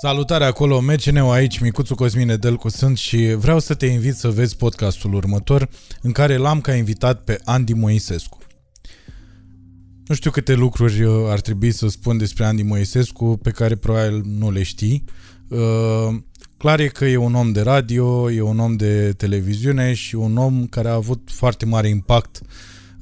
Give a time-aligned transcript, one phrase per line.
[0.00, 4.56] Salutare acolo, MCN-ul aici, Micuțu Cosmine Delcu sunt și vreau să te invit să vezi
[4.56, 5.68] podcastul următor
[6.02, 8.38] în care l-am ca invitat pe Andy Moisescu.
[10.06, 14.22] Nu știu câte lucruri uh, ar trebui să spun despre Andy Moisescu pe care probabil
[14.24, 15.04] nu le știi.
[15.48, 15.58] Uh,
[16.56, 20.36] clar e că e un om de radio, e un om de televiziune și un
[20.36, 22.40] om care a avut foarte mare impact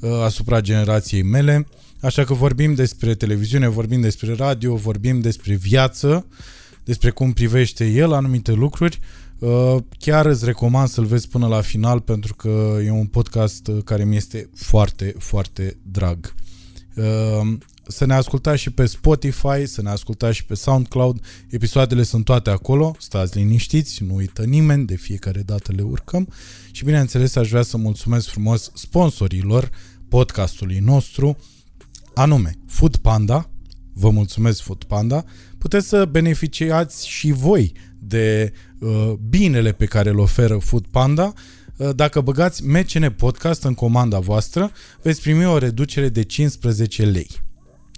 [0.01, 1.67] uh, asupra generației mele.
[2.01, 6.27] Așa că vorbim despre televiziune, vorbim despre radio, vorbim despre viață,
[6.87, 8.99] despre cum privește el anumite lucruri.
[9.39, 13.83] Uh, chiar îți recomand să-l vezi până la final pentru că e un podcast uh,
[13.85, 16.35] care mi este foarte, foarte drag.
[16.95, 17.57] Uh,
[17.89, 21.21] să ne ascultați și pe Spotify, să ne ascultați și pe SoundCloud.
[21.49, 26.29] Episoadele sunt toate acolo, stați liniștiți, nu uită nimeni, de fiecare dată le urcăm.
[26.71, 29.71] Și bineînțeles aș vrea să mulțumesc frumos sponsorilor
[30.09, 31.37] podcastului nostru,
[32.15, 33.51] anume Food Panda,
[33.93, 35.25] vă mulțumesc Food Panda,
[35.59, 41.33] puteți să beneficiați și voi de uh, binele pe care îl oferă Food Panda.
[41.77, 44.71] Uh, dacă băgați MCN Podcast în comanda voastră,
[45.03, 47.31] veți primi o reducere de 15 lei.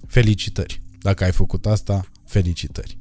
[0.06, 0.83] Felicitări!
[1.01, 2.98] Dacă ai făcut asta, felicitări!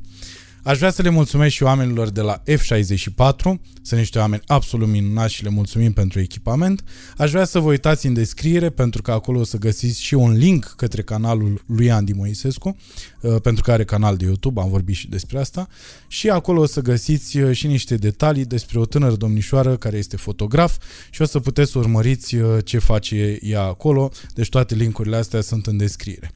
[0.67, 3.41] Aș vrea să le mulțumesc și oamenilor de la F64,
[3.81, 6.83] sunt niște oameni absolut minunați și le mulțumim pentru echipament.
[7.17, 10.31] Aș vrea să vă uitați în descriere pentru că acolo o să găsiți și un
[10.31, 12.77] link către canalul lui Andy Moisescu,
[13.21, 15.67] uh, pentru că are canal de YouTube, am vorbit și despre asta.
[16.07, 20.17] Și acolo o să găsiți uh, și niște detalii despre o tânără domnișoară care este
[20.17, 20.77] fotograf
[21.09, 24.11] și o să puteți să urmăriți uh, ce face ea acolo.
[24.33, 26.31] Deci toate linkurile astea sunt în descriere.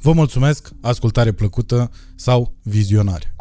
[0.00, 3.31] Vă mulțumesc, ascultare plăcută sau vizionare.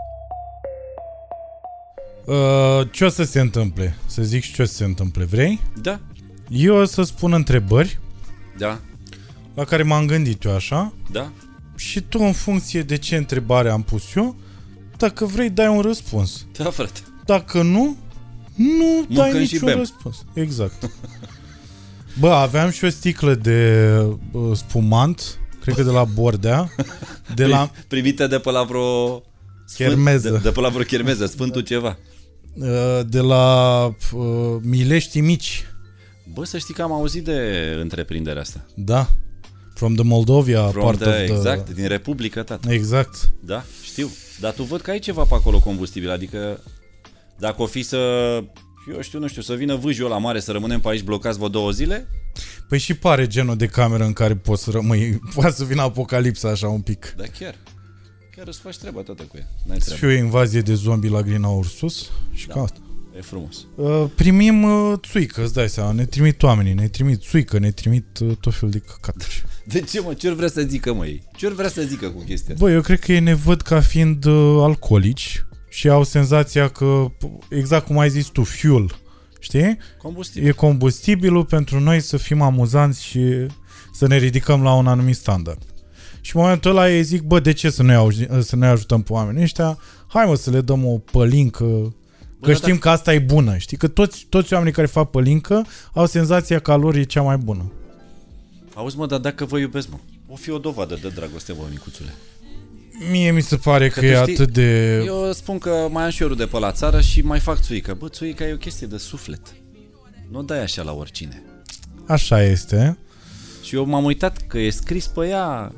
[2.25, 3.97] Uh, ce o să se întâmple?
[4.05, 5.23] Să zic și ce o să se întâmple.
[5.23, 5.59] Vrei?
[5.81, 5.99] Da.
[6.49, 7.99] Eu o să spun întrebări
[8.57, 8.79] Da.
[9.53, 11.31] la care m-am gândit eu așa Da.
[11.75, 14.35] și tu în funcție de ce întrebare am pus eu,
[14.97, 16.45] dacă vrei dai un răspuns.
[16.57, 16.99] Da, frate.
[17.25, 17.97] Dacă nu,
[18.55, 19.77] nu dai Mâncăm și niciun bem.
[19.77, 20.25] răspuns.
[20.33, 20.89] Exact.
[22.19, 23.85] Bă, aveam și o sticlă de
[24.31, 26.69] uh, spumant, cred că de la Bordea,
[27.35, 29.17] de la, Primită de pe la vreo...
[29.65, 30.29] sfânt- Chermeză.
[30.29, 31.97] De, de pe la vreo chermeză, Sfântul ceva.
[32.53, 35.65] Uh, de la uh, Milești Mici.
[36.33, 37.39] Bă, să știi că am auzit de
[37.79, 38.65] întreprinderea asta.
[38.73, 39.07] Da.
[39.73, 41.23] From the Moldovia From part the, of the...
[41.23, 42.71] Exact, din Republica, tată.
[42.71, 43.33] Exact.
[43.39, 44.09] Da, știu.
[44.39, 46.59] Dar tu văd că ai ceva pe acolo combustibil, adică
[47.39, 47.97] dacă o fi să...
[48.93, 51.49] Eu știu, nu știu, să vină vâjul la mare să rămânem pe aici blocați vreo
[51.49, 52.07] două zile,
[52.67, 56.49] Păi și pare genul de cameră în care poți să rămâi, poate să vină apocalipsa
[56.49, 57.13] așa un pic.
[57.17, 57.55] da chiar.
[58.41, 59.47] Chiar îți faci treaba toată cu ea.
[59.63, 60.05] N-ai Să treabă.
[60.05, 62.53] fie o invazie de zombi la Grina Ursus și Da.
[62.53, 62.79] ca asta.
[63.17, 63.65] E frumos.
[63.75, 68.19] Uh, primim uh, țuică, îți dai seama, ne trimit oamenii, ne trimit țuică, ne trimit
[68.19, 69.43] uh, tot felul de căcaturi.
[69.65, 70.13] De ce, mă?
[70.13, 71.23] Ce vrea să zică, mă, ei?
[71.35, 72.65] Ce vrea să zică cu chestia asta?
[72.65, 77.11] Bă, eu cred că ei ne văd ca fiind uh, alcoolici și au senzația că,
[77.49, 78.95] exact cum ai zis tu, fuel,
[79.39, 79.77] știi?
[79.97, 80.47] Combustibil.
[80.47, 83.19] E combustibilul pentru noi să fim amuzanți și
[83.93, 85.61] să ne ridicăm la un anumit standard.
[86.21, 87.97] Și în momentul ăla ei zic, bă, de ce să ne,
[88.39, 89.77] să ne ajutăm pe oamenii ăștia?
[90.07, 91.93] Hai mă să le dăm o pălincă,
[92.41, 93.57] că dar știm că asta e bună.
[93.57, 97.21] Știi că toți, toți oamenii care fac pălincă au senzația că a lor e cea
[97.21, 97.71] mai bună.
[98.73, 102.13] Auzi, mă, dar dacă vă iubesc, mă, o fi o dovadă de dragoste, bă, micuțule.
[103.11, 105.01] Mie mi se pare că, Că e tu știi, atât de...
[105.05, 107.93] Eu spun că mai am și eu rude pe la țară și mai fac țuică.
[107.93, 109.41] Bă, țuica e o chestie de suflet.
[110.31, 111.43] Nu o dai așa la oricine.
[112.07, 112.97] Așa este.
[113.63, 115.71] Și eu m-am uitat că e scris pe ea.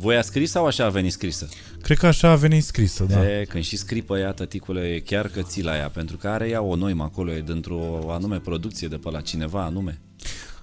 [0.00, 1.48] Voi a scris sau așa a venit scrisă?
[1.82, 3.30] Cred că așa a venit scrisă, da.
[3.30, 6.28] E, când și scrii pe ea, tăticule, e chiar că ții la ea, pentru că
[6.28, 10.00] are ea o noimă acolo, e dintr-o anume producție de pe la cineva anume.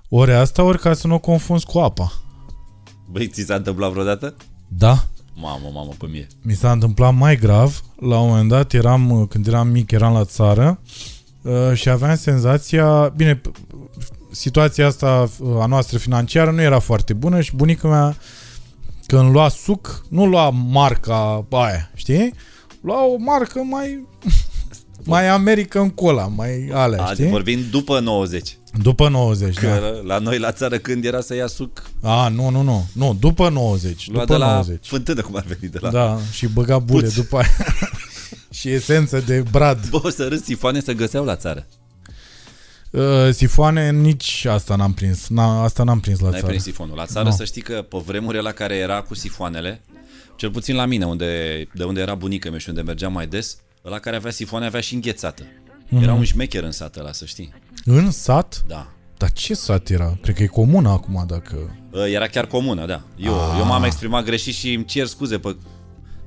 [0.09, 2.11] Ori asta, ori ca să nu o confunzi cu apa.
[3.11, 4.35] Băi, ți s-a întâmplat vreodată?
[4.67, 5.05] Da.
[5.33, 6.27] Mamă, mamă, cum e?
[6.41, 7.81] Mi s-a întâmplat mai grav.
[7.99, 10.79] La un moment dat eram, când eram mic, eram la țară
[11.41, 13.51] uh, și aveam senzația, bine, p-
[14.31, 18.15] situația asta uh, a noastră financiară nu era foarte bună și bunica mea
[19.07, 22.33] când lua suc, nu lua marca aia, știi?
[22.81, 24.07] Lua o marcă mai
[25.03, 27.27] mai American Cola, mai alea, A, știi?
[27.29, 28.57] vorbim după 90.
[28.81, 30.13] După 90, Că da.
[30.13, 32.85] la noi la țară când era să ia suc, A, nu, nu, nu.
[32.93, 34.07] Nu, după 90.
[34.11, 34.87] lua după de la 90.
[34.87, 35.89] fântână, cum ar veni de la...
[35.89, 37.13] Da, și băga bule Puț.
[37.13, 37.55] după aia.
[38.59, 39.89] și esență de brad.
[39.89, 41.67] Bă, o să râs, sifoane să găseau la țară.
[42.95, 45.27] Uh, sifoane, nici asta n-am prins.
[45.27, 46.47] N-a, asta n-am prins la N-ai țară.
[46.51, 46.95] prins sifonul.
[46.95, 47.35] La țară Nu.
[47.35, 49.81] să știi că pe vremurile la care era cu sifoanele,
[50.35, 53.57] cel puțin la mine, unde, de unde era bunica mea și unde mergeam mai des,
[53.85, 55.43] ăla care avea sifoane avea și înghețată.
[55.89, 56.03] Mhm.
[56.03, 57.53] Era un șmecher în sat ăla, să știi.
[57.85, 58.63] În sat?
[58.67, 58.87] Da.
[59.17, 60.17] Dar ce sat era?
[60.21, 61.77] Cred că e comună acum, dacă...
[61.93, 63.01] Ă, Era chiar comună, da.
[63.17, 63.55] Eu, Ah.
[63.59, 65.55] eu m-am exprimat greșit și îmi cer scuze pe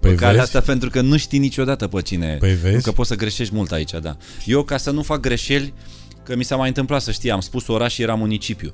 [0.01, 0.43] Păi pe calea vezi?
[0.45, 2.37] asta pentru că nu știi niciodată pe cine.
[2.39, 2.75] Păi vezi?
[2.75, 4.17] Nu că poți să greșești mult aici, da.
[4.45, 5.75] Eu, ca să nu fac greșeli,
[6.29, 8.73] că mi s-a mai întâmplat să știi, am spus oraș și era municipiu.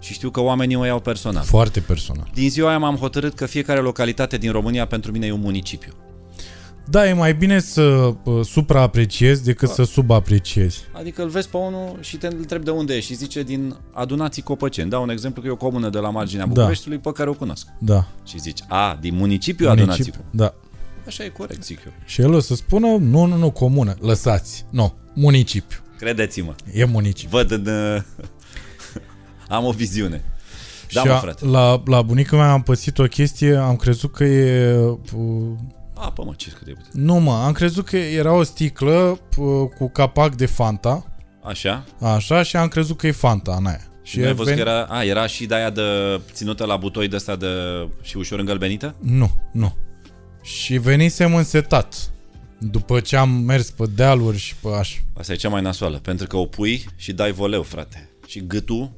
[0.00, 1.42] Și știu că oamenii o iau personal.
[1.42, 2.30] Foarte personal.
[2.34, 5.92] Din ziua aia m-am hotărât că fiecare localitate din România pentru mine e un municipiu.
[6.86, 10.84] Da, e mai bine să uh, supraapreciezi decât să subapreciezi.
[10.92, 14.42] Adică îl vezi pe unul și te întrebi de unde e și zice din adunații
[14.42, 14.90] Copăceni.
[14.90, 16.52] Dau un exemplu că e o comună de la marginea Da.
[16.52, 17.66] Bucureștiului pe care o cunosc.
[17.78, 18.06] Da.
[18.24, 20.04] Și zici, a, din municipiu adunații.
[20.04, 20.24] Municipiu.
[20.30, 20.54] Da.
[21.06, 21.92] Așa e corect, zic eu.
[22.04, 24.64] Și el o să spună, nu, nu, nu, comună, lăsați.
[24.70, 25.78] Nu, municipiu.
[26.00, 26.54] Credeți-mă.
[26.72, 27.36] E municipiu.
[27.38, 27.66] Văd în...
[27.66, 28.02] uh,
[29.48, 30.22] Am o viziune.
[30.92, 31.46] Da, și mă, a- frate.
[31.46, 34.74] la, la bunica mea am pățit o chestie, am crezut că e...
[34.76, 34.96] uh,
[35.94, 37.04] Apă, mă, ce cât de puțin.
[37.04, 41.04] Nu, mă, am crezut că era o sticlă uh, cu capac de Fanta,
[41.42, 41.84] Așa?
[42.00, 43.80] așa, și am crezut că e Fanta în aia.
[44.02, 44.82] Și nu ai văzut ven- că era...
[44.84, 45.82] A, era și de aia de
[46.32, 47.46] ținută la butoi de asta de...
[48.02, 48.94] și ușor îngălbenită?
[49.00, 49.76] Nu, nu.
[50.42, 52.10] Și venisem însetat.
[52.60, 54.98] După ce am mers pe dealuri și pe așa.
[55.12, 58.08] Asta e cea mai nasoală, pentru că o pui și dai voleu, frate.
[58.26, 58.92] Și gâtul,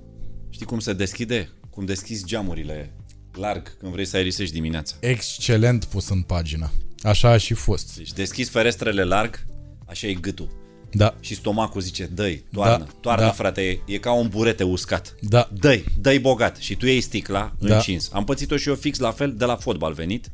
[0.51, 1.49] știi cum se deschide?
[1.71, 2.93] Cum deschizi geamurile
[3.33, 4.95] larg când vrei să aerisești dimineața.
[5.01, 6.71] Excelent pus în pagină.
[7.03, 7.97] Așa a și fost.
[7.97, 9.45] Deci deschizi ferestrele larg,
[9.87, 10.61] așa e gâtul.
[10.95, 13.31] Da, Și stomacul zice, dă-i, toarnă, Da, toarnă, da.
[13.31, 15.15] frate, e, e ca un burete uscat.
[15.21, 16.57] da, Dă-i, dă-i bogat.
[16.57, 17.75] Și tu iei sticla Da.
[17.75, 18.09] încins.
[18.13, 20.31] Am pățit-o și eu fix la fel de la fotbal venit,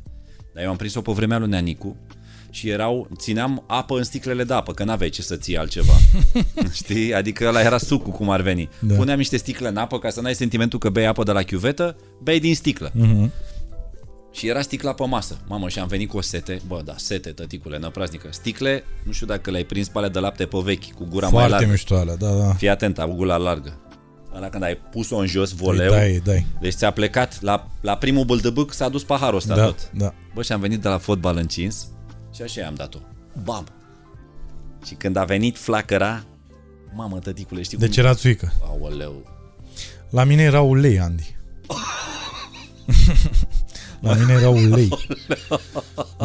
[0.53, 1.95] dar eu am prins-o pe vremea lui Neanicu
[2.51, 5.93] și erau, țineam apă în sticlele de apă, că n-aveai ce să ții altceva.
[6.73, 7.13] Știi?
[7.13, 8.69] Adică ăla era sucul, cum ar veni.
[8.79, 8.95] Da.
[8.95, 11.95] Puneam niște sticle în apă ca să n-ai sentimentul că bei apă de la chiuvetă,
[12.23, 12.91] bei din sticlă.
[12.93, 13.31] Mhm.
[14.31, 15.37] Și era sticla pe masă.
[15.47, 16.59] Mamă, și am venit cu o sete.
[16.67, 18.27] Bă, da, sete, tăticule, năpraznică.
[18.31, 21.31] Sticle, nu știu dacă le-ai prins pe alea de lapte pe vechi, cu gura mai
[21.31, 21.69] foarte largă.
[21.71, 22.53] mișto alea, da, da.
[22.53, 23.79] Fii atent, au gura largă.
[24.35, 26.45] Ăla când ai pus-o în jos, Îi voleu, dai, îi dai.
[26.61, 29.89] deci ți-a plecat, la, la primul bâldăbâc s-a dus paharul ăsta Da, tot.
[29.93, 30.13] da.
[30.33, 31.87] Bă, și am venit de la fotbal încins
[32.39, 32.99] și așa i-am dat-o.
[33.43, 33.67] Bam!
[34.85, 36.23] Și când a venit flacăra,
[36.93, 38.03] mamă, tăticule, știi Deci cum...
[38.03, 38.53] era țuică.
[38.63, 39.23] Aoleu.
[40.09, 41.35] La mine era ulei, Andy.
[43.99, 44.89] La mine era ulei.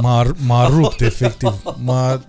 [0.00, 1.62] M-a, m-a rupt, efectiv.
[1.84, 2.24] M-a...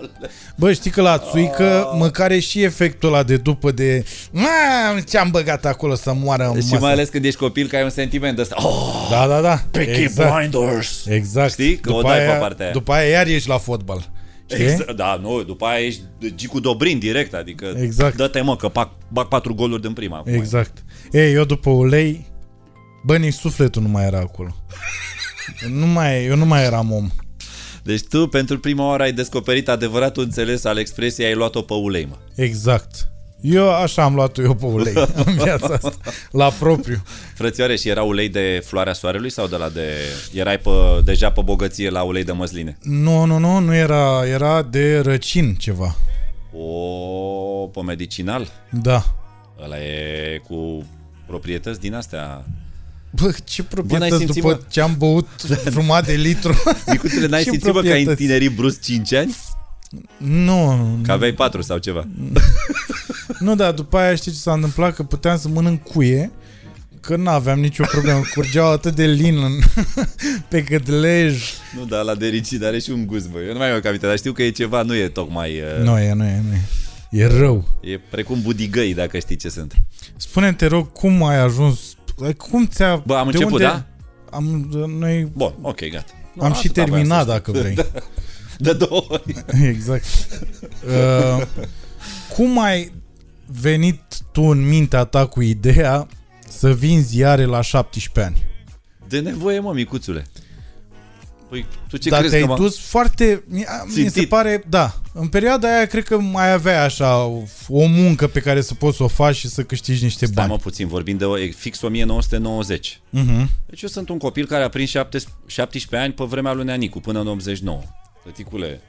[0.56, 5.30] Bă, știi că la țuică măcar e și efectul ăla de după de "Mam, ce-am
[5.32, 7.90] băgat acolo să moară în Și masă." mai ales când ești copil, că ai un
[7.90, 8.56] sentiment ăsta.
[8.58, 9.62] Oh, Da, da, da.
[9.72, 10.36] Peaky Exact.
[10.38, 11.06] Blinders!
[11.06, 11.52] exact.
[11.52, 11.76] Știi?
[11.78, 12.74] Că o dai pe partea aia.
[12.74, 14.10] După aia iar ești la fotbal.
[14.50, 14.64] Știi?
[14.64, 16.02] Exact, da, nu, după aia ești
[16.36, 18.16] Gicu Dobrin direct, adică Exact.
[18.16, 20.18] dă-te mă că bag, bag patru goluri din prima.
[20.18, 20.34] acum.
[20.34, 20.84] Exact.
[21.12, 22.26] Ei, eu după ulei,
[23.04, 24.56] bă, nici sufletul nu mai era acolo.
[25.70, 27.10] Nu mai, eu nu mai eram om.
[27.84, 32.06] Deci tu pentru prima oară ai descoperit adevăratul înțeles al expresiei, ai luat-o pe ulei,
[32.06, 32.16] mă.
[32.36, 33.08] Exact.
[33.42, 34.94] Eu așa am luat eu pe ulei
[35.26, 35.94] în viața asta,
[36.32, 37.04] la propriu.
[37.34, 39.90] Frățioare, și era ulei de floarea soarelui sau de la de...
[40.34, 40.70] Erai pe,
[41.04, 42.78] deja pe bogăție la ulei de măsline?
[42.82, 45.96] Nu, nu, nu, nu era, era de răcin ceva.
[46.54, 48.48] O, pe medicinal?
[48.70, 49.04] Da.
[49.64, 50.86] Ăla e cu
[51.28, 52.46] proprietăți din astea.
[53.22, 54.60] Bă, ce n-ai proprietăți simțit, după mă?
[54.70, 55.28] ce am băut
[55.72, 56.64] jumătate de litru.
[56.88, 58.22] Micuțule, n-ai Ce simțit, bă, că ai proprietăți?
[58.22, 59.36] întinerit brusc 5 ani?
[60.18, 62.08] nu, Că aveai 4 sau ceva.
[63.40, 64.96] nu, dar după aia știi ce s-a întâmplat?
[64.96, 66.32] Că puteam să mănânc cuie,
[67.00, 68.22] că nu aveam nicio problemă.
[68.34, 69.60] Curgeau atât de lin în,
[70.50, 71.44] pe cătlej.
[71.78, 73.40] Nu, dar la de ricid are și un gust, bă.
[73.40, 75.52] Eu nu mai am o cavitate, dar știu că e ceva, nu e tocmai...
[75.60, 76.62] Uh, Nu e, nu e, nu e.
[77.10, 77.68] E rău.
[77.82, 79.74] E precum budigăi, dacă știi ce sunt.
[80.18, 81.80] Spune-mi, te rog, cum ai ajuns...
[82.38, 82.96] Cum ți-a...
[82.96, 83.64] Bă, am de început, unde...
[83.64, 83.86] da?
[84.32, 84.70] Am,
[85.00, 86.12] noi Bun, ok, gata.
[86.34, 87.72] Nu, am și atâta voiam terminat, să dacă vrei.
[87.72, 87.86] știu.
[88.58, 89.46] De două ori.
[89.74, 90.06] exact.
[90.86, 91.48] Uh,
[92.36, 92.92] cum ai
[93.62, 96.08] venit tu în mintea ta cu ideea
[96.48, 98.50] să vinzi ziare la 17 ani?
[99.08, 100.26] De nevoie, mă, micuțule.
[101.50, 103.44] Păi, tu ce Dar crezi te-ai că m- dus foarte...
[103.48, 104.30] Mi, a- mi se Țintit.
[104.30, 104.64] pare...
[104.70, 104.94] Da.
[105.14, 107.24] În perioada aia cred că mai aveai așa
[107.68, 110.50] o muncă pe care să poți să o faci și să câștigi niște Stai bani.
[110.50, 113.00] mă puțin, vorbim de o, e fix 1990.
[113.14, 113.46] Uh-huh.
[113.66, 117.00] Deci eu sunt un copil care a prins 17 17 ani pe vremea lui Neanicu,
[117.00, 117.82] până în 89.
[118.24, 118.82] Tăticule,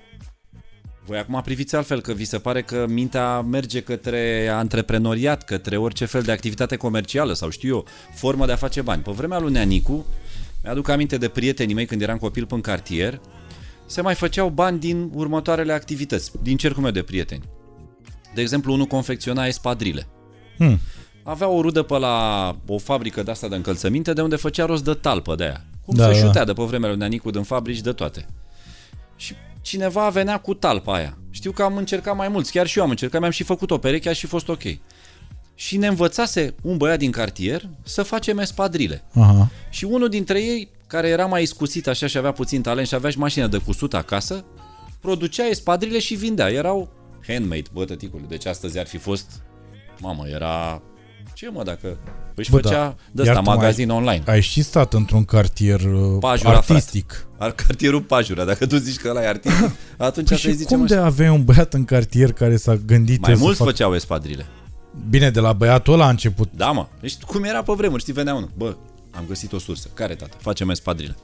[1.06, 6.04] voi acum priviți altfel, că vi se pare că mintea merge către antreprenoriat, către orice
[6.04, 7.84] fel de activitate comercială sau știu eu,
[8.14, 9.02] formă de a face bani.
[9.02, 10.06] Pe vremea lui Neanicu,
[10.66, 13.20] mi-aduc aminte de prietenii mei când eram copil în cartier,
[13.86, 17.42] se mai făceau bani din următoarele activități, din cercul meu de prieteni.
[18.34, 20.06] De exemplu, unul confecționa espadrile.
[20.56, 20.78] Hmm.
[21.22, 24.84] Avea o rudă pe la o fabrică de asta de încălțăminte de unde făcea rost
[24.84, 25.64] de talpă de aia.
[25.84, 26.26] Cum Da, da, se da.
[26.26, 28.26] șutea de pe vremea lui Neanicu din fabrici de toate.
[29.16, 31.18] Și cineva venea cu talpa aia.
[31.30, 33.78] Știu că am încercat mai mulți, chiar și eu am încercat, mi-am și făcut o
[33.78, 34.62] pereche, a și fost ok.
[35.58, 39.02] Și ne învățase un băiat din cartier să facem espadrile.
[39.12, 39.50] Aha.
[39.70, 43.10] Și unul dintre ei care era mai iscusit așa și avea puțin talent și avea
[43.10, 44.44] și mașină de cusut acasă,
[45.00, 46.48] producea espadrile și vindea.
[46.48, 46.92] Erau
[47.26, 48.24] handmade, bă, tăticule.
[48.28, 49.26] Deci astăzi ar fi fost...
[50.00, 50.82] Mamă, era...
[51.34, 51.98] Ce mă, dacă...
[52.34, 52.94] Păi și Bă, făcea da.
[53.12, 54.22] de ăsta, Iar tu magazin online.
[54.26, 57.26] Ai și stat într-un cartier uh, Pajura, artistic.
[57.38, 58.44] Ar cartierul Pajura.
[58.44, 61.04] Dacă tu zici că ăla e artistic, atunci Păi să-i și zicem cum de așa.
[61.04, 64.46] aveai un băiat în cartier care s-a gândit Mai el să mulți facă- făceau espadrile.
[65.08, 66.50] Bine, de la băiatul ăla a început.
[66.54, 66.86] Da, mă.
[67.00, 68.50] Deci cum era pe vremuri, știi, venea unul.
[68.56, 68.76] Bă,
[69.10, 69.88] am găsit o sursă.
[69.94, 70.36] Care, tată?
[70.40, 71.16] Facem espadrile.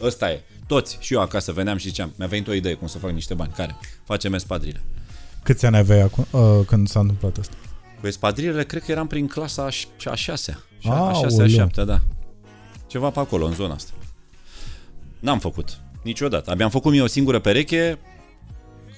[0.00, 0.42] Ăsta e.
[0.66, 0.96] Toți.
[1.00, 3.52] Și eu acasă veneam și ziceam, mi-a venit o idee cum să fac niște bani.
[3.56, 3.76] Care?
[4.04, 4.80] Facem espadrile.
[5.42, 7.54] Câți ani aveai acum, uh, când s-a întâmplat asta?
[8.00, 10.58] Cu espadrilele, cred că eram prin clasa a, ș- a șasea.
[10.84, 11.22] A Aoleu.
[11.22, 12.00] șasea, a șaptea, da.
[12.86, 13.90] Ceva pe acolo, în zona asta.
[15.18, 15.78] N-am făcut.
[16.02, 16.50] Niciodată.
[16.50, 17.98] Abia am făcut mie o singură pereche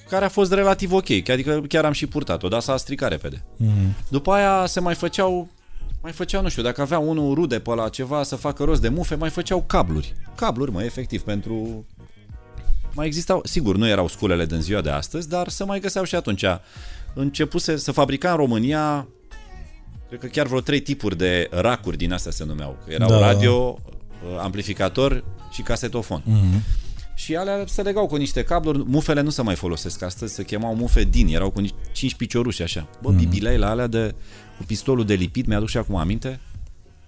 [0.09, 1.09] care a fost relativ ok.
[1.29, 3.43] Adică chiar am și purtat-o, dar s-a stricat repede.
[3.55, 3.93] Mm.
[4.09, 5.49] După aia se mai făceau
[6.01, 8.89] mai făceau, nu știu, dacă avea unul rude pe la ceva să facă rost de
[8.89, 10.13] mufe, mai făceau cabluri.
[10.35, 11.85] Cabluri, mă, efectiv, pentru...
[12.93, 16.15] Mai existau, sigur, nu erau sculele din ziua de astăzi, dar se mai găseau și
[16.15, 16.43] atunci.
[17.13, 19.07] Începuse să fabrica în România,
[20.07, 22.77] cred că chiar vreo trei tipuri de racuri din astea se numeau.
[22.85, 23.19] Că erau Da.
[23.19, 23.79] radio,
[24.39, 26.21] amplificator și casetofon.
[26.25, 26.61] Mm.
[27.19, 30.75] Și alea se legau cu niște cabluri, mufele nu se mai folosesc astăzi, se chemau
[30.75, 32.87] mufe din, erau cu nici 5 picioruși așa.
[33.01, 34.15] Bă, bibilei la alea de,
[34.57, 36.39] cu pistolul de lipit, mi-aduc și acum aminte.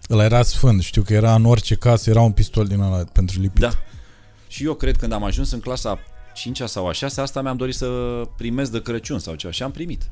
[0.10, 3.40] Ăla era sfânt, știu că era în orice casă, era un pistol din ăla pentru
[3.42, 3.60] lipit.
[3.60, 3.70] Da.
[4.48, 6.00] Și eu cred când am ajuns în clasa
[6.34, 7.88] 5 sau a 6 asta mi-am dorit să
[8.38, 10.10] primesc de Crăciun sau ceva și am primit.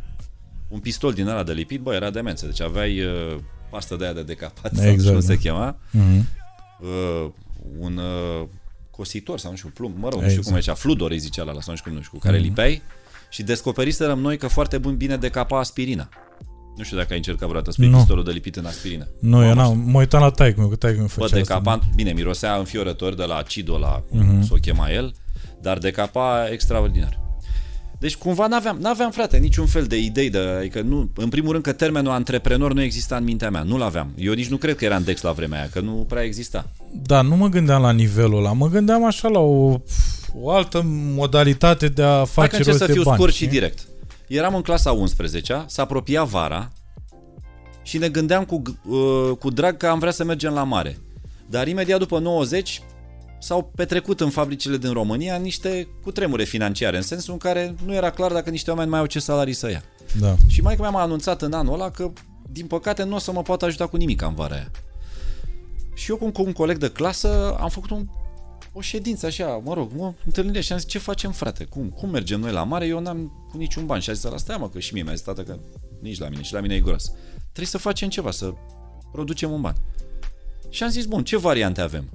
[0.68, 2.46] Un pistol din ăla de lipit, bă, era demență.
[2.46, 3.38] Deci aveai uh,
[3.70, 5.40] pastă de aia de decapat, sau Exact, cum se da.
[5.40, 6.26] chema, Mm.
[6.82, 7.32] uh,
[7.80, 8.48] un uh,
[9.00, 10.48] cositor sau nu știu, plumb, mă rog, nu știu Exact.
[10.48, 12.38] cum e cea, fludor îi zicea la, sau nu știu cum, nu știu, cu care
[12.38, 12.82] lipeai
[13.30, 16.10] și descoperiserăm noi că foarte bun bine decapa aspirina.
[16.76, 17.98] Nu știu dacă ai încercat vreodată să pui Nu.
[17.98, 19.08] pistolul de lipit în aspirină.
[19.20, 21.72] Nu, eu Mamă, n-am, mă uitam la taică meu, că taică meu Bă, făcea decapa,
[21.72, 21.88] asta.
[21.96, 25.14] bine, mirosea înfiorător de la acido la cum s-o chema el,
[25.62, 27.20] dar decapa extraordinar.
[28.00, 31.64] Deci cumva n-aveam, n-aveam frate, niciun fel de idei de, adică nu, în primul rând
[31.64, 34.12] că termenul antreprenor nu exista în mintea mea, nu-l aveam.
[34.18, 36.70] Eu nici nu cred că era în Dex la vremea aia, că nu prea exista.
[36.92, 39.80] Da, nu mă gândeam la nivelul ăla, mă gândeam așa la o,
[40.34, 40.82] o altă
[41.16, 43.18] modalitate de a Dacă face încerc rost să de fiu bani.
[43.18, 43.50] scurt și știi?
[43.50, 43.88] direct.
[44.28, 46.72] Eram în clasa 11 s-a apropia vara
[47.84, 50.98] și ne gândeam cu, uh, cu drag că am vrea să mergem la mare.
[51.50, 52.82] Dar imediat după 90
[53.40, 58.10] s-au petrecut în fabricile din România niște cutremure financiare, în sensul în care nu era
[58.10, 59.84] clar dacă niște oameni mai au ce salarii să ia.
[60.20, 60.36] Da.
[60.48, 62.12] Și mai mea m-a anunțat în anul ăla că,
[62.52, 64.72] din păcate, nu o să mă poată ajuta cu nimic în vara aia.
[65.94, 68.08] Și eu cu un, cu un coleg de clasă am făcut un,
[68.74, 71.64] o ședință așa, mă rog, mă întâlnire și am zis, ce facem frate?
[71.64, 72.86] Cum, cum mergem noi la mare?
[72.86, 74.02] Eu n-am cu niciun bani.
[74.02, 75.60] Și a zis, la stai mă, că și mie mi-a zis tata că
[76.02, 77.12] nici la mine, și la mine e gros.
[77.38, 78.54] Trebuie să facem ceva, să
[79.12, 79.76] producem un ban.
[80.70, 82.10] Și am zis, bun, ce variante avem?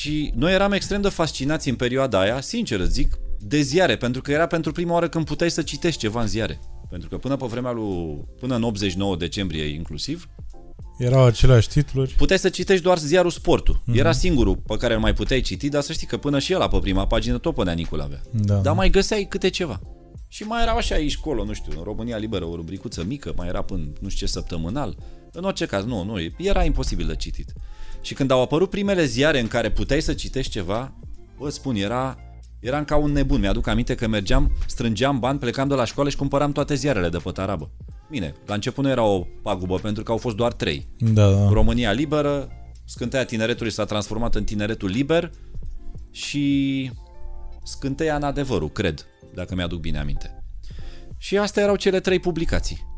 [0.00, 4.22] Și noi eram extrem de fascinați în perioada aia, sincer îți zic, de ziare, pentru
[4.22, 6.60] că era pentru prima oară când puteai să citești ceva în ziare.
[6.90, 10.28] Pentru că până pe vremea lui, până în 89 decembrie inclusiv,
[10.98, 12.14] Erau aceleași titluri.
[12.16, 13.82] puteai să citești doar ziarul Sportul.
[13.84, 13.98] Mhm.
[13.98, 16.68] Era singurul pe care îl mai puteai citi, dar să știi că până și ăla
[16.68, 18.20] pe prima pagină tot până Nicul avea.
[18.30, 18.54] Da.
[18.54, 19.80] Dar mai găseai câte ceva.
[20.28, 23.48] Și mai erau așa aici colo, nu știu, în România Liberă o rubricuță mică, mai
[23.48, 24.96] era până nu știu ce săptămânal.
[25.36, 27.52] În orice caz, nu, nu, era imposibil de citit.
[28.00, 30.92] Și când au apărut primele ziare în care puteai să citești ceva,
[31.38, 32.18] vă spun, era,
[32.60, 33.40] eram ca un nebun.
[33.40, 37.18] Mi-aduc aminte că mergeam, strângeam bani, plecam de la școală și cumpăram toate ziarele de
[37.24, 37.70] pe tarabă.
[38.10, 40.88] Bine, la început nu era o pagubă pentru că au fost doar trei.
[40.98, 41.48] Da, da.
[41.48, 42.48] România liberă,
[42.84, 45.30] scânteia tineretului s-a transformat în tineretul liber
[46.10, 46.90] și
[47.64, 50.44] scânteia în adevărul, cred, dacă mi-aduc bine aminte.
[51.18, 52.95] Și astea erau cele trei publicații.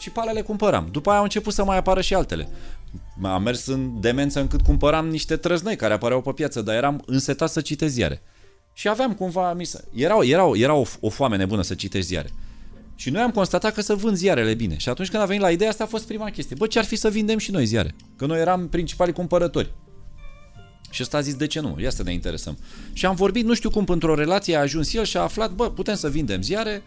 [0.00, 0.88] Și pe alea le cumpăram.
[0.92, 2.48] După aia au început să mai apară și altele.
[3.22, 7.50] Am mers în demență încât cumpăram niște trăznăi care apăreau pe piață, dar eram însetat
[7.50, 8.22] să citesc ziare.
[8.72, 9.52] Și aveam cumva...
[9.54, 12.30] mi se- Era, era, era o, o foame nebună să citești ziare.
[12.94, 14.76] Și noi am constatat că să vând ziarele bine.
[14.76, 16.56] Și atunci când a venit la ideea asta a fost prima chestie.
[16.58, 17.94] Bă, ce ar fi să vindem și noi ziare?
[18.16, 19.72] Că noi eram principalii cumpărători.
[20.90, 21.76] Și ăsta a zis, de ce nu?
[21.80, 22.58] Ia să ne interesăm.
[22.92, 25.70] Și am vorbit, nu știu cum, într-o relație a ajuns el și a aflat, bă,
[25.70, 26.82] putem să vindem ziare,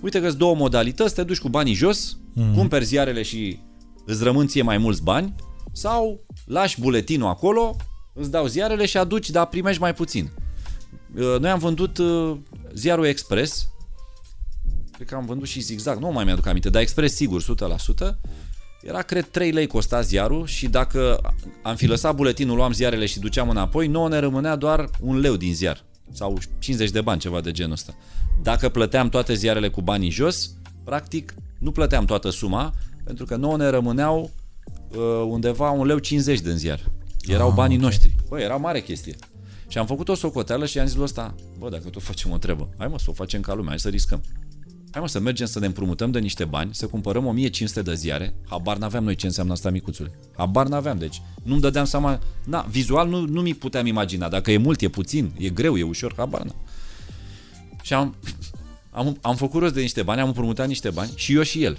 [0.00, 2.54] uite că sunt două modalități, te duci cu banii jos, mm.
[2.54, 3.58] cumperi ziarele și
[4.04, 5.34] îți rămân ție mai mulți bani,
[5.72, 7.76] sau lași buletinul acolo,
[8.14, 10.30] îți dau ziarele și aduci, dar primești mai puțin.
[11.16, 12.36] Uh, Noi am vândut uh,
[12.74, 13.68] ziarul Express,
[14.92, 17.46] cred că am vândut și zigzag, nu mai mi-aduc aminte, dar Express sigur, 100%.
[18.82, 21.20] Era, cred, 3 lei costa ziarul și dacă
[21.62, 25.36] am fi lăsat buletinul, luam ziarele și duceam înapoi, nouă ne rămânea doar un leu
[25.36, 27.94] din ziar sau 50 de bani, ceva de genul ăsta.
[28.42, 30.50] Dacă plăteam toate ziarele cu banii jos,
[30.84, 32.74] practic nu plăteam toată suma,
[33.04, 34.30] pentru că nouă ne rămâneau
[34.90, 36.90] uh, undeva un leu 50 din ziar.
[37.26, 37.82] Erau Ah, banii ok.
[37.82, 38.14] noștri.
[38.28, 39.14] Bă, era mare chestie.
[39.68, 42.36] Și am făcut o socoteală și i-am zis lui ăsta, bă, dacă tot facem o
[42.38, 44.22] treabă, hai mă să o facem ca lumea, hai să riscăm.
[44.90, 48.34] Hai mă să mergem să ne împrumutăm de niște bani, să cumpărăm 1500 de ziare.
[48.48, 50.18] Habar n-aveam noi ce înseamnă asta, micuțule.
[50.36, 54.28] Habar n-aveam, deci nu-mi dădeam seama, na, vizual nu, nu mi puteam imagina.
[54.28, 56.50] Dacă e mult, e puțin, e greu, e ușor, habar n
[57.86, 58.14] Și am,
[58.90, 61.78] am, am făcut rost de niște bani, am împrumutat niște bani și eu și el.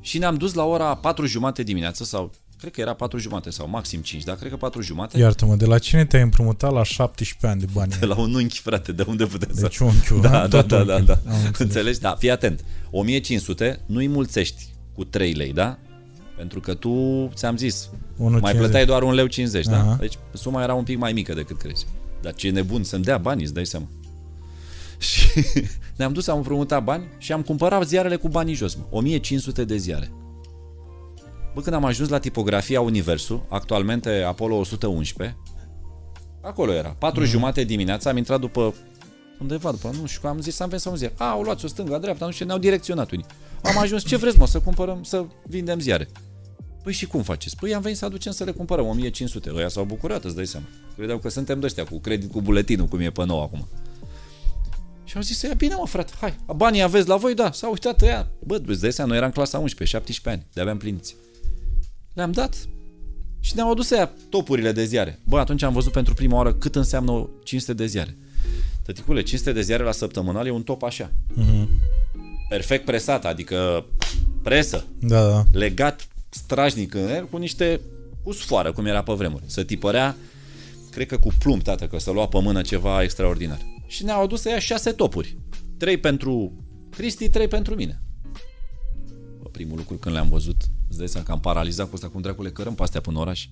[0.00, 3.68] Și ne-am dus la ora 4 jumate dimineață sau cred că era 4 jumate sau
[3.68, 5.18] maxim 5, dar cred că 4 jumate.
[5.18, 7.92] Iartă-mă, de la cine te-ai împrumutat la 17 ani de bani?
[8.00, 9.84] De la un unchi, frate, de unde puteți Deci să...
[9.84, 10.46] unchiul, Da, ha?
[10.46, 11.04] da, Tot da, da, unchiul.
[11.24, 11.30] da.
[11.32, 11.58] Am înțeles.
[11.58, 12.00] Înțelegi?
[12.00, 12.64] Da, fii atent.
[12.90, 15.78] 1500 nu-i mulțești cu 3 lei, da?
[16.36, 18.40] Pentru că tu, ți-am zis, 1,50.
[18.40, 19.78] mai plăteai doar un leu 50, da?
[19.80, 19.96] Aha.
[20.00, 21.86] Deci suma era un pic mai mică decât crezi.
[22.22, 23.86] Dar ce nebun să-mi dea bani, îți dai seama.
[25.00, 25.28] Și
[25.96, 28.84] ne-am dus, am împrumutat bani și am cumpărat ziarele cu banii jos, mă.
[28.90, 30.10] 1500 de ziare.
[31.54, 35.36] Bă, când am ajuns la tipografia Universul, actualmente Apollo 111,
[36.42, 36.88] acolo era.
[36.88, 37.26] 4 mm.
[37.26, 38.74] jumate dimineața, am intrat după
[39.40, 41.12] undeva, după, nu știu, am zis să am venit să un ziar.
[41.16, 43.24] A, au luat o stânga, dreapta, nu știu, ne-au direcționat unii.
[43.62, 46.08] Am ajuns, ce vreți mă, să cumpărăm, să vindem ziare.
[46.82, 47.56] Păi și cum faceți?
[47.56, 49.50] Păi am venit să aducem să le cumpărăm 1500.
[49.54, 50.66] Ăia s-au bucurat, îți dai seama.
[50.96, 53.68] Credeau că suntem de ăștia cu credit cu buletinul, cum e pe nou acum.
[55.10, 57.34] Și au zis să ia bine mă frate, hai, banii aveți la voi?
[57.34, 58.28] Da, s-au uitat ăia.
[58.44, 61.16] Bă, îți dai seama, noi eram clasa 11, 17 ani, de-abia împliniți.
[62.12, 62.54] Le-am dat
[63.40, 65.18] și ne-au adus ăia topurile de ziare.
[65.24, 68.16] Bă, atunci am văzut pentru prima oară cât înseamnă 500 de ziare.
[68.82, 71.10] Tăticule, 500 de ziare la săptămânal e un top așa.
[71.34, 71.68] Mhm.
[72.48, 73.86] Perfect presat, adică
[74.42, 75.44] presă, Da, da.
[75.52, 77.80] legat strajnic în el cu niște
[78.22, 79.42] cu sfoară, cum era pe vremuri.
[79.46, 80.16] Să tipărea,
[80.90, 83.58] cred că cu plumb, tată, că să lua pe mână ceva extraordinar.
[83.90, 85.38] Și ne-au adus să ia șase topuri.
[85.78, 86.52] Trei pentru
[86.90, 88.02] Cristi, trei pentru mine.
[89.42, 92.20] Bă, primul lucru când le-am văzut, îți dai seama că am paralizat cu asta, cum
[92.20, 93.46] dracu le cărăm pe astea până în oraș.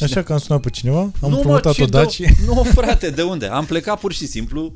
[0.00, 2.22] Așa că am sunat pe cineva, am Nu, mă, împrumutat ce o de- Daci.
[2.46, 3.46] Nu, frate, de unde?
[3.46, 4.74] Am plecat pur și simplu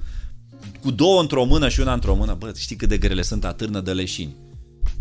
[0.80, 2.34] cu două într-o mână și una într-o mână.
[2.38, 4.34] Bă, știi cât de grele sunt atârnă de leșini.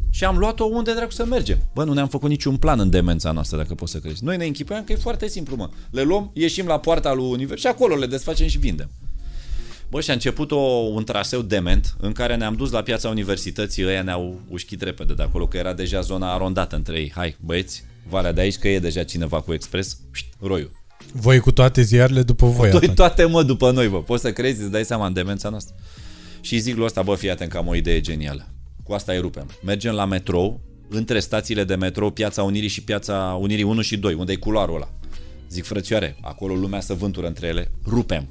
[0.10, 1.58] Și am luat-o unde dracu să mergem.
[1.74, 4.24] Bă, nu ne-am făcut niciun plan în demența noastră, dacă poți să crezi.
[4.24, 5.70] Noi ne închipuiam că e foarte simplu, mă.
[5.92, 8.90] Le luăm, ieșim la poarta lui Univers și acolo le desfacem și vindem.
[9.90, 13.86] Bă, și a început o, un traseu dement în care ne-am dus la piața universității,
[13.86, 17.12] ăia ne-au ușchit repede de acolo, că era deja zona arondată între ei.
[17.16, 20.72] Hai, băieți, valea de aici, că e deja cineva cu expres, șt, roiul.
[21.12, 22.96] Voi cu toate ziarele după voi Toi atunci.
[22.96, 24.02] toate mă după noi, bă.
[24.02, 25.76] Poți să crezi, îți dai seama în demența noastră.
[26.42, 28.48] Și zic lui ăsta, bă, fii atent că am o idee genială.
[28.84, 29.50] Cu asta îi rupem.
[29.64, 34.14] Mergem la metrou, între stațiile de metrou, Piața Unirii și Piața Unirii 1 și 2,
[34.14, 34.90] unde e culoarul ăla.
[35.50, 38.28] Zic, frățioare, acolo lumea să vântură între ele, rupem.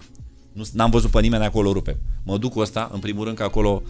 [0.56, 1.96] Nu, n-am văzut pe nimeni acolo, rupem.
[2.22, 3.82] Mă duc cu ăsta, în primul rând că acolo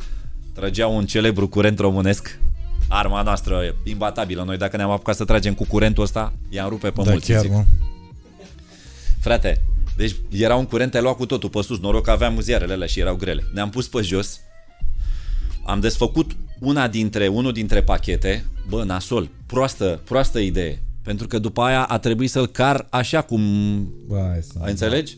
[0.54, 2.38] trăgea un celebru curent românesc,
[2.88, 4.42] arma noastră imbatabilă.
[4.42, 7.30] Noi dacă ne-am apucat să tragem cu curentul ăsta, i-am rupe pe Da, mulți.
[7.32, 7.50] chiar, zic.
[7.50, 7.64] mă.
[9.20, 9.62] Frate,
[9.96, 11.78] deci era un curent, te luat cu totul pe sus.
[11.78, 13.44] Noroc că aveam ziarele alea și erau grele.
[13.54, 14.40] Ne-am pus pe jos,
[15.66, 18.44] am desfăcut una dintre, unul dintre pachete.
[18.68, 20.82] Bă, nasol, proastă, proastă idee.
[21.02, 23.40] Pentru că după aia a trebuit să-l car așa cum...
[24.06, 24.58] Bă, hai să...
[24.62, 25.16] Ai înțelegi?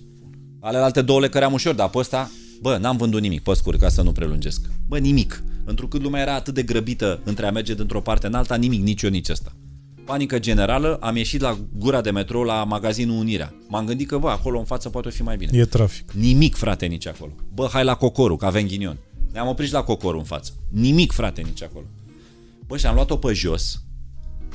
[0.60, 3.88] Alelalte două le căream ușor, dar pe ăsta, bă, n-am vândut nimic, pe scurt, ca
[3.88, 4.60] să nu prelungesc.
[4.86, 5.42] Bă, nimic.
[5.64, 9.02] Întrucât lumea era atât de grăbită între a merge dintr-o parte în alta, nimic, nici
[9.02, 9.52] eu, nici ăsta.
[10.04, 13.54] Panică generală, am ieșit la gura de metrou la magazinul Unirea.
[13.68, 15.58] M-am gândit că, bă, acolo în față poate fi mai bine.
[15.58, 16.12] E trafic.
[16.12, 17.32] Nimic, frate, nici acolo.
[17.54, 18.98] Bă, hai la Cocoru, că avem ghinion.
[19.32, 20.52] Ne-am oprit și la Cocoru în față.
[20.70, 21.84] Nimic, frate, nici acolo.
[22.66, 23.82] Bă, și am luat-o pe jos,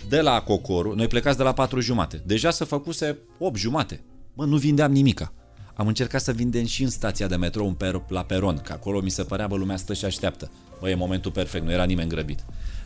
[0.09, 2.23] de la Cocoru, noi plecați de la 4 jumate.
[2.25, 4.03] Deja să făcuse 8 jumate.
[4.33, 5.33] Bă, nu vindeam nimica.
[5.75, 8.99] Am încercat să vindem și în stația de metrou în per- la peron, că acolo
[9.01, 10.51] mi se părea, bă, lumea stă și așteaptă.
[10.79, 12.39] Bă, e momentul perfect, nu era nimeni grăbit.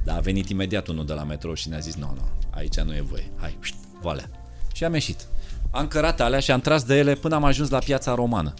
[0.04, 2.94] Dar a venit imediat unul de la metrou și ne-a zis, nu, nu, aici nu
[2.96, 4.30] e voie, hai, șt, valea.
[4.74, 5.26] Și am ieșit.
[5.72, 8.54] Am cărat alea și am tras de ele până am ajuns la piața romană.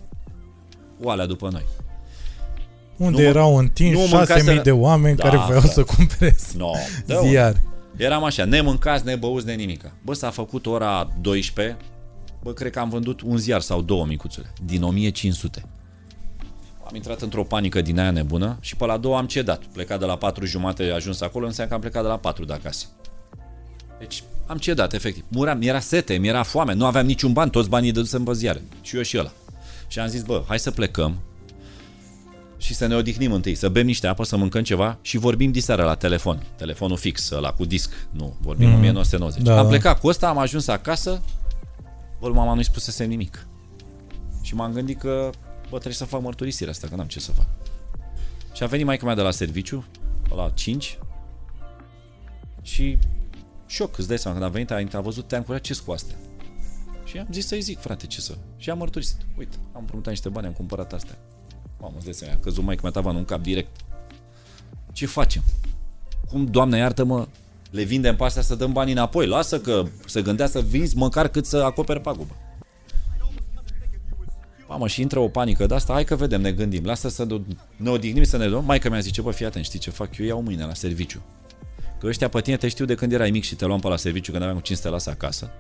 [1.02, 1.66] Cu alea după noi.
[2.98, 5.74] Unde Nu mă- erau întinși nu mâncaseră- 6.000 de oameni Da, care voiau frate.
[5.74, 6.72] să cumpere No,
[7.06, 7.62] da, ziar.
[7.96, 9.92] Eram așa, nemâncați, nebăuți, de nimica.
[10.04, 11.78] Bă, s-a făcut ora 12,
[12.44, 15.66] bă, cred că am vândut un ziar sau două micuțule, din 1500.
[16.88, 19.64] Am intrat într-o panică din aia nebună și pe la două am cedat.
[19.64, 22.54] Plecat de la 4 jumate, ajuns acolo, înseamnă că am plecat de la 4 de
[22.54, 22.86] acasă.
[24.00, 25.24] Deci am cedat, efectiv.
[25.28, 28.62] Muream, mi-era sete, mi-era foame, nu aveam niciun ban, toți banii dădusem pe ziare.
[28.82, 29.32] Și eu și ăla.
[29.88, 31.18] Și am zis, bă, hai să plecăm
[32.58, 35.84] și să ne odihnim întâi, să bem niște apă, să mâncăm ceva și vorbim diseară
[35.84, 36.44] la telefon.
[36.56, 38.76] Telefonul fix, ăla cu disc, nu, vorbim mm.
[38.76, 39.44] 1990.
[39.44, 39.70] Da, am da.
[39.70, 41.22] plecat cu ăsta, am ajuns acasă,
[42.20, 43.48] bă, mama nu-i spusese nimic.
[44.42, 45.30] Și m-am gândit că,
[45.62, 47.48] bă, trebuie să fac mărturisirea asta, că n-am ce să fac.
[48.54, 49.86] Și a venit maica mea de la serviciu,
[50.36, 51.00] la 5,
[52.62, 52.98] și
[53.66, 56.16] șoc, îți dai seama, când a venit, a, a văzut, te-am curat ce cu astea.
[57.04, 58.38] Și am zis să-i zic, frate, ce să...
[58.58, 59.18] Și am mărturisit.
[59.38, 61.18] Uite, am împrumutat niște bani, am cumpărat astea.
[61.80, 63.76] Mamă, îți dai seama, a căzut mai tavanul în cap direct.
[64.92, 65.44] Ce facem?
[66.28, 67.28] Cum, Doamne, iartă-mă,
[67.72, 69.28] le vindem pe astea să dăm banii înapoi.
[69.28, 72.36] Lasă că se gândea să vinzi măcar cât să acoperi pagubă.
[74.68, 77.28] Mamă, și intră o panică de asta, hai că vedem, ne gândim, lasă să
[77.76, 78.64] ne odihnim, să ne dăm.
[78.66, 80.18] Maica mi-a zice, bă, fii atent, știi ce fac?
[80.18, 81.22] Eu iau mâine la serviciu.
[82.00, 83.96] Că ăștia pe tine te știu de când erai mic și te luam pe la
[83.96, 85.52] serviciu când aveam 500 lasă acasă.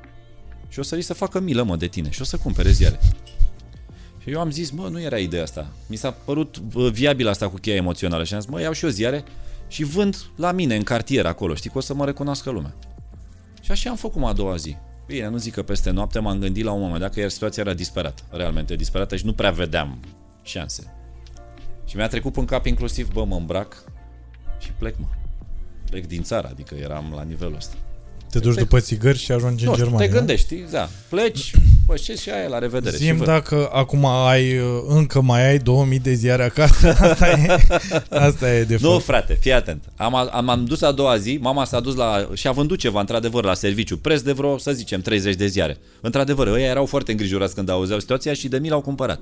[0.69, 2.99] Și o să să facă milă, mă, de tine și o să cumpere ziare.
[4.21, 5.67] Și eu am zis, mă, nu era ideea asta.
[5.87, 6.57] Mi s-a părut
[6.91, 9.23] viabil asta cu cheia emoțională și am zis, mă, iau și eu ziare
[9.67, 12.75] și vând la mine în cartier acolo, știi că o să mă recunoască lumea.
[13.61, 14.75] Și așa am făcut a doua zi.
[15.05, 17.63] Bine, nu zic că peste noapte m-am gândit la un moment dat că iar situația
[17.65, 19.99] era disperată, realmente disperată și nu prea vedeam
[20.43, 20.93] șanse.
[21.85, 23.83] Și mi-a trecut în cap inclusiv, bă, mă îmbrac
[24.59, 25.07] și plec, mă.
[25.89, 27.75] Plec din țară, adică eram la nivelul ăsta.
[28.29, 30.07] Te duci după țigări și ajungi nu, în Germania.
[30.07, 30.89] te gândești, da.
[31.09, 31.51] Pleci,
[31.85, 32.95] bă, ce și aia, la revedere.
[32.95, 34.55] Zim dacă acum ai,
[34.87, 37.57] încă mai ai 2000 de ziare acasă, asta e,
[38.09, 38.93] asta e de fapt.
[38.93, 39.83] Nu, frate, fii atent.
[39.95, 42.99] Am, am, am dus a doua zi, mama s-a dus la, și a vândut ceva,
[42.99, 45.77] într-adevăr, la serviciu, preț de vreo, să zicem, 30 de ziare.
[46.01, 49.21] Într-adevăr, ei erau foarte îngrijorați când auzeau situația și de mii l-au cumpărat.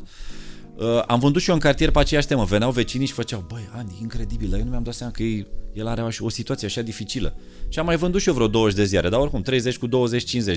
[0.78, 2.44] Uh, am vândut și eu în cartier pe aceeași temă.
[2.44, 5.48] Veneau vecinii și făceau, băi, Andy, incredibil, dar eu nu mi-am dat seama că ei,
[5.74, 7.36] el are o situație așa dificilă.
[7.70, 9.92] Și am mai vândut și eu vreo 20 de ziare, dar oricum 30 cu 20-50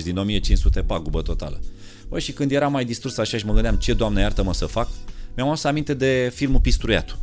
[0.03, 1.59] din 1500 pagubă totală.
[2.07, 4.89] Băi, și când eram mai distrus așa și mă gândeam ce, Doamne, iartă-mă să fac,
[5.35, 7.17] mi-am adus aminte de filmul Pistruiatul.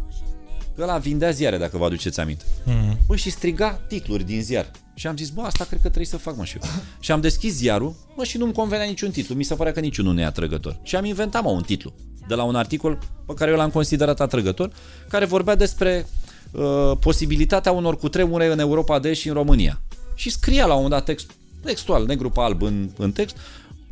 [0.74, 2.44] Că ăla vindea ziare, dacă vă aduceți aminte.
[2.44, 3.06] Mm-hmm.
[3.06, 4.70] Băi, și striga titluri din ziar.
[4.94, 6.70] Și am zis, bă, asta cred că trebuie să fac, mă, și eu.
[7.00, 9.34] și am deschis ziarul, mă, și nu-mi convenea niciun titlu.
[9.34, 10.80] Mi se părea că niciunul nu e atrăgător.
[10.82, 11.94] Și am inventat, mă, un titlu
[12.28, 14.70] de la un articol pe care eu l-am considerat atrăgător,
[15.08, 16.06] care vorbea despre
[16.52, 19.80] uh, posibilitatea unor cutremure în Europa de Est și în România.
[20.14, 21.30] Și scria la un dat text,
[21.64, 23.36] textual, negru pe alb în, în text,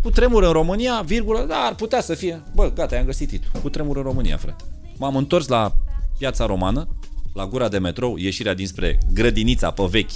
[0.02, 2.42] cu tremur în România, virgulă, da, ar putea să fie.
[2.54, 3.62] Bă, gata, am găsit titlul.
[3.62, 4.64] Cu tremur în România, frate.
[4.96, 5.72] M-am întors la
[6.18, 6.88] piața romană,
[7.34, 10.10] la gura de metrou, ieșirea dinspre grădinița pe vechi,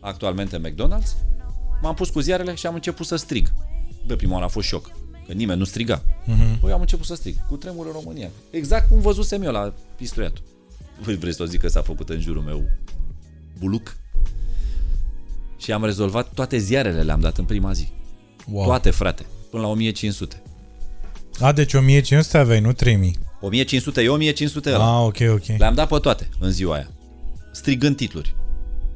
[0.00, 1.10] actualmente McDonald's,
[1.82, 3.48] m-am pus cu ziarele și am început să strig.
[4.06, 4.90] De prima oară a fost șoc.
[5.26, 6.02] Că nimeni nu striga.
[6.02, 6.60] Uh-huh.
[6.60, 7.36] Păi am început să strig.
[7.48, 8.28] Cu tremur în România.
[8.50, 10.44] Exact cum văzusem eu la pistoiatul.
[11.00, 12.64] Voi vreți să o zic că s-a făcut în jurul meu
[13.58, 13.96] buluc?
[15.56, 17.88] Și am rezolvat toate ziarele, le-am dat în prima zi.
[18.50, 18.64] Wow.
[18.64, 19.26] Toate, frate.
[19.50, 20.42] Până la 1500.
[21.40, 23.16] A, deci 1500 aveai, nu 3000.
[23.40, 24.98] 1500 eu, 1500 ăla.
[24.98, 25.58] Ah, ok, ok.
[25.58, 26.90] Le-am dat pe toate în ziua aia.
[27.52, 28.34] Strigând titluri.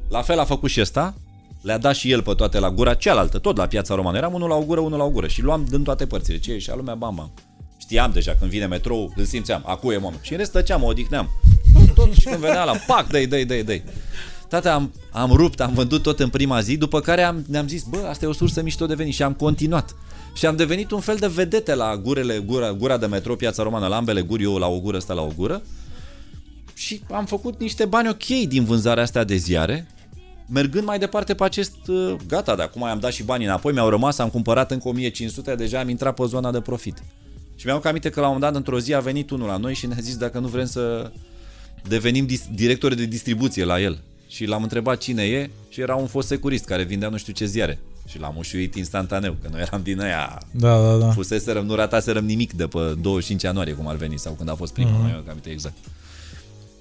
[0.09, 1.15] La fel a făcut și ăsta,
[1.61, 4.17] le-a dat și el pe toate la gura cealaltă, tot la piața romană.
[4.17, 6.37] Eram unul la o gură, unul la o gură și luam din toate părțile.
[6.37, 7.31] Ce și a lumea, bam, bam.
[7.77, 10.21] Știam deja, când vine metrou, îl simțeam, acu e moment.
[10.23, 11.29] Și în rest tăceam, mă odihneam.
[11.73, 13.83] Tot, tot și când venea la pac, dai, dai, dai, dai.
[14.47, 17.83] Tata, am, am rupt, am vândut tot în prima zi, după care am, ne-am zis,
[17.83, 19.95] bă, asta e o sursă mișto de venit și am continuat.
[20.33, 23.87] Și am devenit un fel de vedete la gurele, gura, gura de metro, piața romană,
[23.87, 25.61] la ambele guri, eu la o gură, ăsta la o gură.
[26.73, 29.87] Și am făcut niște bani ok din vânzarea asta de ziare,
[30.51, 33.89] mergând mai departe pe acest, uh, gata, de acum am dat și banii înapoi, mi-au
[33.89, 37.03] rămas, am cumpărat încă 1500, deja am intrat pe zona de profit.
[37.55, 39.73] Și mi-am aminte că la un moment dat, într-o zi, a venit unul la noi
[39.73, 41.11] și ne-a zis dacă nu vrem să
[41.87, 44.01] devenim directori de distribuție la el.
[44.27, 47.45] Și l-am întrebat cine e și era un fost securist care vindea nu știu ce
[47.45, 47.79] ziare.
[48.07, 50.41] Și l-am ușuit instantaneu, că noi eram din aia.
[50.51, 51.11] Da, da, da.
[51.11, 54.73] Fuseserăm, nu rataserăm nimic de pe 25 ianuarie, cum ar veni, sau când a fost
[54.73, 55.01] prima, mm-hmm.
[55.01, 55.75] mai aminte exact.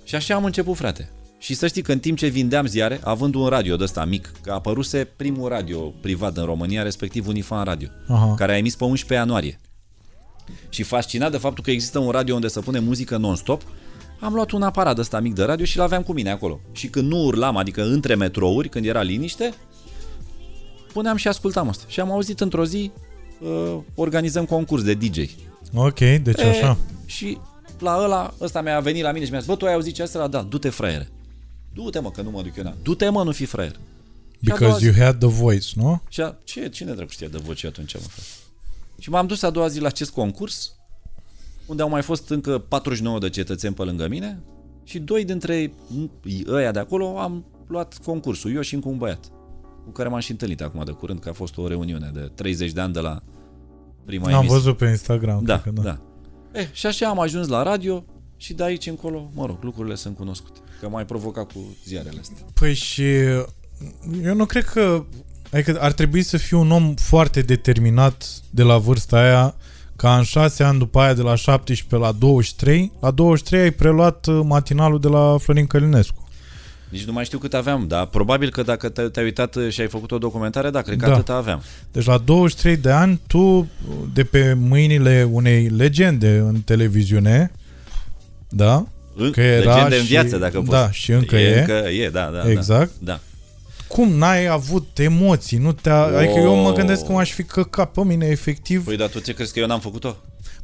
[0.04, 1.10] Și așa am început, frate.
[1.38, 4.32] Și să știi că în timp ce vindeam ziare, având un radio de ăsta mic,
[4.42, 8.34] că apăruse primul radio privat în România, respectiv Unifan Radio, Aha.
[8.34, 9.60] care a emis pe 11 ianuarie.
[10.68, 13.62] Și fascinat de faptul că există un radio unde să pune muzică non-stop,
[14.20, 16.60] am luat un aparat ăsta mic de radio și l-aveam cu mine acolo.
[16.72, 19.54] Și când nu urlam, adică între metrouri, când era liniște,
[20.92, 21.84] puneam și ascultam asta.
[21.88, 22.90] Și am auzit într-o zi,
[23.40, 25.18] uh, organizăm concurs de DJ.
[25.74, 26.76] Ok, deci e, așa.
[27.06, 27.38] Și
[27.78, 30.02] la ăla, ăsta mi-a venit la mine și mi-a zis, bă, tu ai auzit ce
[30.02, 30.26] asta?
[30.26, 31.08] Da, du-te fraiere.
[31.82, 32.74] Du-te mă, că nu mă duc eu na.
[32.82, 33.76] Du-te mă, nu fi fraier.
[34.40, 36.02] Because you had the voice, nu?
[36.08, 38.28] Și a, ce, cine dracu știa de voce atunci, mă, frate?
[38.98, 40.72] Și m-am dus a doua zi la acest concurs,
[41.66, 44.42] unde au mai fost încă 49 de cetățeni pe lângă mine
[44.84, 45.72] și doi dintre
[46.48, 49.30] ăia de acolo am luat concursul, eu și încă un băiat,
[49.84, 52.72] cu care m-am și întâlnit acum de curând, că a fost o reuniune de 30
[52.72, 53.22] de ani de la
[54.04, 54.54] prima Am emisie.
[54.54, 55.44] văzut pe Instagram.
[55.44, 55.82] Da, că da.
[55.82, 56.00] da.
[56.52, 58.04] Eh, și așa am ajuns la radio
[58.40, 60.58] și de aici încolo, mă rog, lucrurile sunt cunoscute.
[60.80, 62.36] Că mai provoca cu ziarele astea.
[62.54, 63.02] Păi și
[64.24, 65.04] eu nu cred că
[65.52, 69.54] Adică ar trebui să fii un om foarte determinat de la vârsta aia
[69.96, 74.26] ca în șase ani după aia de la 17 la 23, la 23 ai preluat
[74.26, 76.28] uh, matinalul de la Florin Călinescu.
[76.88, 79.88] Nici nu mai știu cât aveam, dar probabil că dacă te- te-ai uitat și ai
[79.88, 81.12] făcut o documentare, da, cred că Da.
[81.12, 81.62] atât aveam.
[81.92, 83.68] Deci la 23 de ani, tu,
[84.14, 87.52] de pe mâinile unei legende în televiziune,
[88.48, 88.86] da?
[89.14, 90.70] În, Că era legende în și- viață, dacă poți.
[90.70, 91.58] da, și încă e.
[91.60, 92.50] Încă e, da, da.
[92.50, 92.90] Exact.
[92.98, 93.12] Da.
[93.12, 93.20] da.
[93.88, 95.58] Cum n-ai avut emoții?
[95.58, 96.72] Nu te Adică eu mă Wow.
[96.72, 98.84] gândesc cum aș fi căcat pe mine, efectiv.
[98.84, 100.16] Păi, dar tu ce crezi că eu n-am făcut-o?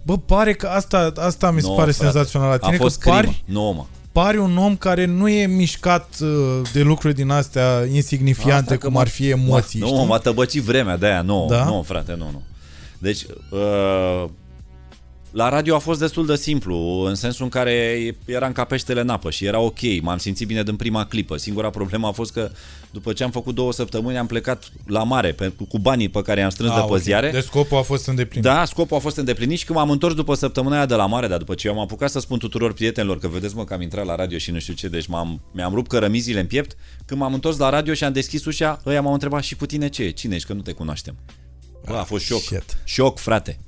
[0.03, 2.11] Bă, pare că asta, asta mi se Nu, pare frate.
[2.11, 3.61] senzațional la tine, A fost că pari, crimă.
[3.61, 3.85] Nu, mă.
[4.13, 6.29] pari un om care nu e mișcat uh,
[6.73, 10.05] de lucruri din astea insignifiante, Asta că cum mă- ar fi emoții, Nu, știi?
[10.07, 11.65] m-a tăbăcit vremea de aia, nu, Da?
[11.65, 12.43] nu, frate, nu, nu.
[12.99, 13.21] Deci,
[13.51, 14.25] uh,
[15.35, 19.09] la radio a fost destul de simplu, în sensul în care eram ca peștele în
[19.09, 21.37] apă și era ok, m-am simțit bine din prima clipă.
[21.37, 22.51] Singura problemă a fost că
[22.91, 26.41] după ce am făcut două săptămâni am plecat la mare pe, cu banii pe care
[26.41, 26.93] i-am strâns Ah, de ok.
[26.93, 27.31] pe ziare.
[27.31, 28.45] Deci scopul a fost îndeplinit.
[28.45, 31.27] Da, scopul a fost îndeplinit și când m-am întors după săptămâna aia de la mare,
[31.27, 33.83] dar după ce eu am apucat să spun tuturor prietenilor că vedeți mă că am
[33.83, 37.21] intrat la radio și nu știu ce, deci m-am, mi-am rupt cărămizile în piept, când
[37.21, 40.03] m-am întors la radio și am deschis ușa, ăia m-au întrebat și cu tine ce
[40.03, 40.11] e?
[40.11, 40.47] Cine ești?
[40.47, 41.15] Că nu te cunoaștem.
[41.87, 42.41] Bă, a fost șoc.
[42.41, 42.79] Shit.
[42.85, 43.59] Șoc, frate.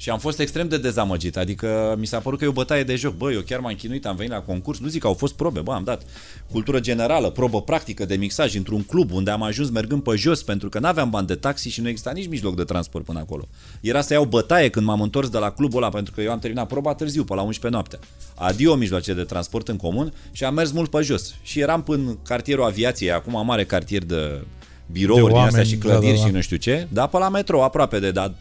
[0.00, 2.96] Și am fost extrem de dezamăgit, adică mi s-a părut că e o bătaie de
[2.96, 3.14] joc.
[3.14, 5.60] Bă, eu chiar m-am chinuit, am venit la concurs, nu zic că au fost probe,
[5.60, 6.02] bă, am dat
[6.50, 10.68] cultură generală, probă practică de mixaj într-un club unde am ajuns mergând pe jos pentru
[10.68, 13.48] că n-aveam bani de taxi și nu exista nici mijloc de transport până acolo.
[13.80, 16.38] Era să iau bătaie când m-am întors de la clubul ăla pentru că eu am
[16.38, 17.98] terminat proba târziu, pe la 11 noaptea.
[18.34, 21.34] Adio mijloace de transport în comun și am mers mult pe jos.
[21.42, 24.44] Și eram până cartierul aviației, acum mare cartier de
[24.92, 26.26] birouri De din astea oameni, și clădiri da, da, da.
[26.26, 28.34] și nu știu ce, dar pe la metro, aproape de, dar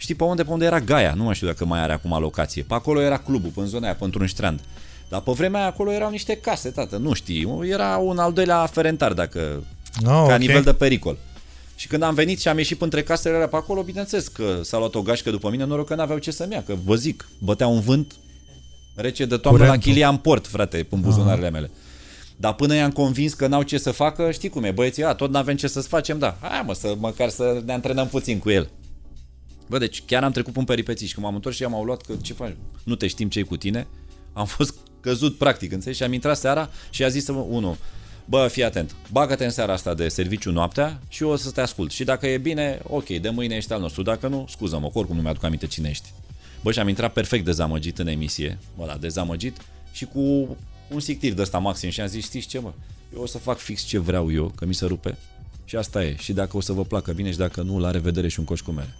[0.00, 0.42] Știi pe unde?
[0.42, 1.14] Pe unde era Gaia.
[1.16, 2.62] Nu mai știu dacă mai are acum locație.
[2.62, 4.60] Pe acolo era clubul, pe în zona aia, pe într-un strand.
[5.08, 7.58] Dar pe vremea aia acolo erau niște case, tată, nu știi.
[7.62, 9.64] Era un al doilea ferentar, dacă...
[10.02, 10.38] No, ca ok.
[10.38, 11.18] nivel de pericol.
[11.74, 14.78] Și când am venit și am ieșit între casele alea pe acolo, bineînțeles că s-a
[14.78, 17.66] luat o gașcă după mine, noroc că n-aveau ce să-mi ia, că vă zic, bătea
[17.66, 18.14] un vânt
[18.94, 19.92] rece de toamnă la Curentul.
[19.92, 21.70] chilia în port, frate, în buzunarele mele.
[22.36, 25.30] Dar până i-am convins că n-au ce să facă, știi cum e, băieții, a, tot
[25.30, 26.36] n-avem ce să-ți facem, da.
[26.40, 28.68] Hai mă, să, măcar să ne antrenăm puțin cu el.
[29.70, 32.14] Bă, deci chiar am trecut prin peripeții și când m-am întors și i-am luat că
[32.22, 32.56] ce faci?
[32.84, 33.86] Nu te știm ce cu tine.
[34.32, 35.98] Am fost căzut practic, înțelegi?
[35.98, 37.76] Și am intrat seara și a zis să unul,
[38.24, 41.60] bă, fii atent, bagă-te în seara asta de serviciu noaptea și eu o să te
[41.60, 41.90] ascult.
[41.90, 44.02] Și dacă e bine, ok, de mâine ești al nostru.
[44.02, 46.12] Dacă nu, scuză-mă, că oricum nu mi-aduc aminte cine ești.
[46.62, 49.56] Bă, și am intrat perfect dezamăgit în emisie, bă, da, dezamăgit
[49.92, 50.56] și cu
[50.88, 52.72] un sictiv de ăsta maxim și am zis, știți ce, mă,
[53.14, 55.18] eu o să fac fix ce vreau eu, că mi se rupe
[55.64, 56.16] și asta e.
[56.18, 58.60] Și dacă o să vă placă bine și dacă nu, la revedere și un coș
[58.60, 58.96] cu mere.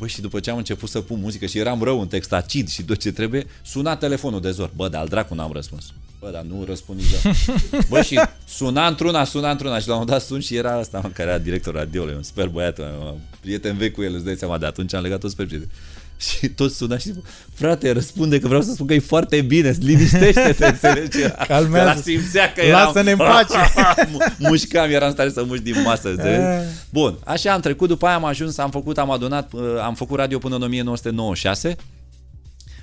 [0.00, 2.68] Bă, și după ce am început să pun muzică și eram rău în text acid
[2.68, 4.70] și tot ce trebuie, suna telefonul de zor.
[4.76, 5.92] Bă, dar al dracu n-am răspuns.
[6.20, 7.86] Bă, dar nu răspund niciodată.
[7.88, 11.00] Bă, și suna într-una, suna într-una și la un moment dat sun și era ăsta,
[11.02, 14.36] mă, care era director radioului, un sper băiat, mă, prieten vechi cu el, îți dai
[14.36, 15.68] seama, de atunci am legat tot sper prieten.
[16.20, 19.76] Și tot suna și zic, frate, răspunde că vreau să spun că e foarte bine,
[19.80, 21.18] liniștește-te, înțelegi?
[21.48, 21.88] Calmează.
[21.90, 22.84] Că la simțea că eram...
[22.84, 23.56] Lasă-ne în pace.
[24.48, 26.40] Mușcam, eram în stare să mușc din masă, înțelegi?
[26.40, 26.62] Eh.
[26.90, 30.18] Bun, așa am trecut, după aia am ajuns, am făcut, am adunat, uh, am făcut
[30.18, 31.76] radio până în 1996.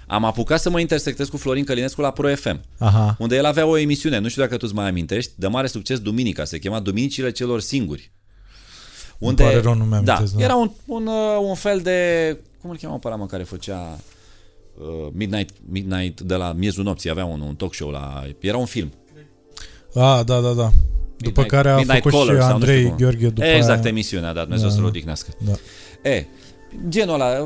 [0.07, 3.15] Am apucat să mă intersectez cu Florin Călinescu la Pro FM, Aha.
[3.19, 5.99] unde el avea o emisiune, nu știu dacă tu îți mai amintești, de mare succes
[5.99, 8.11] duminica, se chema Duminicile celor singuri.
[9.17, 10.43] Unde, pare rău, nu mi-am da, amintesc, da.
[10.43, 12.37] era un, un, uh, un fel de,
[12.67, 13.97] cum îl cheamă pe ăla, mă, care făcea
[14.77, 18.65] uh, Midnight, Midnight de la miezul nopții, avea un, un talk show la, era un
[18.65, 18.91] film.
[19.95, 20.69] Ah, da, da, da.
[21.17, 22.97] După Midnight- care a Midnight făcut Caller și sau nu știu Andrei cum.
[22.97, 23.89] Gheorghe după Exact, aia.
[23.89, 24.73] emisiunea, da, Dumnezeu Da.
[24.73, 25.29] să-l odihnească.
[25.45, 25.51] Da.
[26.09, 26.25] E,
[26.89, 27.45] genul ăla,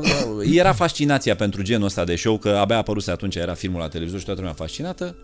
[0.52, 4.18] era fascinația pentru genul ăsta de show, că abia apăruse atunci, era filmul la televizor
[4.18, 5.16] și toată lumea fascinată.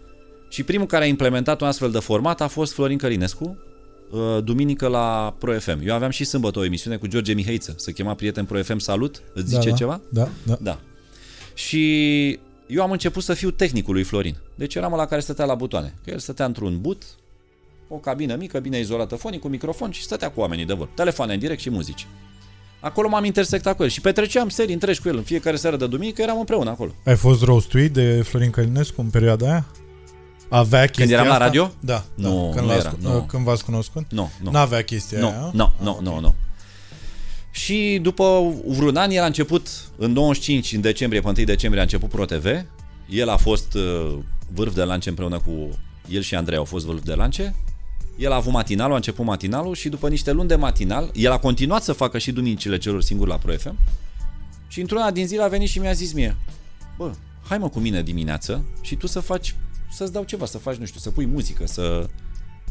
[0.50, 3.67] Și primul care a implementat un astfel de format a fost Florin Călinescu, uh,
[4.44, 5.80] duminică la Pro FM.
[5.84, 9.22] Eu aveam și sâmbătă o emisiune cu George Mihaiță, se chema Prieten Pro FM Salut,
[9.34, 9.76] îți zice da, da.
[9.76, 10.00] ceva?
[10.08, 10.58] Da, da.
[10.60, 10.78] Da.
[11.54, 14.36] Și eu am început să fiu tehnicul lui Florin.
[14.54, 15.94] Deci eram la care stătea la butoane.
[16.04, 17.02] Că el stătea într-un but,
[17.88, 20.92] o cabină mică, bine izolată fonic, cu microfon și stătea cu oamenii de vorbă.
[20.94, 22.06] Telefoane în direct și muzici.
[22.80, 25.16] Acolo m-am intersectat cu el și petreceam serii întregi cu el.
[25.16, 26.94] În fiecare seară de duminică eram împreună acolo.
[27.04, 29.66] Ai fost roastuit de Florin Călinescu în perioada aia?
[30.48, 31.44] Avea chestia eram la asta?
[31.44, 31.70] radio?
[31.80, 32.04] Da.
[32.14, 32.54] Nu, da.
[32.54, 33.22] Când, nu l-ați, era, cu- nu.
[33.22, 34.04] când v-ați cunoscut?
[34.10, 34.50] Nu, nu.
[34.50, 35.30] N-avea chestia aia?
[35.30, 36.34] Nu, nu, nu, nu, nu.
[37.50, 41.84] Și după vreun an, el a început, în 95, în decembrie, pe 1 decembrie, a
[41.84, 42.46] început Pro TV.
[43.08, 44.18] El a fost uh,
[44.52, 47.54] vârf de lance împreună cu el și Andrei au fost vârf de lance.
[48.16, 51.38] El a avut matinalul, a început matinalul și după niște luni de matinal, el a
[51.38, 53.78] continuat să facă și duminicile celor singuri la Pro FM.
[54.68, 56.36] Și într-una din zile a venit și mi-a zis mie,
[56.96, 57.10] bă,
[57.48, 59.54] hai mă cu mine dimineață și tu să faci,
[59.92, 62.06] să-ți dau ceva, să faci, nu știu, să pui muzică, să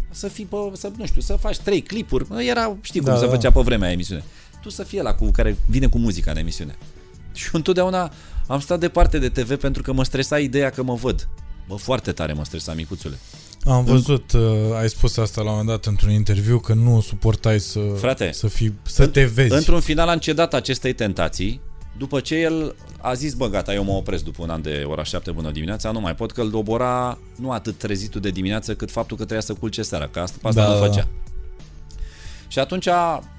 [0.09, 2.25] să fii, pe, să, nu știu, să faci trei clipuri.
[2.47, 3.31] Era, știi cum Da, se da.
[3.31, 4.23] făcea pe vremea emisiune.
[4.61, 6.75] Tu să fie la cu care vine cu muzica în emisiune.
[7.33, 8.11] Și eu întotdeauna
[8.47, 11.27] am stat departe de TV pentru că mă stresa ideea că mă văd.
[11.67, 13.17] Bă, foarte tare mă stresa, micuțule.
[13.63, 14.41] Am văzut, uh,
[14.79, 18.47] ai spus asta la un moment dat într-un interviu, că nu suportai să, Frate, să,
[18.47, 19.53] fii, să te vezi.
[19.53, 21.61] Într-un final am cedat acestei tentații,
[21.97, 25.03] după ce el a zis, bă, gata, eu mă opresc după un an de ora
[25.03, 28.91] 7 bună dimineața, nu mai pot, că îl dobora nu atât trezitul de dimineață, cât
[28.91, 31.07] faptul că trebuia să culce seara, că asta, asta Da, nu da, făcea.
[32.47, 32.85] Și atunci,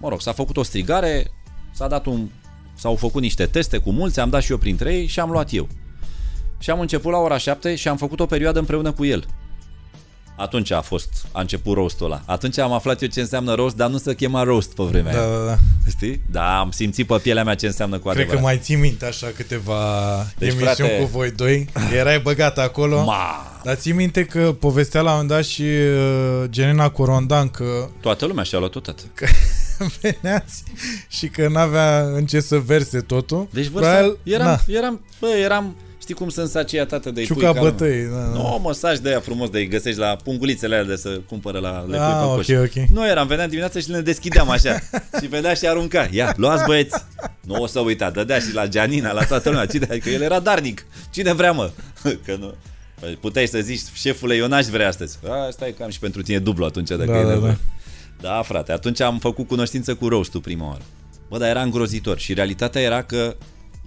[0.01, 1.31] mă rog, s-a făcut o strigare,
[1.73, 2.29] s-a dat un,
[2.75, 5.53] s-au făcut niște teste cu mulți, am dat și eu printre ei și am luat
[5.53, 5.69] eu.
[6.59, 9.27] Și am început la ora 7 și am făcut o perioadă împreună cu el.
[10.39, 12.23] Atunci a fost, a început roastul ăla.
[12.27, 15.19] Atunci am aflat eu ce înseamnă roast, dar nu se chema roast pe vremea Da,
[15.21, 15.29] aia.
[15.39, 15.57] da, da.
[15.91, 16.21] Știi?
[16.31, 18.41] Da, am simțit pe pielea mea ce înseamnă cu Cred adevărat.
[18.41, 19.81] că mai ții minte așa câteva
[20.39, 21.69] Deci, emisiuni frate- cu voi doi.
[21.97, 23.05] Erai băgat acolo.
[23.05, 23.61] Ma!
[23.65, 28.27] Dar ții minte că povestea la un moment dat și uh, Genena Corondan că, Toată
[28.27, 28.95] lumea și-a luat tot.
[29.15, 29.27] că
[30.01, 30.63] veneați
[31.09, 33.49] și că n-avea în ce să verse totul.
[33.53, 35.77] Deci vârsta, Probabil- eram, na, eram, bă, eram,
[36.09, 38.03] știi cum sunt saciatate de Ciuca bătăi.
[38.05, 38.23] Da, da.
[38.23, 41.85] Nu, măsaj de aia frumos de găsești la pungulițele alea de să cumpără la le
[41.97, 42.49] pui Ah, pe ok, coș.
[42.49, 42.89] ok.
[42.91, 44.79] Nu eram, veneam dimineața și le deschideam așa.
[45.21, 46.09] și vedea și arunca.
[46.11, 47.05] Ia, luați băieți.
[47.41, 49.67] Nu o să uita, dădea și la Gianina, la toată lumea.
[49.67, 50.87] Cine, că el era darnic.
[51.11, 51.71] Cine vrea, mă?
[52.27, 52.55] Că nu.
[53.01, 55.19] Păi Puteai să zici, șefule, eu n-aș vrea astăzi.
[55.29, 57.59] A, stai că am și pentru tine dublu atunci, dacă Da, e da, nevoie.
[58.21, 60.83] Da, frate, atunci am făcut cunoștință cu roastul prima oară.
[61.29, 63.37] Bă, dar era îngrozitor și realitatea era că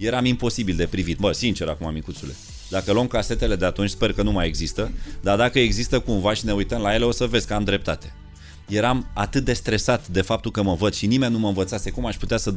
[0.06, 1.18] eram imposibil de privit.
[1.18, 2.32] Bă, sincer acum, micuțule.
[2.68, 6.44] Dacă luăm casetele de atunci, sper că nu mai există, dar dacă există cumva și
[6.44, 8.14] ne uităm la ele, o să vezi că am dreptate.
[8.68, 12.06] Eram atât de stresat de faptul că mă văd și nimeni nu mă învățase cum
[12.06, 12.54] aș putea să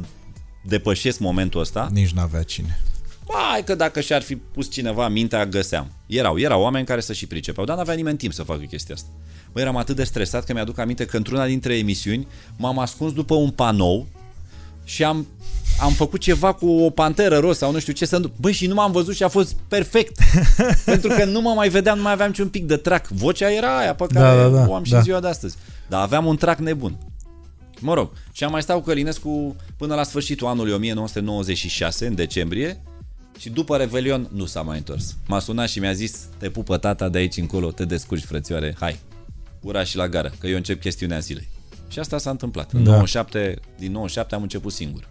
[0.64, 1.88] depășesc momentul ăsta.
[1.92, 2.80] Nici n-avea cine.
[3.28, 5.90] Hai că dacă și-ar fi pus cineva mintea, găseam.
[6.06, 9.08] Erau, erau oameni care să și pricepeau, dar n-avea nimeni timp să facă chestia asta.
[9.52, 13.34] Bă, eram atât de stresat că mi-aduc aminte că într-una dintre emisiuni m-am ascuns după
[13.34, 14.06] un panou
[14.84, 15.26] și am,
[15.80, 18.16] am făcut ceva cu o panteră roz sau nu știu ce să...
[18.16, 20.18] nu- Băi, și nu m-am văzut și a fost perfect.
[20.84, 23.08] Pentru că nu mă mai vedeam, nu mai aveam niciun pic de trac.
[23.08, 25.00] Vocea era aia pe Da, care da, da, o am și da.
[25.00, 25.56] ziua de astăzi.
[25.88, 26.98] Dar aveam un trac nebun.
[27.80, 32.80] Mă rog, și am mai stat cu Călinescu până la sfârșitul anului 1996, în decembrie,
[33.38, 35.16] și după Revelion nu s-a mai întors.
[35.26, 38.98] M-a sunat și mi-a zis, te pupă tata de aici încolo, te descurci frățioare, hai,
[39.60, 41.48] ura și la gară, că eu încep chestiunea zilei.
[41.88, 42.72] Și asta s-a întâmplat.
[42.72, 42.90] În Da.
[42.90, 45.08] 97, din 97 am început singur.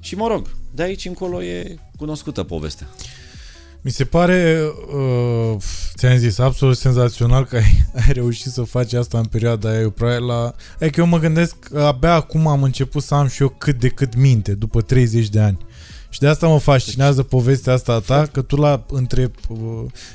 [0.00, 2.86] Și mă rog, de aici încolo e cunoscută povestea.
[3.82, 4.60] Mi se pare,
[4.94, 5.56] uh,
[5.96, 9.80] ți-am zis, absolut senzațional că ai, ai reușit să faci asta în perioada aia.
[9.80, 10.54] Eu, probabil la...
[10.80, 13.88] Adică eu mă gândesc că abia acum am început să am și eu cât de
[13.88, 15.58] cât minte, după 30 de ani.
[16.08, 19.58] Și de asta mă fascinează povestea asta a ta, că tu la între uh,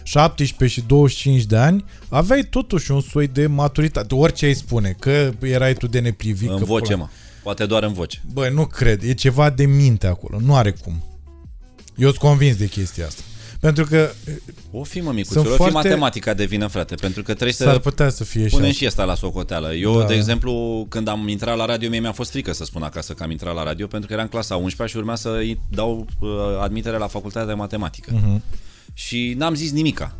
[0.03, 4.15] 17 și 25 de ani aveai totuși un soi de maturitate.
[4.15, 6.49] Orice ai spune, că erai tu de neprivit.
[6.49, 7.07] în că voce, pula- mă.
[7.45, 8.21] Poate doar în voce.
[8.33, 9.03] Băi, nu cred.
[9.03, 10.39] E ceva de minte acolo.
[10.39, 11.03] Nu are cum.
[11.95, 13.21] Eu sunt convins de chestia asta.
[13.59, 14.09] Pentru că
[14.71, 17.53] O fi, mă, micuțul, Sunt o fi foarte- matematica de vină, frate, pentru că trebuie
[17.53, 18.77] s-ar să putea să fie și punem asta.
[18.77, 19.73] și asta la socoteală.
[19.73, 20.05] Eu, Da.
[20.05, 23.23] de exemplu, când am intrat la radio, mie mi-a fost frică să spun acasă că
[23.23, 26.29] am intrat la radio, pentru că eram clasa 11 și urmea să îi dau uh,
[26.61, 28.11] admitere la facultatea de matematică.
[28.13, 28.43] Mhm.
[28.93, 30.15] Și n-am zis nimica.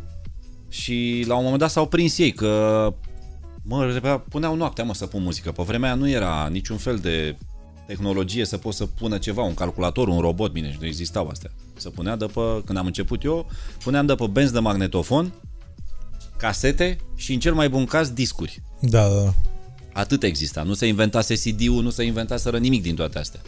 [0.68, 2.92] Și la un moment dat s-au prins ei că
[3.68, 5.52] mă, repea- puneau noaptea mă să pun muzică.
[5.52, 7.36] Pe vremea aia nu era niciun fel de
[7.86, 11.50] tehnologie să poți să pună ceva, un calculator, un robot, bine, și nu existau astea.
[11.76, 13.46] Să punea de pe, când am început eu,
[13.82, 15.32] puneam de pe benzi de magnetofon,
[16.36, 18.62] casete și în cel mai bun caz discuri.
[18.80, 19.34] Da, da.
[19.92, 20.62] Atât exista.
[20.62, 23.40] Nu se inventase CD-ul, nu se inventaseră nimic din toate astea.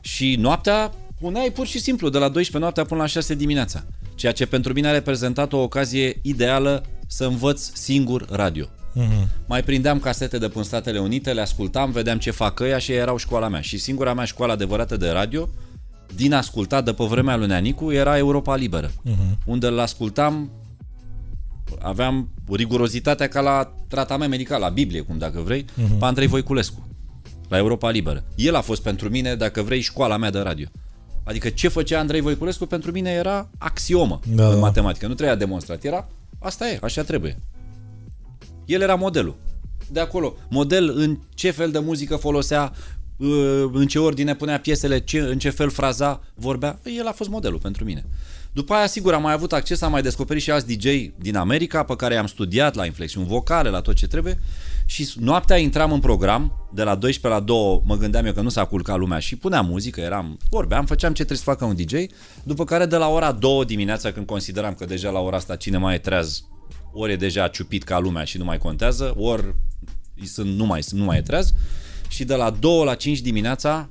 [0.00, 3.84] Și noaptea puneai pur și simplu de la 12 noaptea până la 6 dimineața.
[4.14, 8.66] Ceea ce pentru mine a reprezentat o ocazie ideală să învăț singur radio.
[8.98, 9.28] Mhm.
[9.46, 13.16] Mai prindeam casete de până Statele Unite, le ascultam, vedeam ce fac ăia și erau
[13.16, 13.60] școala mea.
[13.60, 15.48] Și singura mea școală adevărată de radio,
[16.14, 18.90] din ascultat de pe vremea lui Neanicu, era Europa Liberă.
[19.02, 19.38] Mhm.
[19.44, 20.50] Unde îl ascultam,
[21.78, 25.64] aveam rigurozitatea ca la tratament medical, la Biblie, cum dacă vrei,
[25.98, 26.86] pe Andrei Voiculescu,
[27.48, 28.24] la Europa Liberă.
[28.34, 30.66] El a fost pentru mine, dacă vrei, școala mea de radio.
[31.24, 34.58] Adică ce făcea Andrei Voiculescu pentru mine era axiomă Da, în da.
[34.58, 35.06] matematică.
[35.06, 35.84] Nu trebuia demonstrat.
[35.84, 37.38] Era, asta e, așa trebuie.
[38.66, 39.36] El era modelul.
[39.90, 40.36] De acolo.
[40.48, 42.72] Model în ce fel de muzică folosea,
[43.16, 46.78] uh, în ce ordine punea piesele, ce, în ce fel fraza, vorbea.
[46.98, 48.04] El a fost modelul pentru mine.
[48.52, 50.86] După aia, sigur, am mai avut acces, am mai descoperit și alți DJ
[51.18, 54.38] din America pe care i-am studiat la inflexiuni vocale, la tot ce trebuie
[54.86, 58.48] și noaptea intram în program, de la 12 la 2 mă gândeam eu că nu
[58.48, 61.94] s-a culcat lumea și puneam muzică, eram, vorbeam, făceam ce trebuie să facă un DJ,
[62.42, 65.78] după care de la ora 2 dimineața, când consideram că deja la ora asta cine
[65.78, 66.44] mai e treaz,
[66.98, 69.54] ori e deja ciupit ca lumea și nu mai contează, ori
[70.24, 71.52] sunt, nu, mai, nu mai e treaz,
[72.08, 73.88] și de la 2 la 5 dimineața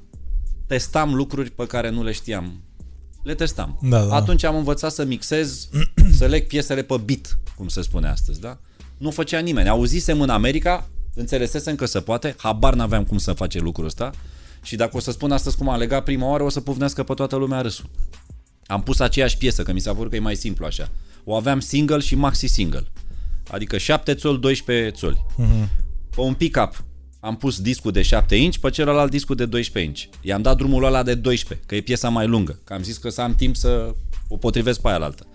[0.68, 2.64] testam lucruri pe care nu le știam.
[3.24, 3.80] Le testam.
[3.82, 4.16] Da, da.
[4.16, 5.70] Atunci am învățat să mixez,
[6.18, 8.60] să leg piesele pe beat, cum se spune astăzi, da?
[8.98, 9.70] nu o făcea nimeni.
[9.70, 14.12] Auzisem în America, înțelesesem că se poate, habar n-aveam cum să face lucrul ăsta
[14.62, 17.14] și dacă o să spun astăzi cum am legat prima oară, o să pufnească pe
[17.14, 17.90] toată lumea râsul.
[18.66, 20.90] Am pus aceeași piesă, că mi s-a părut că e mai simplu așa.
[21.26, 22.88] O aveam single și maxi single.
[23.48, 25.26] Adică 7 țoli, 12 țoli.
[25.40, 25.68] Uh-huh.
[26.16, 26.84] Pe un pick-up
[27.20, 30.18] am pus discul de 7 inch, pe celălalt discul de 12 inch.
[30.22, 32.60] I-am dat drumul ăla de 12, că e piesa mai lungă.
[32.64, 33.96] Că am zis că să am timp să
[34.28, 35.28] o potrivesc pe aia altă.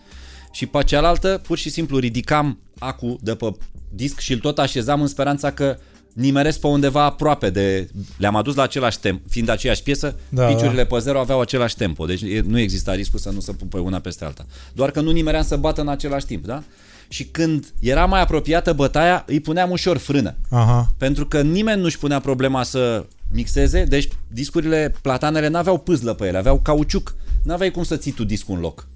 [0.53, 3.53] Și pe cealaltă, pur și simplu, ridicam acu de pe
[3.93, 5.78] disc și îl tot așezam în speranța că
[6.13, 7.89] nimeresc pe undeva aproape de...
[8.17, 10.95] Le-am adus la același tempo, fiind aceeași piesă, da, piciurile da.
[10.95, 13.99] pe zero aveau același tempo, deci nu exista riscul să nu se pun pe una
[13.99, 14.47] peste alta.
[14.73, 16.63] Doar că nu nimeream să bată în același timp, da?
[17.09, 20.35] Și când era mai apropiată bătaia, îi puneam ușor frână.
[20.51, 20.91] Aha.
[20.97, 26.39] Pentru că nimeni nu-și punea problema să mixeze, deci discurile platanele n-aveau pâzlă pe ele,
[26.39, 27.15] aveau cauciuc.
[27.43, 28.87] N-aveai cum să ții tu discul în loc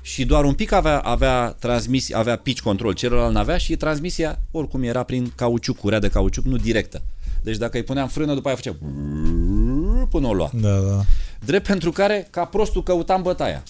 [0.00, 4.82] și doar un pic avea, avea transmis, avea pitch control, celălalt n-avea și transmisia oricum
[4.82, 7.02] era prin cauciuc, curea de cauciuc, nu directă.
[7.42, 8.76] Deci dacă îi puneam frână, după aia făcea
[10.10, 10.50] până o lua.
[10.54, 11.00] Da, da.
[11.44, 13.62] Drept pentru care, ca prostul, căutam bătaia.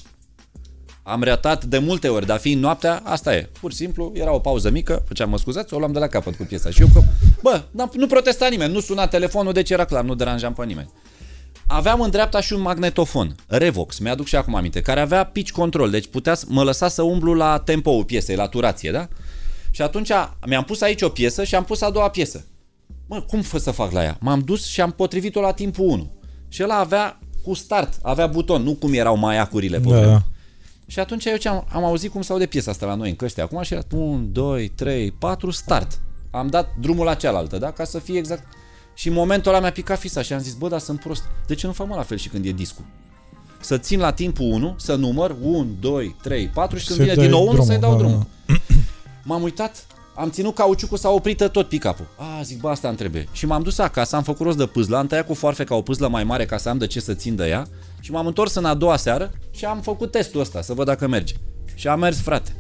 [1.02, 3.48] Am reatat de multe ori, dar fiind noaptea, asta e.
[3.60, 6.36] Pur și simplu, era o pauză mică, făceam, mă scuzați, o luam de la capăt
[6.36, 6.70] cu piesa.
[6.70, 7.02] Și eu, că,
[7.42, 7.62] bă,
[7.92, 10.90] nu protesta nimeni, nu suna telefonul, deci era clar, nu deranjam pe nimeni
[11.70, 15.90] aveam în dreapta și un magnetofon, Revox, mi-aduc și acum aminte, care avea pitch control,
[15.90, 19.08] deci putea, mă lăsa să umblu la tempo piesei, la turație, da?
[19.70, 20.10] Și atunci
[20.46, 22.44] mi-am pus aici o piesă și am pus a doua piesă.
[23.06, 24.16] Mă, cum fă să fac la ea?
[24.20, 26.10] M-am dus și am potrivit-o la timpul 1.
[26.48, 30.22] Și el avea cu start, avea buton, nu cum erau mai acurile pe da.
[30.86, 33.40] Și atunci eu ce am, am auzit cum s-aude piesa asta la noi în căști
[33.40, 36.00] acum și era 1, 2, 3, 4, start.
[36.30, 37.70] Am dat drumul la cealaltă, da?
[37.70, 38.42] Ca să fie exact
[38.99, 41.22] și în momentul ăla mi-a picat fisa și am zis, bă, dar sunt prost.
[41.46, 42.84] De ce nu fac mă la fel și când e discul?
[43.61, 47.30] Să țin la timpul 1, să număr 1, 2, 3, 4 și când vine din
[47.30, 48.26] nou 1 să-i dau da, drumul.
[48.46, 48.55] Da.
[49.22, 52.07] M-am uitat, am ținut cauciucul, s-a oprit tot pick-up-ul.
[52.16, 53.28] A, zic, bă, asta îmi trebuie.
[53.32, 55.82] Și m-am dus acasă, am făcut rost de pâzlă, am tăiat cu foarfe ca o
[55.82, 57.66] pâzlă mai mare ca să am de ce să țin de ea
[58.01, 61.07] și m-am întors în a doua seară și am făcut testul ăsta, să văd dacă
[61.07, 61.34] merge.
[61.74, 62.57] Și a mers, frate.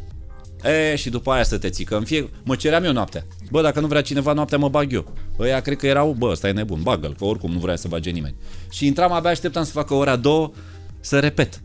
[0.62, 2.30] E, și după aia să te ții, că în fie...
[2.44, 3.26] Mă ceream eu noaptea.
[3.50, 5.12] Bă, dacă nu vrea cineva noaptea, mă bag eu.
[5.38, 8.10] Ăia cred că erau, bă, ăsta e nebun, bagă că oricum nu vrea să bage
[8.10, 8.36] nimeni.
[8.70, 10.50] Și intram, abia așteptam să facă ora două,
[11.00, 11.62] să repet.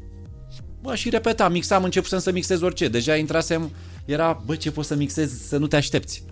[0.82, 2.88] Bă, și repetam, mixam, începusem să mixez orice.
[2.88, 3.72] Deja intrasem,
[4.06, 6.24] era, bă, ce poți să mixezi să nu te aștepți.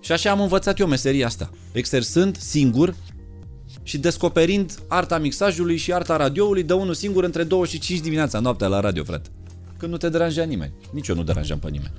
[0.00, 1.50] Și așa am învățat eu meseria asta.
[1.72, 2.94] Exersând singur
[3.82, 8.38] și descoperind arta mixajului și arta radioului de unul singur între 2 și 5 dimineața
[8.38, 9.28] noaptea la radio, frate.
[9.82, 10.72] Când nu te deranja nimeni.
[10.90, 11.92] Nici eu nu deranjam pe nimeni.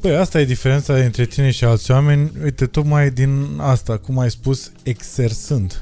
[0.00, 2.32] Păi asta e diferența între tine și alți oameni.
[2.42, 5.80] Uite, tocmai din asta, cum ai spus, exersând.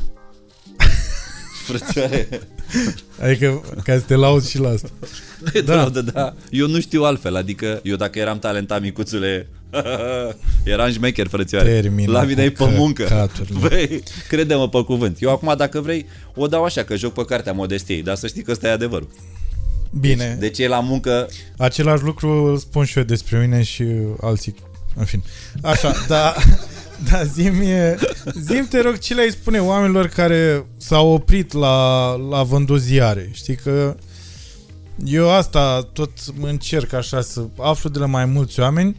[1.67, 2.29] Frățioare.
[3.23, 4.89] Adică ca să te lauzi și la asta.
[5.65, 5.75] Da.
[5.75, 6.35] Laudă, da.
[6.51, 9.49] Eu nu știu altfel, adică eu dacă eram talentat micuțule,
[10.65, 11.81] eram șmecher, frățioare.
[11.81, 13.31] Termină la mine e pe muncă.
[13.61, 15.17] Băi, crede-mă pe cuvânt.
[15.21, 18.43] Eu acum, dacă vrei, o dau așa, că joc pe cartea modestiei, dar să știi
[18.43, 19.09] că ăsta e adevărul.
[19.91, 20.27] Bine.
[20.27, 21.29] Deci, deci e la muncă...
[21.57, 23.85] Același lucru îl spun și eu despre mine și
[24.21, 24.55] alții.
[24.95, 25.23] În fin.
[25.63, 26.35] Așa, da,
[27.11, 27.97] da zi-mi,
[28.41, 33.31] zi te rog ce le-ai spune oamenilor care s-au oprit la, la vânduziare.
[33.33, 33.97] Știi că
[35.05, 36.11] eu asta tot
[36.41, 38.97] încerc așa să aflu de la mai mulți oameni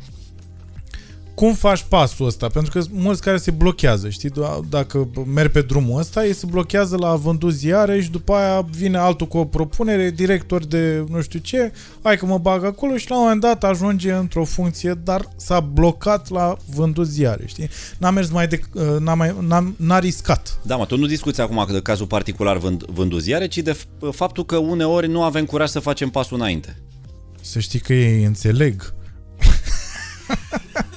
[1.41, 2.47] cum faci pasul ăsta?
[2.47, 4.31] Pentru că mulți care se blochează, știi?
[4.69, 8.97] Dacă merg pe drumul ăsta, ei se blochează la vândut ziare și după aia vine
[8.97, 11.71] altul cu o propunere, director de nu știu ce,
[12.01, 15.59] hai că mă bag acolo și la un moment dat ajunge într-o funcție, dar s-a
[15.59, 17.69] blocat la vândut ziare, știi?
[17.97, 18.61] N-a mers mai de,
[18.99, 20.59] n-a, mai, n-a, n-a riscat.
[20.61, 23.77] Da, mă, tu nu discuți acum de cazul particular vând, vândut ziare, ci de
[24.11, 26.81] faptul că uneori nu avem curaj să facem pasul înainte.
[27.41, 28.93] Să știi că ei înțeleg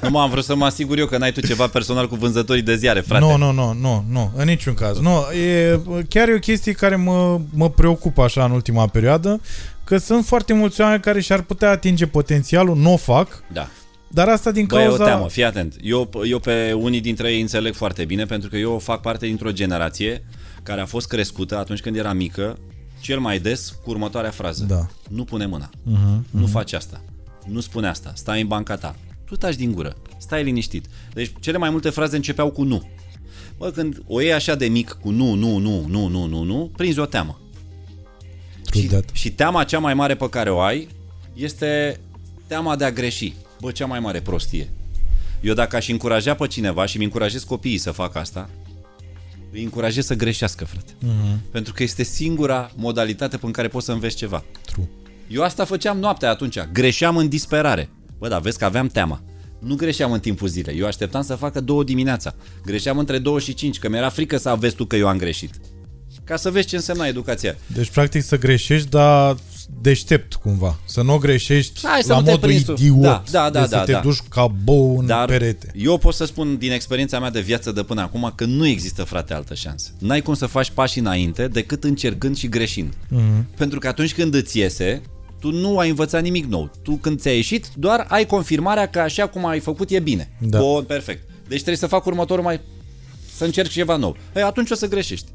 [0.03, 2.76] nu m-am vrut să mă asigur eu că n-ai tu ceva personal cu vânzătorii de
[2.76, 3.24] ziare, frate.
[3.24, 4.99] Nu, nu, nu, nu, nu, în niciun caz.
[4.99, 9.41] Nu, e chiar e o chestie care mă, mă preocupă așa în ultima perioadă,
[9.85, 13.43] că sunt foarte mulți oameni care și-ar putea atinge potențialul, nu o fac.
[13.53, 13.68] Da.
[14.09, 14.87] Dar asta din cauza...
[14.87, 15.74] Bă, e o teamă, fii atent.
[15.82, 19.53] Eu, eu pe unii dintre ei înțeleg foarte bine, pentru că eu fac parte dintr-o
[19.53, 20.24] generație
[20.62, 22.59] care a fost crescută atunci când era mică,
[23.01, 24.64] cel mai des cu următoarea frază.
[24.64, 24.87] Da.
[25.09, 25.68] Nu pune mâna.
[25.68, 26.30] Uh-huh, uh-huh.
[26.30, 27.01] Nu faci asta.
[27.47, 28.12] Nu spune asta.
[28.14, 28.95] Stai în banca ta
[29.25, 30.87] tu taci din gură, stai liniștit.
[31.12, 32.89] Deci cele mai multe fraze începeau cu nu.
[33.57, 36.70] Bă, când o iei așa de mic cu nu, nu, nu, nu, nu, nu, nu,
[36.77, 37.41] prinzi o teamă.
[38.72, 40.89] Și, și teama cea mai mare pe care o ai
[41.35, 42.01] este
[42.47, 43.35] teama de a greși.
[43.61, 44.68] Bă, cea mai mare prostie.
[45.41, 48.51] Eu dacă aș încuraja pe cineva și mi încurajez copiii să facă asta,
[49.53, 50.93] îi încurajez să greșească, frate.
[50.93, 51.51] Uh-huh.
[51.51, 54.45] Pentru că este singura modalitate prin care poți să înveți ceva.
[54.64, 54.89] True.
[55.29, 56.59] Eu asta făceam noaptea atunci.
[56.72, 57.89] Greșeam în disperare.
[58.19, 59.23] Bă, dar vezi că aveam teama.
[59.61, 60.79] Nu greșeam în timpul zilei.
[60.79, 62.35] Eu așteptam să facă două dimineața.
[62.65, 65.55] Greșeam între 2 și 5, că mi-era frică să vezi tu că eu am greșit.
[66.25, 67.57] Ca să vezi ce însemna educația.
[67.67, 69.37] Deci, practic, să greșești, dar
[69.81, 70.79] deștept cumva.
[70.85, 72.73] Să nu o greșești Hai să la nu te modul prinzi tu.
[72.73, 73.03] idiot.
[73.03, 74.01] Da, da, da, de să da, te da.
[74.01, 75.71] duci ca bou în Dar perete.
[75.75, 79.03] eu pot să spun din experiența mea de viață de până acum că nu există,
[79.05, 79.91] frate, altă șansă.
[79.99, 82.95] N-ai cum să faci pași înainte decât încercând și greșind.
[83.09, 83.47] Mhm.
[83.57, 85.03] Pentru că atunci când îți iese,
[85.45, 86.71] tu nu ai învățat nimic nou.
[86.83, 90.37] Tu când ți-a ieșit, doar ai confirmarea că așa cum ai făcut e bine.
[90.41, 90.59] Da.
[90.59, 91.23] Bun, perfect.
[91.49, 92.61] Deci trebuie să fac următorul mai...
[93.37, 94.17] să încerc ceva nou.
[94.37, 95.27] Ei, atunci o să greșești.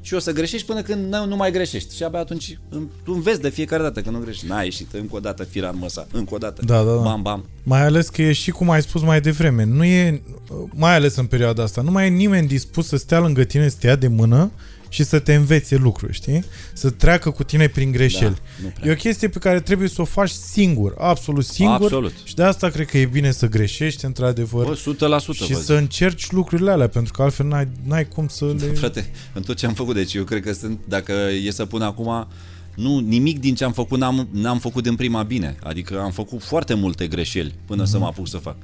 [0.00, 1.96] Și o să greșești până când nu, nu mai greșești.
[1.96, 4.46] Și abia atunci îm- tu înveți de fiecare dată că nu greșești.
[4.46, 6.62] N-ai ieșit încă o dată firan măsa, încă o dată.
[6.64, 7.00] Da, da, da.
[7.00, 7.48] Bam, bam.
[7.62, 10.22] Mai ales că e și cum ai spus mai devreme, nu e,
[10.70, 13.76] mai ales în perioada asta, nu mai e nimeni dispus să stea lângă tine, să
[13.80, 14.50] te ia de mână
[14.92, 16.44] și să te învețe lucruri, știi?
[16.72, 18.34] Să treacă cu tine prin greșeli.
[18.34, 18.88] Da, nu prea.
[18.88, 21.82] e o chestie pe care trebuie să o faci singur, absolut singur.
[21.82, 22.12] Absolut.
[22.24, 24.64] Și de asta cred că e bine să greșești, într-adevăr.
[24.64, 28.44] Bă, 100% și vă să încerci lucrurile alea, pentru că altfel n-ai, n-ai cum să
[28.44, 28.66] le...
[28.80, 31.12] Frate, în tot ce am făcut, deci eu cred că sunt, dacă
[31.44, 32.26] e să pun acum,
[32.74, 35.56] nu, nimic din ce am făcut n-am, n-am făcut în prima bine.
[35.62, 38.56] Adică am făcut foarte multe greșeli până să mă apuc să fac.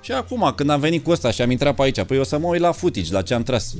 [0.00, 2.38] Și acum, când am venit cu ăsta și am intrat pe aici, păi o să
[2.38, 3.74] mă uit la footage, la ce am tras.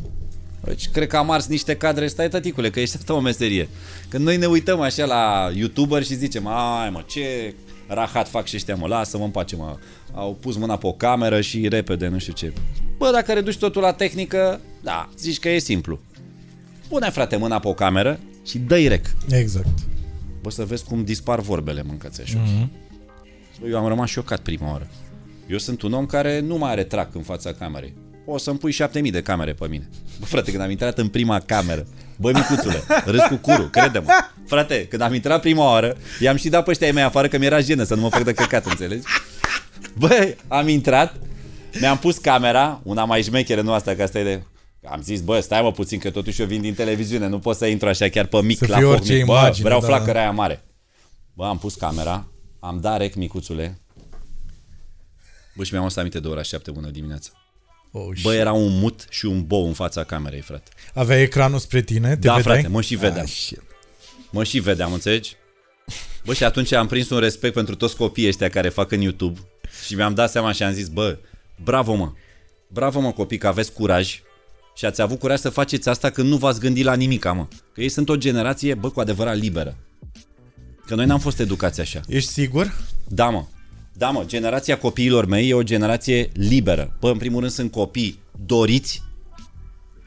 [0.65, 3.69] Deci, cred că am ars niște cadre, stai tăticule, că ești asta o meserie.
[4.09, 7.55] Când noi ne uităm așa la youtuber și zicem, ai mă, ce
[7.87, 9.77] rahat fac și ăștia, mă, lasă-mă în pace, mă.
[10.13, 12.53] Au pus mâna pe o cameră și repede, nu știu ce.
[12.99, 16.01] Bă, dacă reduci totul la tehnică, da, zici că e simplu.
[16.89, 19.07] Pune, frate, mâna pe o cameră și dă-i rec.
[19.29, 19.79] Exact.
[20.41, 22.41] Bă, să vezi cum dispar vorbele, mâncățeșul.
[22.41, 22.69] Mm-hmm.
[23.61, 24.91] Bă, eu am rămas șocat prima oară.
[25.49, 27.95] Eu sunt un om care nu mai are trac în fața camerei.
[28.25, 29.89] O să-mi pui 7000 de camere pe mine.
[30.19, 34.11] Bă, frate, când am intrat în prima cameră, bă, micuțule, râs cu curul, crede-mă.
[34.47, 37.39] Frate, când am intrat prima oară, i-am și dat pe ăștia ai mei afară că
[37.39, 39.07] mi-era jenă să nu mă fac de căcat, înțelegi?
[39.99, 41.21] Bă, am intrat,
[41.81, 44.43] mi-am pus camera, una mai șmecheră, nu asta, că asta e de...
[44.85, 47.67] Am zis, bă, stai mă puțin, că totuși eu vin din televiziune, nu pot să
[47.67, 49.25] intru așa chiar pe mic Să la fie foc orice mic.
[49.25, 49.87] Bă, imagine, vreau da.
[49.87, 50.65] flacăra aia mare.
[51.35, 52.27] Bă, am pus camera,
[52.61, 53.81] am dat rec, micuțule.
[55.57, 57.31] Bă, și mi-am adus aminte de ora 7 bună dimineața.
[57.97, 60.71] Oh, Bă, era un mut și un bou în fața camerei, frate.
[60.95, 62.09] Avea ecranul spre tine?
[62.09, 62.55] Te Da, vedeai?
[62.55, 63.25] frate, mă și vedeam.
[63.25, 63.63] Ah, shit.
[64.31, 65.37] Mă și vedeam, înțelegi?
[66.25, 69.41] Bă, și atunci am prins un respect pentru toți copiii ăștia care fac în YouTube
[69.87, 71.19] și mi-am dat seama și am zis, bă,
[71.65, 72.13] bravo mă,
[72.69, 74.23] bravo mă copii că aveți curaj
[74.77, 77.47] și ați avut curaj să faceți asta când nu v-ați gândit la nimica, mă.
[77.73, 79.77] Că ei sunt o generație, bă, cu adevărat liberă.
[80.87, 82.01] Că noi n-am fost educați așa.
[82.09, 82.75] Ești sigur?
[83.09, 83.45] Da, mă.
[83.97, 86.97] Da, mă, generația copiilor mei e o generație liberă.
[87.01, 89.03] Bă, în primul rând sunt copii doriți,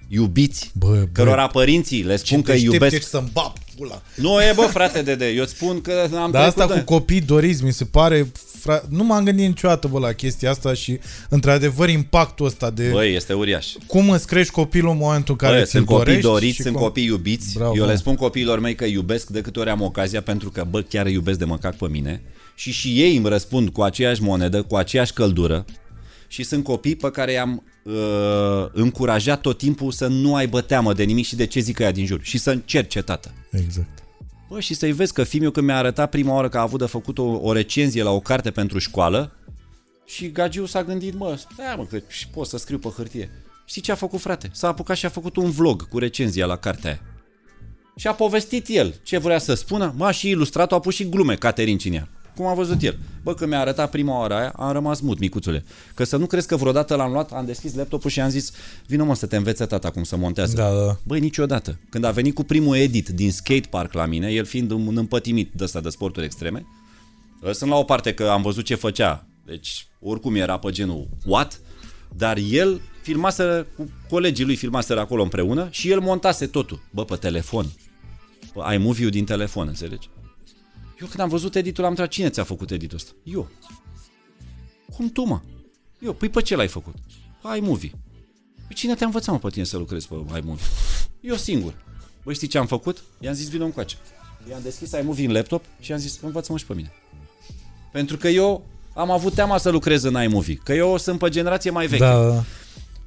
[0.08, 2.96] iubiți, Bă, bă, cărora părinții le spun că îi deștept iubesc.
[2.96, 4.02] ești să-mi bap pula.
[4.16, 6.80] Nu e, bă, frate Dede, eu îți spun că am Dar trecut asta de...
[6.80, 8.32] cu copii doriți, mi se pare...
[8.60, 8.84] Fra...
[8.90, 12.90] Nu m-am gândit niciodată, bă, la chestia asta și, într-adevăr, impactul ăsta de...
[12.90, 13.68] Băi, este uriaș.
[13.88, 16.62] cum îți crești copilul în momentul în care Băi, ți-l sunt copii dorești doriți, și
[16.62, 16.84] sunt cum...
[16.84, 17.54] copii iubiți.
[17.54, 17.76] Bravo.
[17.76, 20.82] Eu le spun copiilor mei că iubesc de câte ori am ocazia pentru că, bă,
[20.82, 22.22] chiar îi iubesc de măcac pe mine.
[22.58, 25.66] Și și ei îmi răspund cu aceeași monedă, cu aceeași căldură.
[26.28, 27.94] Și sunt copii pe care i-am uh,
[28.72, 32.06] încurajat tot timpul să nu aibă teamă de nimic și de ce zic ea din
[32.06, 32.20] jur.
[32.24, 33.34] Și să încerce, tată.
[33.52, 34.04] Exact.
[34.50, 36.86] Bă, și să-i vezi că fiul când mi-a arătat prima oară că a avut de
[36.86, 39.32] făcut o, o recenzie la o carte pentru școală
[40.06, 43.30] și Gagiu s-a gândit, mă, stai mă, că și pot să scriu pe hârtie.
[43.66, 44.50] Știi ce a făcut, frate?
[44.54, 47.02] S-a apucat și a făcut un vlog cu recenzia la cartea aia.
[47.96, 49.94] Și a povestit el ce vrea să spună.
[49.98, 52.10] Mă, și ilustratul a pus și glume, Caterin Cinea.
[52.38, 52.98] Cum a văzut el.
[53.24, 55.64] Bă, când mi-a arătat prima oară aia, am rămas mut, micuțule.
[55.94, 58.52] Că să nu crezi că vreodată l-am luat, am deschis laptopul și am zis,
[58.86, 60.56] vină mă să te învețe tata cum să montează.
[60.56, 60.98] Da, da.
[61.04, 61.80] Băi, niciodată.
[61.90, 65.64] Când a venit cu primul edit din skatepark la mine, el fiind un împătimit de
[65.64, 66.66] ăsta de sporturi extreme,
[67.52, 69.26] sunt la o parte că am văzut ce făcea.
[69.46, 71.62] Deci, oricum era pe genul what?
[72.16, 76.80] Dar el filmase cu colegii lui filmaseră acolo împreună și el montase totul.
[76.92, 77.66] Bă, pe telefon.
[78.54, 80.10] Bă, iMovie-ul din telefon, înțelegi?
[81.02, 83.12] Eu când am văzut editul am întrebat cine ți-a făcut editul ăsta?
[83.24, 83.48] Eu.
[84.96, 85.40] Cum tu, mă?
[86.00, 86.14] Eu.
[86.14, 86.96] Păi pe ce l-ai făcut?
[87.58, 87.92] iMovie.
[88.68, 90.66] Păi cine te-a învățat, mă, pe tine să lucrezi pe iMovie?
[91.22, 91.74] Eu singur.
[92.24, 93.04] Băi, știi ce am făcut?
[93.20, 93.96] I-am zis, vină încoace.
[94.50, 96.92] I-am deschis iMovie în laptop și i-am zis, învață-mă și pe mine.
[97.92, 100.60] Pentru că eu am avut teama să lucrez în iMovie.
[100.64, 102.04] Că eu sunt pe generație mai veche.
[102.04, 102.44] Da, da.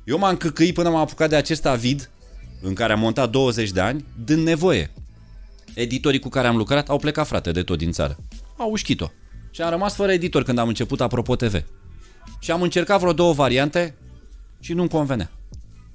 [0.04, 2.10] Eu m-am căcăit până m-am apucat de acest avid
[2.60, 4.90] în care am montat 20 de ani, din nevoie.
[5.80, 8.18] Editorii cu care am lucrat au plecat, frate, de tot din țară.
[8.56, 9.06] Au ușchit-o.
[9.50, 11.64] Și am rămas fără editor când am început Apropo TV.
[12.40, 13.94] Și am încercat vreo două variante
[14.60, 15.30] și nu-mi convenea.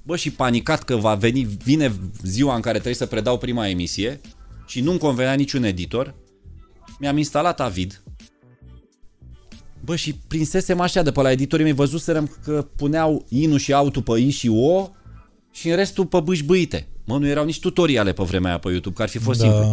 [0.02, 4.20] Bă, și panicat că va veni, vine ziua în care trebuie să predau prima emisie
[4.66, 6.14] și nu-mi convenea niciun editor,
[6.98, 8.02] mi-am instalat Avid,
[9.84, 14.02] Bă, și prinsesem așa de pe la editorii mei, văzuserăm că puneau inu și autul
[14.02, 14.90] pe i și o
[15.56, 16.86] și în restul pe bâșbâite.
[17.04, 19.44] Mă, nu erau nici tutoriale pe vremea aia pe YouTube, că ar fi fost Da.
[19.44, 19.64] simplu.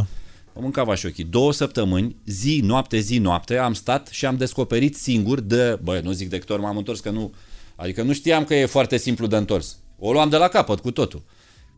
[0.55, 1.23] Am mâncava și ochii.
[1.23, 5.79] Două săptămâni, zi, noapte, zi, noapte, am stat și am descoperit singur de...
[5.83, 7.33] Bă, nu zic de câte ori m-am întors, că nu...
[7.75, 9.77] Adică nu știam că e foarte simplu de întors.
[9.99, 11.23] O luam de la capăt cu totul.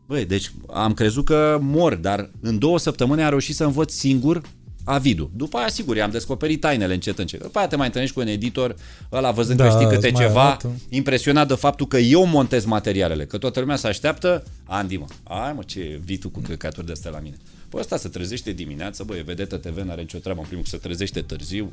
[0.06, 4.40] Băi, deci am crezut că mor, dar în două săptămâni am reușit să învăț singur
[4.86, 5.30] avidul.
[5.36, 7.42] După aia, sigur, i-am descoperit tainele încet încet.
[7.42, 8.74] După aia te mai întâlnești cu un editor,
[9.12, 10.70] ăla văzând Da, că știi câte îți mai ceva, arată.
[10.88, 15.52] impresionat de faptul că eu montez materialele, că toată lumea se așteaptă, Andy, mă, ai
[15.52, 17.36] mă, ce vii tu cu căcaturi de astea la mine.
[17.68, 20.76] Păi ăsta se trezește dimineața, băi, vedetă TV, n-are nicio treabă, în primul că se
[20.76, 21.72] trezește târziu.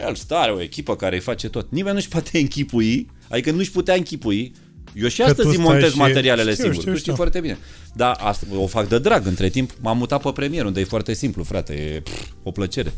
[0.00, 1.70] El stă, are o echipă care îi face tot.
[1.70, 4.52] Nimeni nu-și poate închipui, adică nu-și putea închipui.
[4.94, 7.12] Eu și Că astăzi tu îi stai montez și- materialele Știu, singur, știu, tu știi
[7.12, 7.14] știu.
[7.14, 7.58] foarte bine.
[7.92, 11.12] Dar asta o fac de drag, între timp m-am mutat pe premier, unde e foarte
[11.14, 12.92] simplu, frate, e pff, o plăcere.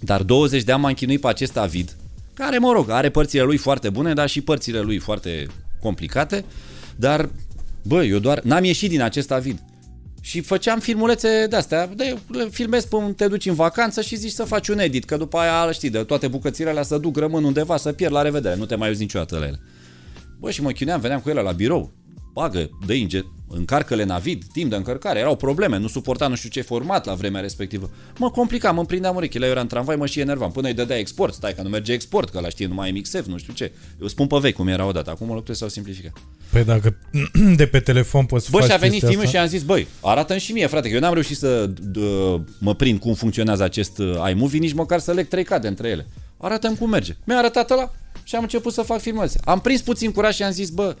[0.00, 1.96] Dar 20 de ani m-am chinuit pe acest avid,
[2.34, 5.46] care, mă rog, are părțile lui foarte bune, dar și părțile lui foarte
[5.80, 6.44] complicate,
[6.96, 7.28] dar,
[7.82, 9.58] bă, eu doar n-am ieșit din acest avid.
[10.20, 14.44] Și făceam filmulețe de-astea, de, le filmezi până te duci în vacanță și zici să
[14.44, 17.76] faci un edit, că după aia, știi, de toate bucățile alea să duc, rămân undeva,
[17.76, 19.60] să pierd, la revedere, nu te mai auzi niciodată la ele.
[20.38, 21.92] Bă, și mă chineam, veneam cu ele la birou,
[22.32, 26.48] bagă, dă inge, încarcă-le în avid, timp de încărcare, erau probleme, nu suporta nu știu
[26.48, 27.90] ce format la vremea respectivă.
[28.18, 30.98] Mă complicam, mă prindeam urechile, eu eram în tramvai, mă și enervam, până îi dădea
[30.98, 33.72] export, stai că nu merge export, că la știe numai MXF, nu știu ce.
[34.00, 36.12] Eu spun pe vechi cum era odată, acum lucrurile s-au simplificat.
[36.52, 36.96] Păi dacă
[37.56, 39.62] de pe telefon poți Bă, faci și a venit chestia filmul asta, și am zis,
[39.62, 43.62] băi, arată și mie, frate, că eu n-am reușit să d- mă prind cum funcționează
[43.62, 46.06] acest uh, iMovie, nici măcar să leg 3 cadre între ele.
[46.40, 47.16] Arată-mi cum merge.
[47.24, 47.92] Mi-a arătat ăla
[48.28, 49.40] și am început să fac filmulețe.
[49.44, 50.96] Am prins puțin curaj și am zis, bă,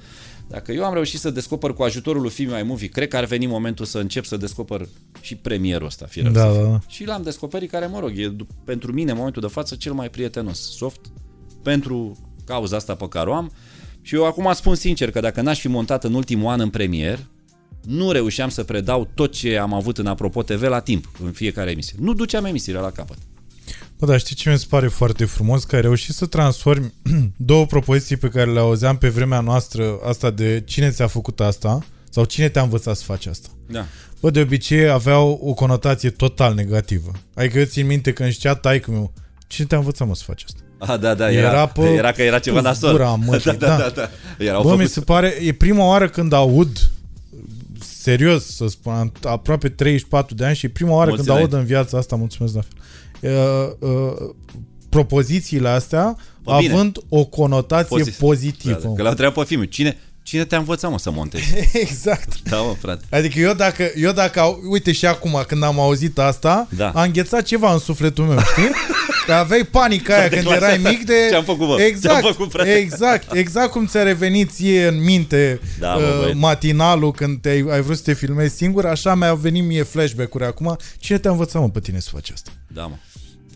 [0.48, 3.46] dacă eu am reușit să descoper cu ajutorul lui filmul iMovie, cred că ar veni
[3.46, 4.88] momentul să încep să descoper
[5.20, 6.62] și premierul ăsta, fie Da, să fie.
[6.62, 6.78] da, da.
[6.86, 9.92] Și l-am descoperit care, mă rog, e d- pentru mine în momentul de față cel
[9.92, 11.00] mai prietenos soft
[11.62, 13.52] pentru cauza asta pe care o am.
[14.02, 17.26] Și eu acum spun sincer că dacă n-aș fi montat în ultimul an în premier,
[17.84, 21.70] nu reușeam să predau tot ce am avut în Apropo TV la timp, în fiecare
[21.70, 21.96] emisie.
[22.00, 23.18] Nu duceam emisiile la capăt.
[23.98, 25.64] Bă, dar știi ce mi se pare foarte frumos?
[25.64, 26.92] Că ai reușit să transformi
[27.36, 31.78] două propoziții pe care le auzeam pe vremea noastră, asta de cine ți-a făcut asta
[32.10, 33.48] sau cine te-a învățat să faci asta.
[33.66, 33.86] Da.
[34.20, 37.10] Bă, de obicei aveau o conotație total negativă.
[37.34, 39.12] Adică eu țin minte când știa taică meu,
[39.46, 40.60] cine te-a învățat mă să faci asta?
[40.92, 42.90] Ah, da, da, Era era, pe- era că era ceva pe nasol.
[42.90, 43.76] gura mătii, da, da.
[43.76, 44.10] da, da, da.
[44.44, 44.82] Erau Bă, făcut...
[44.82, 46.90] mi se pare, e prima oară când aud
[48.02, 51.52] serios, să spun, am aproape 34 de ani și e prima oară Mulți când aud
[51.52, 51.72] înainte.
[51.72, 52.78] în viața asta, mulțumesc la fel,
[53.20, 53.30] uh,
[53.78, 54.12] uh,
[54.88, 56.72] propozițiile astea Bă, bine.
[56.72, 58.72] având o conotație Pozi- pozitivă.
[58.82, 58.92] Da, da.
[58.94, 61.54] Că l-au întrebat pe filmul, cine, cine te-a învățat, mă, să montezi?
[61.72, 62.42] exact.
[62.42, 63.04] da, mă, frate.
[63.10, 66.90] Adică eu dacă, eu dacă, au- uite și acum când am auzit asta, Da.
[66.94, 68.70] a înghețat ceva în sufletul meu, știi?
[69.26, 70.62] Că aveai panica aia când declarat.
[70.62, 71.14] erai mic de...
[71.30, 71.82] Ce-am făcut, bă?
[71.82, 72.70] Exact, Ce-am făcut, frate?
[72.74, 76.34] exact, exact cum ți-a revenit ție în minte Da, bă, uh, băi.
[76.34, 80.76] matinalul când te-ai, ai vrut să te filmezi singur, așa mi-au venit mie flashback-uri acum.
[80.98, 82.50] Cine te-a învățat, mă, pe tine să faci asta?
[82.66, 82.94] Da, mă.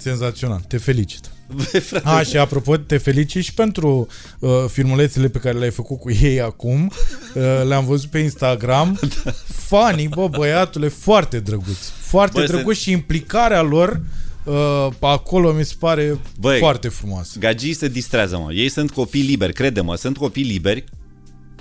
[0.03, 1.31] Senzațional, te felicit.
[1.55, 2.09] Băi, frate.
[2.09, 4.07] A, și apropo, te felicit și pentru
[4.39, 6.93] uh, filmulețele pe care le-ai făcut cu ei acum.
[7.35, 9.01] Uh, le-am văzut pe Instagram.
[9.69, 11.79] Funny, bă, băiatule, foarte drăguț.
[12.01, 14.01] Foarte Bă, drăguț și implicarea lor
[14.45, 17.39] uh, acolo mi se pare Băi, foarte frumoasă.
[17.39, 18.53] Gagii se distrează, mă.
[18.53, 20.85] Ei sunt copii liberi, crede-mă, sunt copii liberi,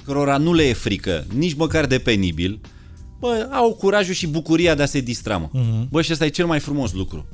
[0.05, 2.59] cărora nu le e frică, nici măcar de penibil.
[3.19, 5.47] Bă, au curajul și bucuria de a se distra, mă.
[5.47, 5.89] Uh-huh.
[5.89, 7.27] Bă, și ăsta e cel mai frumos lucru.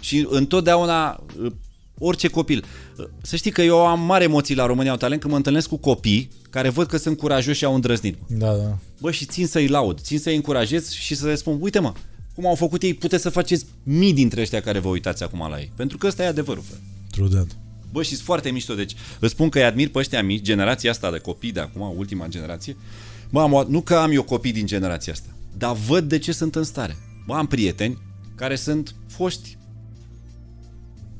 [0.00, 1.52] Și întotdeauna, uh,
[1.98, 2.64] orice copil.
[2.96, 5.68] uh, Să știi că eu am mare emoții la România au talent când mă întâlnesc
[5.68, 8.16] cu copii care văd că sunt curajoși și au îndrăznit.
[8.26, 8.78] Da, da.
[9.00, 11.92] Bă, și țin să-i laud, țin să-i încurajez și să le spun, uite mă,
[12.34, 15.58] cum au făcut ei, puteți să faceți mii dintre ăștia care vă uitați acum la
[15.58, 15.72] ei.
[15.76, 16.82] Pentru că ăsta e adevărul, frate.
[17.10, 17.46] True that.
[17.92, 20.90] Bă, și sunt foarte mișto, deci îți spun că îi admir pe ăștia mici, generația
[20.90, 22.76] asta de copii de acum, ultima generație.
[23.30, 25.28] Bă, am, nu că am eu copii din generația asta,
[25.58, 26.96] dar văd de ce sunt în stare.
[27.26, 27.98] Bă, am prieteni
[28.34, 29.56] care sunt foști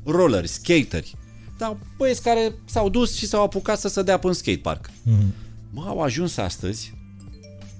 [0.05, 1.15] rolleri, skateri,
[1.57, 4.89] dar băieți care s-au dus și s-au apucat să se dea pe un skatepark.
[5.03, 5.33] Mhm.
[5.73, 6.93] Bă, au ajuns astăzi,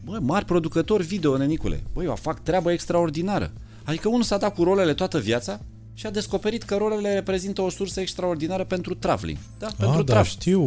[0.05, 1.83] bă, mari producători video, nenicule.
[1.93, 3.51] Bă, eu fac treabă extraordinară.
[3.83, 5.59] Adică unul s-a dat cu rolele toată viața
[6.01, 9.37] și a descoperit că rolele reprezintă o sursă extraordinară pentru traveling.
[9.59, 10.29] Da, pentru Ah, da, travel.
[10.29, 10.61] știu.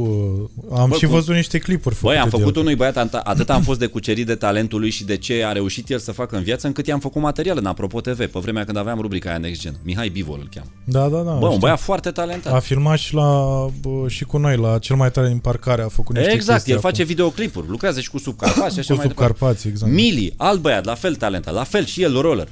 [0.71, 2.61] uh, Am Bă, și cum- văzut niște clipuri făcute Băi, am de făcut el.
[2.61, 5.53] unui băiat, am- atât am fost de cucerit de talentul lui și de ce a
[5.53, 8.65] reușit el să facă în viață, încât i-am făcut material în Apropo TV, pe vremea
[8.65, 9.75] când aveam rubrica aia Next Gen.
[9.83, 10.67] Mihai Bivol îl cheamă.
[10.85, 11.33] Da, da, da.
[11.33, 11.59] Bă, un știu.
[11.59, 12.53] băiat foarte talentat.
[12.53, 15.89] A filmat și, la, bă, și cu noi, la cel mai tare din parcare, a
[15.89, 17.15] făcut niște Exact, chestii el face acum.
[17.15, 19.33] videoclipuri, lucrează și cu subcarpați și așa Cu mai departe.
[19.33, 19.93] subcarpați, exact.
[19.93, 22.49] Mili, alt băiat, la fel talentat, la fel și el roller.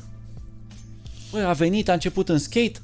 [1.32, 2.80] Băi, a venit, a început în skate,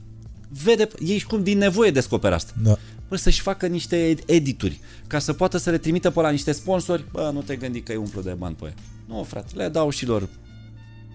[0.63, 2.53] vede, ei cum din nevoie descoperă asta.
[2.63, 2.79] Da.
[3.09, 7.05] Bă, să-și facă niște edituri ca să poată să le trimită pe la niște sponsori.
[7.13, 8.75] Bă, nu te gândi că e umplu de bani pe aia.
[9.07, 10.29] Nu, frate, le dau și lor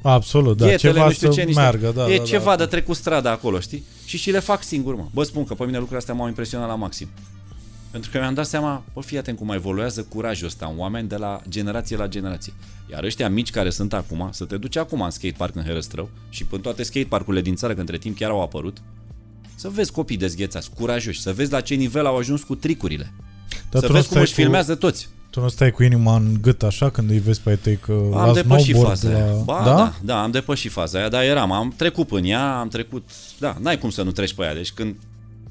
[0.03, 0.65] Absolut, da.
[0.65, 2.11] Ghetele, Ceva nu știu să ce, niște, meargă, da.
[2.11, 2.55] E da, ceva da.
[2.55, 3.83] de trecut strada acolo, știi?
[4.05, 5.05] Și și le fac singur, mă.
[5.13, 7.07] Bă, spun că pe mine lucrurile astea m-au impresionat la maxim.
[7.93, 11.15] Pentru că mi-am dat seama, bă, fii atent cum evoluează curajul ăsta în oameni de
[11.15, 12.53] la generație la generație.
[12.91, 16.45] Iar ăștia mici care sunt acum, să te duci acum în skatepark în Herăstrău și
[16.45, 18.77] până toate skateparkurile din țară, că între timp chiar au apărut,
[19.55, 23.13] să vezi copii dezghețați, curajoși, să vezi la ce nivel au ajuns cu tricurile.
[23.69, 25.09] Dar să tu nu vezi cum stai își cu- filmează toți.
[25.29, 27.91] Tu nu stai cu inima în gât așa când îi vezi pe ai tăi că
[27.91, 29.25] Am la depășit snowboard, faza aia.
[29.25, 29.33] la...
[29.43, 29.75] Ba, da?
[29.75, 29.93] da?
[30.01, 33.09] Da, am depășit faza aia, dar eram, am trecut până ea, am trecut...
[33.39, 34.95] Da, n-ai cum să nu treci pe ea, deci când...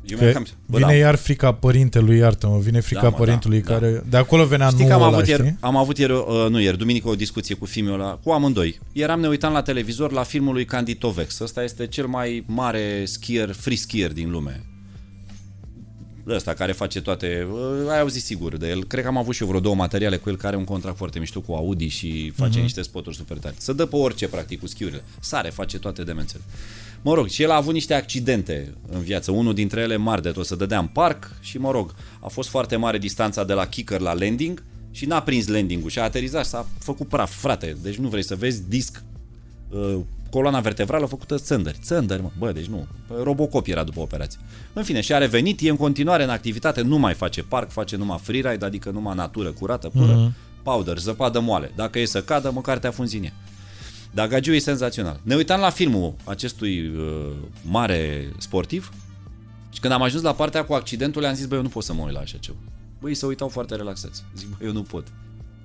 [0.07, 0.46] Eu Că mi-am cam...
[0.66, 4.03] Bă, vine da, iar frica părintelui, iartă-mă, vine frica Da, mă, părintelui da, care...
[4.09, 5.57] De acolo venea Știi că am nuul ăla, avut, ieri, știi?
[5.61, 8.78] am avut ieri, uh, nu ieri, duminică o discuție cu filmul ăla, cu amândoi.
[8.92, 11.40] Eram, ne uitam la televizor la filmul lui Candy Tovex.
[11.40, 14.72] Ăsta este cel mai mare skier, free skier din lume.
[16.29, 18.85] Ăsta care face toate, uh, ai auzit sigur de el.
[18.85, 20.97] Cred că am avut și eu vreo două materiale cu el care are un contract
[20.97, 22.62] foarte mișto cu Audi și face uh-huh.
[22.62, 23.55] niște spoturi super tare.
[23.59, 25.05] Să dă pe orice practic cu schiurile.
[25.20, 26.43] Sare, face toate demențele.
[27.03, 29.31] Mă rog, și el a avut niște accidente în viață.
[29.31, 32.49] Unul dintre ele mari de tot, să dădea în parc și mă rog, a fost
[32.49, 36.47] foarte mare distanța de la kicker la landing și n-a prins landing-ul și a aterizat,
[36.47, 37.77] s-a făcut praf, frate.
[37.83, 39.03] Deci nu vrei să vezi disc
[39.70, 39.99] uh,
[40.33, 41.78] coloana vertebrală făcută țândări.
[41.83, 42.30] Țândări, mă.
[42.39, 42.87] Bă, deci nu.
[43.22, 44.41] Robocop era după operație.
[44.72, 47.97] În fine, și a revenit, e în continuare în activitate, nu mai face parc, face
[47.97, 50.62] numai freeride, adică numai natură curată, pură, mm-hmm.
[50.62, 51.72] powder, zăpadă moale.
[51.76, 53.33] Dacă e să cadă, măcar te afunzi în ea.
[54.14, 55.20] Dar Gagiu e senzațional.
[55.22, 57.30] Ne uitam la filmul acestui uh,
[57.62, 58.93] mare sportiv
[59.72, 61.93] și când am ajuns la partea cu accidentul, le-am zis, băi, eu nu pot să
[61.93, 62.59] mă uit la așa ceva.
[63.01, 64.24] Băi, se uitau foarte relaxați.
[64.37, 65.07] Zic, băi, eu nu pot.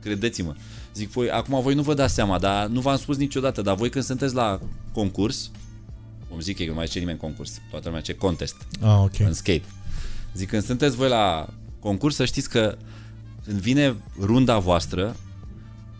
[0.07, 0.53] Credeți-mă.
[0.93, 3.89] Zic, voi, acum voi nu vă dați seama, dar nu v-am spus niciodată, dar voi
[3.89, 4.59] când sunteți la
[4.93, 5.51] concurs,
[6.29, 9.19] cum zic eu, că nu mai zice nimeni concurs, toată lumea ce contest Ah, ok.
[9.19, 9.63] în skate.
[10.35, 11.47] Zic, când sunteți voi la
[11.79, 12.77] concurs, să știți că
[13.45, 15.15] când vine runda voastră,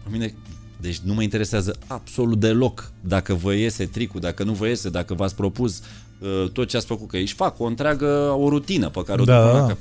[0.03, 0.34] pe mine,
[0.82, 5.14] deci nu mă interesează absolut deloc dacă vă iese tricul, dacă nu vă iese, dacă
[5.14, 5.82] v-ați propus
[6.20, 9.26] uh, tot ce ați făcut, că își fac o întreagă, o rutină pe care o
[9.26, 9.62] Da, duc până da.
[9.62, 9.78] la cap.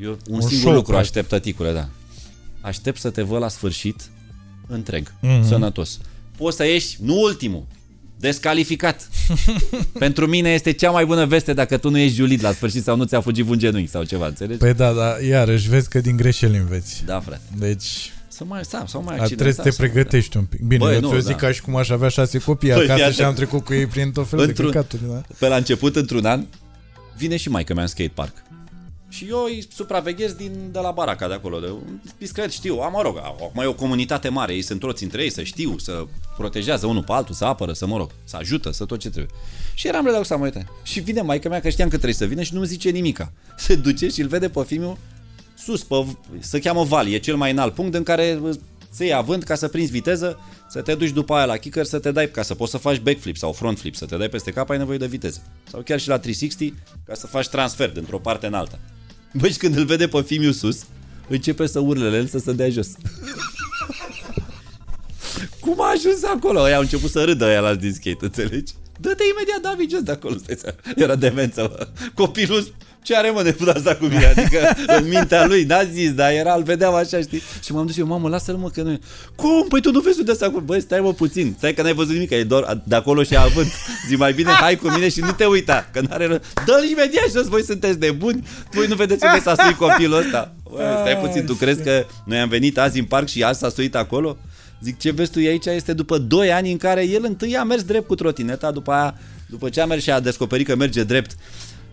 [0.00, 1.10] Eu un, Un singur show, lucru practic.
[1.10, 1.88] aștept, tăticule, da.
[2.60, 4.00] Aștept să te văd la sfârșit
[4.66, 5.46] întreg, Mhm.
[5.48, 5.98] sănătos.
[6.36, 7.66] Poți să ieși, nu ultimul,
[8.18, 9.08] descalificat.
[9.98, 12.96] Pentru mine este cea mai bună veste dacă tu nu ești julit la sfârșit sau
[12.96, 14.58] nu ți-a fugit un genunchi sau ceva, înțelegi?
[14.58, 17.02] Păi da, da, iarăși vezi că din greșeli înveți.
[17.04, 17.40] Da, frate.
[17.58, 20.60] Deci Să mai, da, sau mai ar trebui să te accidentat, sau- pregătești un pic.
[20.60, 21.36] Bine, Băi, eu nu, ți-o zic da.
[21.36, 23.36] ca și cum aș avea șase copii Băi, acasă fii și am atent.
[23.48, 25.02] trecut cu ei prin tot felul de Într-un- căcaturi.
[25.08, 25.20] Da?
[25.38, 26.44] Pe la început, într-un an,
[27.16, 28.32] vine și mai că mi-am skatepark.
[29.10, 31.60] Și eu îi supraveghez din, de la baraca de acolo.
[31.60, 31.72] De,
[32.18, 35.30] discret știu, am, mă rog, acum e o comunitate mare, ei sunt toți între ei,
[35.30, 36.04] să știu, să
[36.36, 39.34] protejează unul pe altul, să apără, să mă rog, să ajută, să tot ce trebuie.
[39.74, 40.66] Și eram relaxat, mă uitam.
[40.82, 43.32] Și vine maica mea, că știam că trebuie să vină și nu-mi zice nimica.
[43.56, 44.98] Se duce și îl vede pe filmul
[45.56, 46.06] sus, pe,
[46.38, 48.40] se cheamă Vali, e cel mai înalt punct în care
[48.90, 50.38] să iei avânt ca să prinzi viteză,
[50.68, 52.98] să te duci după aia la kicker, să te dai, ca să poți să faci
[52.98, 55.42] backflip sau front flip, să te dai peste cap, ai nevoie de viteză.
[55.70, 58.78] Sau chiar și la 360, ca să faci transfer dintr-o parte în alta.
[59.32, 60.84] Băi, și când îl vede pe Fimiu sus,
[61.28, 62.88] începe să urle la el să se dea jos.
[65.60, 66.68] Cum a ajuns acolo?
[66.68, 68.72] Ei au început să râdă aia la din skate, înțelegi?
[69.00, 70.36] Dă-te imediat, David, jos de acolo.
[70.36, 70.76] stai seama.
[70.96, 71.86] Era demență, mă.
[72.14, 74.24] Copilul ce are mă de put asta cu mine?
[74.24, 77.42] Adică în mintea lui, n-a zis, dar era, îl vedeam așa, știi?
[77.64, 78.98] Și m-am dus eu, mamă, lasă-l mă că nu e.
[79.34, 79.66] Cum?
[79.68, 80.62] Păi tu nu vezi de asta acolo?
[80.64, 81.54] Băi, stai mă puțin.
[81.56, 83.72] Stai că n-ai văzut nimic, că e doar de acolo și avânt.
[84.08, 86.40] Zi mai bine, hai cu mine și nu te uita, că n-are ră...
[86.66, 88.48] Dă-l imediat jos, voi sunteți nebuni.
[88.70, 90.54] Voi nu vedeți unde s-a suit copilul ăsta.
[90.70, 93.68] Băi, stai puțin, tu crezi că noi am venit azi în parc și azi s-a
[93.68, 94.36] suit acolo?
[94.82, 97.82] Zic, ce vezi tu aici este după 2 ani în care el întâi a mers
[97.82, 99.14] drept cu trotineta, după aia,
[99.46, 101.36] după ce a mers și a descoperit că merge drept,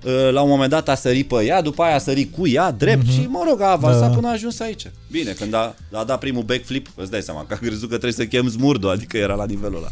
[0.03, 2.71] uh, la un moment dat a sărit pe ea, după aia a sărit cu ea,
[2.71, 3.11] drept mm-hmm.
[3.11, 4.15] și mă rog, a avansat Da.
[4.15, 4.91] până a ajuns aici.
[5.11, 8.11] Bine, când a, a dat primul backflip, îți dai seama că a crezut că trebuie
[8.11, 9.91] să chem Smurdo, adică era la nivelul ăla.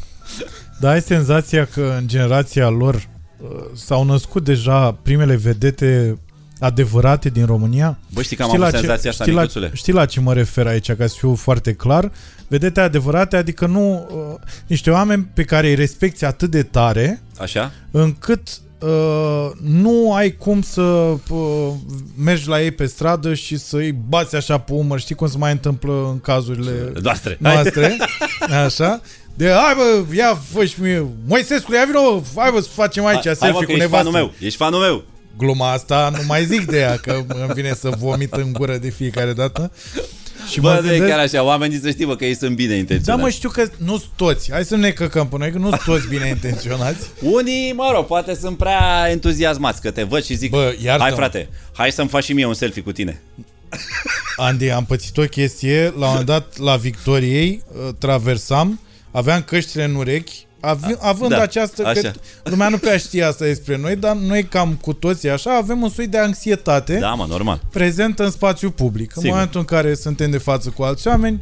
[0.80, 6.20] Dar ai senzația că în generația lor uh, s-au născut deja primele vedete
[6.66, 7.97] adevărate din România?
[8.13, 9.72] Bă, știi că am Știi avut la, ce, senzația asta, știi, la, Nicuțule?
[9.74, 12.11] știi la ce mă refer aici, ca să fiu foarte clar?
[12.47, 17.72] Vedete adevărate, adică nu uh, niște oameni pe care îi respecti atât de tare Așa?
[17.91, 18.47] încât
[18.80, 21.72] uh, nu ai cum să uh,
[22.24, 24.99] mergi la ei pe stradă și să îi bați așa pe umăr.
[24.99, 27.38] Știi cum se mai întâmplă în cazurile Noastre.
[27.39, 27.97] noastre?
[28.66, 29.01] Așa?
[29.38, 33.05] De, hai bă, ia fă și mie, Moisescu, ia vină, bă, hai bă, să facem
[33.05, 34.05] aici Hai, mă, selfie că cu ești nevastă.
[34.09, 35.03] fanul meu, ești fanul meu.
[35.38, 38.90] Gluma asta nu mai zic de ea, că îmi vine să vomit în gură de
[38.90, 39.72] fiecare dată.
[40.52, 42.56] Și Bă, mă nu e gândesc- chiar așa, oamenii să știe, bă, că ei sunt
[42.56, 43.24] bine Da, intenționați.
[43.24, 44.52] mă, știu că nu sunt toți.
[44.52, 47.08] Hai să nu ne căcăm pe noi, că nu sunt toți bine intenționați.
[47.38, 51.04] Unii, mă rog, poate sunt prea entuziasmați că te văd și zic, Bă, iartă-mă.
[51.10, 53.22] hai frate, hai să-mi faci și mie un selfie cu tine.
[54.36, 58.80] Andy, am pățit o chestie, la un moment dat, la Victoriei, uh, traversam,
[59.12, 61.82] aveam căștile în urechi, avi, având da, această...
[61.82, 62.11] Că așa.
[62.43, 65.89] lumea nu prea știe asta despre noi, dar noi cam cu toții așa avem un
[65.89, 67.61] soi de anxietate Da, mă, normal.
[67.72, 69.16] prezentă în spațiu public.
[69.16, 69.30] În Sigur.
[69.36, 71.41] momentul în care suntem de față cu alți oameni,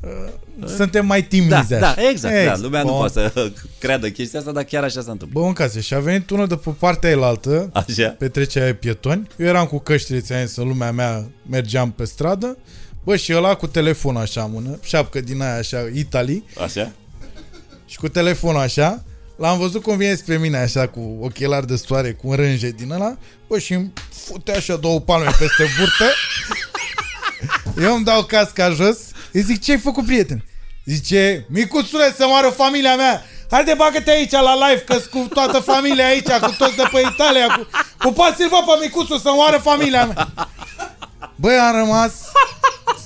[0.00, 1.78] uh, suntem mai timizi Da, așa.
[1.78, 2.96] da, exact, da, lumea nu Bun.
[2.98, 5.40] poate să creadă chestia asta, dar chiar așa se întâmplă.
[5.40, 5.80] Bă, în casă.
[5.80, 8.08] Și a venit unul de pe partea elaltă, Așa?
[8.18, 9.26] petrecerea de pietoni.
[9.36, 12.56] Eu eram cu căștile, ți-am zis, în lumea mea mergeam pe stradă.
[13.04, 16.92] Bă, și ăla cu telefonul așa în mână, șapcă din aia așa, Italy, Așa?
[17.94, 19.02] Și cu telefonul așa,
[19.36, 22.90] l-am văzut cum vine spre mine așa, cu ochelari de soare, cu un rânje din
[22.90, 23.16] ăla,
[23.48, 23.92] bă, și îmi
[24.26, 26.04] fute așa două palme peste burtă.
[27.86, 28.98] Eu îmi dau casca jos,
[29.32, 30.44] îi zic, ce ai făcut, prieten?
[30.84, 33.24] Zice, micuțule, să moară familia mea!
[33.50, 37.46] Haide, bagă-te aici la live, că cu toată familia aici, cu toți de pe Italia,
[37.46, 37.66] cu...
[37.98, 40.28] Pupați-l, bă, pe micuțul, să moară familia mea!
[41.36, 42.12] Băi, am rămas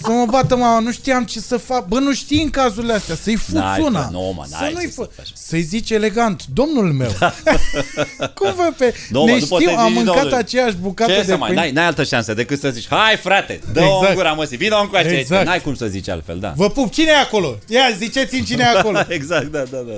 [0.03, 1.87] să mă bată mama, nu știam ce să fac.
[1.87, 3.99] Bă, nu știi în cazurile astea, să-i fuți N-ai, una.
[3.99, 5.11] frate, nu, mă, să n-ai nu-i ce să fă...
[5.16, 5.29] faci.
[5.35, 7.11] Să-i zici elegant, domnul meu.
[8.39, 8.95] Cum vă pe...
[9.11, 10.35] Nu, mă, ne nu poți știu, să-i am zici mâncat domnul.
[10.39, 11.61] aceeași bucată Ce de să mai, pâine.
[11.62, 14.09] n-ai, n-ai altă șansă decât să zici, hai frate, dă-o Exact.
[14.09, 15.20] în gura mă, vină încoace, Exact.
[15.20, 15.47] exact.
[15.47, 16.53] n-ai cum să zici altfel, da.
[16.57, 17.59] Vă pup, cine e acolo?
[17.68, 18.99] Ia, ziceți-mi cine e acolo.
[19.18, 19.93] exact, da, da, da.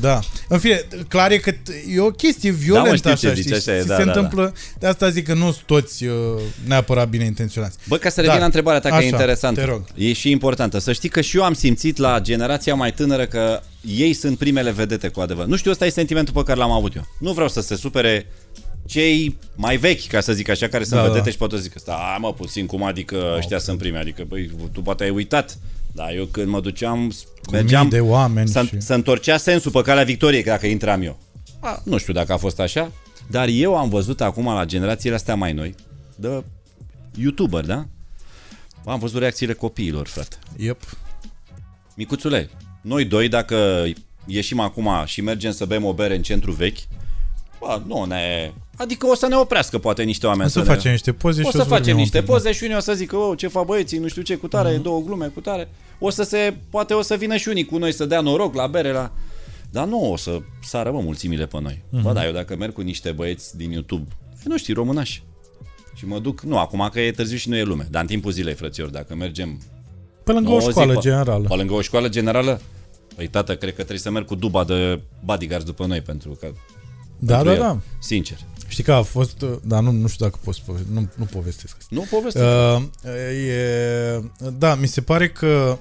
[0.00, 0.20] Da.
[0.48, 1.56] În fine, clar e că t-
[1.94, 3.56] e o chestie violentă știu ce așa, zici, știi?
[3.56, 4.18] așa e, Și da, se da, da.
[4.20, 6.14] întâmplă, de asta zic că nu sunt toți uh,
[6.66, 7.76] neapărat bine intenționați.
[7.88, 8.38] Bă, ca să revin Da.
[8.40, 9.60] la întrebarea ta, că Așa, e interesantă.
[9.60, 9.82] te rog.
[9.94, 10.78] E și importantă.
[10.78, 13.60] Să știi că și eu am simțit la generația mai tânără că
[13.96, 15.48] ei sunt primele vedete cu adevărat.
[15.48, 17.06] Nu știu, ăsta e sentimentul pe care l-am avut eu.
[17.18, 18.26] Nu vreau să se supere
[18.86, 21.30] cei mai vechi, ca să zic așa, care sunt Da, vedete da.
[21.30, 24.80] și poate să zic stai mă puțin, cum adică ăștia sunt primi, adică băi, tu
[24.80, 25.58] poate ai uitat.
[25.92, 27.12] Dar eu când mă duceam,
[27.52, 31.18] mergeam, mii de oameni să, și- să întorcea sensul pe calea victoriei dacă intram eu.
[31.60, 32.92] A, nu știu dacă a fost așa,
[33.30, 35.74] dar eu am văzut acum la generațiile astea mai noi,
[36.16, 36.44] de
[37.16, 37.86] youtuber, da?
[38.84, 40.36] Am văzut reacțiile copiilor, frate.
[40.56, 40.80] Yep.
[41.96, 43.84] Micuțule, noi doi, dacă
[44.26, 46.78] ieșim acum și mergem să bem o bere în centru vechi,
[47.60, 48.52] bă, nu ne...
[48.82, 50.64] Adică o să ne oprească poate niște oameni O să ne...
[50.64, 52.32] facem niște poze O și să vorbim facem un niște pic, da.
[52.32, 54.72] poze și unii o să zică, oh, ce fac băieții, nu știu ce, cu tare,
[54.72, 54.82] Mhm.
[54.82, 55.68] două glume, cu tare.
[55.98, 58.66] O să se, poate o să vină și unii cu noi să dea noroc la
[58.66, 59.12] bere, la...
[59.70, 61.82] Dar nu o să sară, mă, mulțimile pe noi.
[61.88, 62.02] Mhm.
[62.02, 64.08] Bă, da, eu dacă merg cu niște băieți din YouTube,
[64.44, 65.22] nu știi, românași,
[65.94, 68.30] și mă duc, nu, acum că e târziu și nu e lume, dar în timpul
[68.32, 69.60] zilei, frățior, dacă mergem
[70.24, 71.46] Pe lângă nu, o zi, școală pe- generală.
[71.48, 72.60] Pe lângă o școală generală?
[73.16, 76.52] Păi tată, cred că trebuie să merg cu duba de bodyguards după noi pentru că...
[77.18, 77.72] Da, pentru da, el.
[77.72, 77.78] da.
[78.00, 78.38] Sincer.
[78.72, 81.74] Știi că a fost, uh, dar nu, nu știu dacă poți pove- nu, nu povestesc
[81.78, 81.88] asta.
[81.94, 82.40] Nu poveste.
[82.42, 82.82] Uh,
[83.48, 84.22] e,
[84.58, 85.78] da, mi se pare că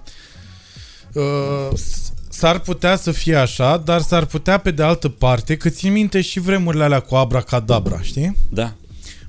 [1.13, 5.69] uh, s- s-ar putea să fie așa, dar s-ar putea pe de altă parte că
[5.69, 8.37] țin minte și vremurile alea cu abracadabra, știi?
[8.49, 8.73] Da.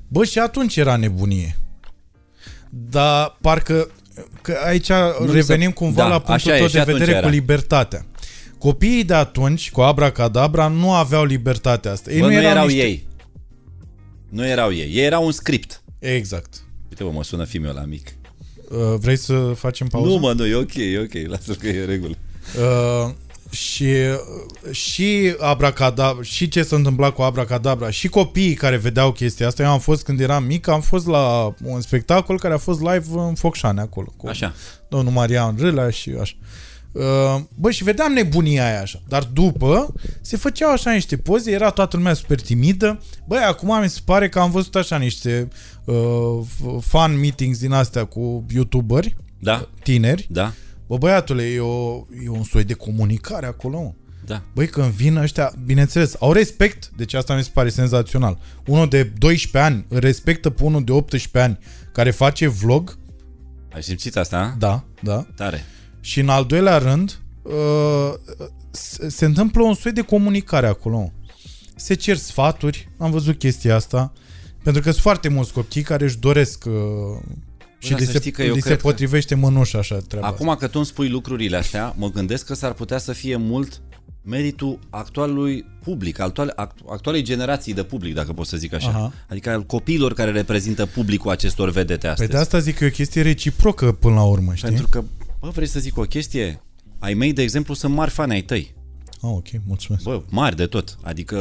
[0.07, 1.57] Bă, și atunci era nebunie.
[2.69, 3.89] Dar parcă
[4.41, 4.89] că aici
[5.19, 7.25] mi se- revenim cumva Da, la punctul așa e, tău și de atunci vedere era.
[7.27, 8.05] cu libertatea.
[8.57, 12.11] Copiii de atunci, cu abracadabra, nu aveau libertatea asta.
[12.11, 12.81] Ei Bă, nu erau niște...
[12.81, 13.07] ei.
[14.33, 14.95] Nu erau ei.
[14.95, 15.83] Ei erau un script.
[15.99, 16.63] Exact.
[16.89, 18.13] Uite, bă, mă sună fiul la mic.
[18.69, 20.09] Uh, vrei să facem pauză?
[20.09, 21.29] Nu, mă, nu, e ok, e ok.
[21.29, 22.15] Lasă că e în regulă.
[22.57, 23.13] Uh,
[23.49, 23.87] și,
[24.71, 29.69] și abracadabra, și ce s-a întâmplat cu abracadabra, și copiii care vedeau chestia asta, eu
[29.69, 33.35] am fost când eram mic, am fost la un spectacol care a fost live în
[33.35, 34.53] Focșane acolo, cu Așa.
[34.87, 36.35] domnul Marian Râlea și așa.
[36.39, 36.47] Uh,
[37.55, 39.01] Bă, și vedeam nebunia aia așa.
[39.07, 43.01] Dar după se făceau așa niște poze, era toată lumea super timidă.
[43.27, 45.47] Băi, acum mi se pare că am văzut așa niște
[45.85, 45.95] uh,
[46.81, 50.27] fan meetings din astea cu youtuberi Da, tineri.
[50.31, 50.53] da,
[50.87, 53.91] Bă, băiatule, e, o, e un soi de comunicare acolo, mă.
[54.25, 54.43] da.
[54.53, 58.37] Băi, când vin ăștia, bineînțeles, au respect, deci asta mi se pare senzațional.
[58.67, 61.57] Unul de 12 ani îl respectă pe unul de 18 ani
[61.91, 62.97] care face vlog,
[63.73, 64.55] Ai simțit asta, a?
[64.57, 65.65] da, da, Tare.
[66.03, 68.13] Și în al doilea rând, uh,
[68.71, 70.97] se, se întâmplă un soi de comunicare acolo.
[70.97, 71.09] mă.
[71.75, 74.13] Se cer sfaturi, am văzut chestia asta,
[74.63, 76.73] pentru că sunt foarte mulți copii care își doresc uh,
[77.77, 79.97] și dar li să se, știi că eu li se cred că- potrivește mănușa așa
[80.07, 80.43] treaba asta.
[80.43, 83.81] Acum că tu îmi spui lucrurile astea, mă gândesc că s-ar putea să fie mult
[84.21, 88.87] meritul actualului public, actual, act- actualei generații de public, dacă pot să zic așa.
[88.87, 89.13] Aha.
[89.29, 92.29] Adică al copiilor care reprezintă publicul acestor vedete Păi astăzi.
[92.29, 94.67] de asta zic că e o chestie reciprocă până la urmă, știi?
[94.67, 95.03] Pentru că,
[95.43, 96.61] bă, vrei să zic o chestie?
[96.99, 98.73] Ai mei, de exemplu, sunt mari fani ai tăi.
[99.21, 100.03] Ah, ok, mulțumesc.
[100.03, 100.97] Bă, mari de tot.
[101.01, 101.37] Adică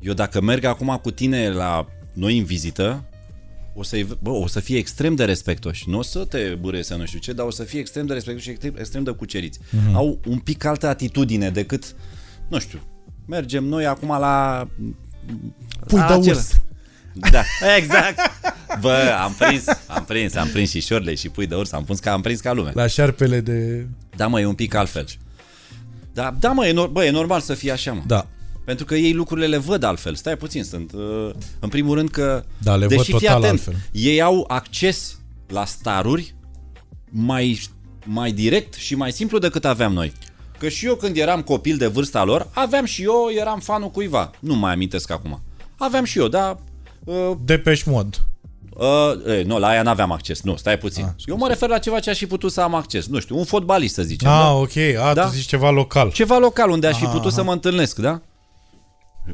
[0.00, 3.04] eu dacă merg acum cu tine la noi în vizită,
[3.74, 5.88] o să, bă, o să fie extrem de respectoși.
[5.88, 8.44] Nu o să te bârese nu știu ce, dar o să fie extrem de respectoși
[8.44, 9.58] și extrem, extrem de cuceriți.
[9.70, 9.90] Mhm.
[9.90, 9.94] Mm-hmm.
[9.94, 11.94] Au un pic altă atitudine decât,
[12.48, 12.80] nu știu,
[13.26, 14.68] mergem noi acum la...
[15.86, 16.60] Pui la de acel- urs.
[17.14, 17.42] Da,
[17.78, 18.18] exact.
[18.80, 21.98] Bă, am prins, am prins, am prins și șorle și pui de urs, am, pus
[21.98, 22.70] ca, am prins ca lume.
[22.74, 23.86] La șarpele de...
[24.16, 25.06] Da, mă, e un pic altfel.
[26.12, 28.02] Da, da mă, e, nor- bă, e normal să fie așa, mă.
[28.06, 28.26] Da.
[28.64, 30.14] Pentru că ei lucrurile le văd altfel.
[30.14, 30.92] Stai puțin, sunt.
[30.92, 32.44] Uh, în primul rând că...
[32.58, 33.74] Da, le văd deși fii total atent, altfel.
[33.92, 36.34] Ei au acces la staruri
[37.10, 37.60] mai,
[38.04, 40.12] mai direct și mai simplu decât aveam noi.
[40.58, 44.30] Că și eu când eram copil de vârsta lor, aveam și eu, eram fanul cuiva.
[44.40, 45.42] Nu mai amintesc acum.
[45.76, 46.58] Aveam și eu, dar...
[47.04, 48.20] Uh, Depeche Mod.
[48.76, 48.86] uh,
[49.36, 50.42] e, nu, la aia n-aveam acces.
[50.42, 51.14] Nu, stai puțin.
[51.26, 53.06] eu mă refer la ceva ce aș fi putut să am acces.
[53.06, 54.28] Nu știu, un fotbalist să zicem.
[54.28, 54.52] Ah, da?
[54.52, 54.76] ok.
[55.08, 55.24] A, Da?
[55.24, 56.10] tu zici ceva local.
[56.12, 58.20] Ceva local unde aș fi Aha, putut să mă întâlnesc, da?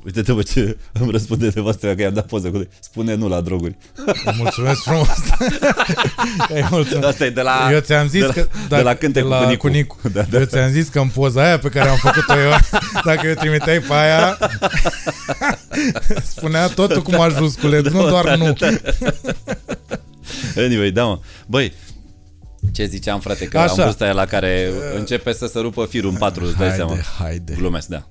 [0.04, 2.68] Uite-te, bă, ce îmi răspunde nevastă că i-am dat poză cu lui.
[2.80, 3.76] Spune nu la droguri.
[4.36, 5.08] Mulțumesc frumos.
[6.54, 7.06] Ei, mulțumesc.
[7.06, 7.68] Asta e de la...
[7.72, 8.46] eu ți-am zis de la, că...
[8.68, 9.66] de la cânte de cu la Nicu.
[9.66, 9.98] Nicu.
[10.12, 10.38] Da, da.
[10.38, 12.50] Eu ți-am zis că în poza aia pe care am făcut-o eu,
[13.04, 14.38] dacă eu trimiteai pe aia,
[16.34, 18.54] spunea totul cu majuscule, nu doar nu.
[20.56, 21.18] Anyway, da, mă.
[21.46, 21.72] Băi,
[22.72, 23.70] ce ziceam, frate, că Așa.
[23.70, 26.90] am vârsta aia la care începe să se rupă firul în patru, îți dai seama.
[26.90, 27.54] Haide, haide.
[27.58, 28.06] Glumesc, da.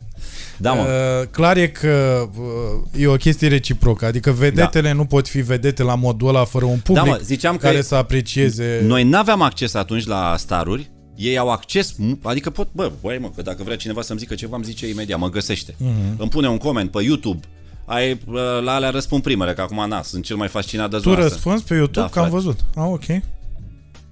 [0.59, 0.81] Da, mă.
[0.81, 5.83] Uh, clar e că uh, e o chestie reciprocă, adică vedetele nu pot fi vedete
[5.83, 8.81] la modul ăla fără un public Da, mă, ziceam că care e- să aprecieze...
[8.85, 13.41] Noi n-aveam acces atunci la staruri, ei au acces, adică pot, bă, băi mă, că
[13.41, 15.75] dacă vrea cineva să-mi zică ceva, îmi zice imediat, mă găsește.
[15.77, 16.15] Mhm.
[16.17, 17.39] Îmi pune un coment pe YouTube,
[17.85, 21.01] ai, uh, la alea răspund primele, că acum na, sunt cel mai fascinat de Tu
[21.01, 21.27] zona asta.
[21.29, 22.29] răspunzi pe YouTube Da, că am frate.
[22.43, 22.59] văzut.
[22.75, 23.05] Ah, ok.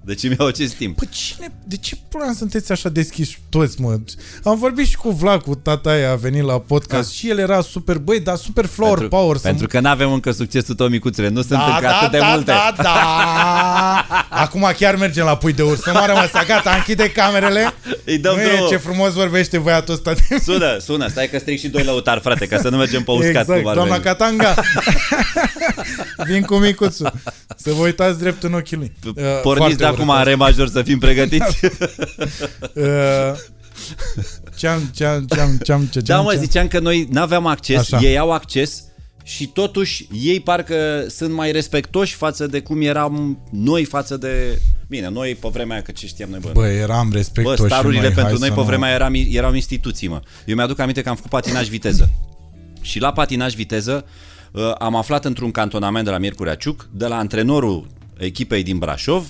[0.08, 0.96] Deci îmi iau acest timp.
[0.96, 3.98] Păi cine, de ce până sunteți așa deschiși toți, mă?
[4.44, 7.60] Am vorbit și cu Vlad, cu tata aia, a venit la podcast și el era
[7.60, 9.36] super, băi, dar super flower pentru, power.
[9.36, 12.44] pentru că n-avem încă succesul tău, micuțule, nu sunt încă da, atât de da, multe.
[12.44, 14.26] da, da.
[14.44, 15.80] Acum chiar mergem la pui de urs.
[15.80, 17.74] Să moară măsa, gata, închide camerele.
[18.04, 18.66] Îi dăm nu drumul.
[18.66, 20.12] e ce frumos vorbește băiatul ăsta.
[20.44, 23.28] Sună, sună, stai că stric și doi lăutari, frate, ca să nu mergem pe uscat
[23.28, 24.04] exact, cum ar doamna veni.
[24.04, 24.54] Catanga.
[26.28, 27.12] Vin cu micuțul.
[27.56, 28.92] Să vă uitați drept în ochii lui.
[29.06, 30.18] Uh, Porniți de foarte acum urât.
[30.18, 31.58] în re major să fim pregătiți.
[32.74, 32.84] Uh,
[34.56, 37.98] Ce-am, ce-am, ce-am, ce-am, ce Da, mă, ziceam că noi n-aveam acces, Așa.
[38.06, 38.84] ei au acces
[39.22, 44.60] și totuși ei parcă sunt mai respectoși față de cum eram noi față de...
[44.88, 48.00] Bine, noi pe vremea aia, că ce știam noi, bă, Bă, eram bă respectoși starurile
[48.00, 50.20] noi, hai pentru noi să pe nu- vremea aia eram, erau instituții, mă.
[50.46, 52.10] Eu mi-aduc aminte că am făcut patinaj viteză.
[52.80, 54.04] Și la patinaj viteză
[54.52, 57.86] uh, am aflat într-un cantonament de la Miercurea Ciuc, de la antrenorul
[58.18, 59.28] echipei din Brașov,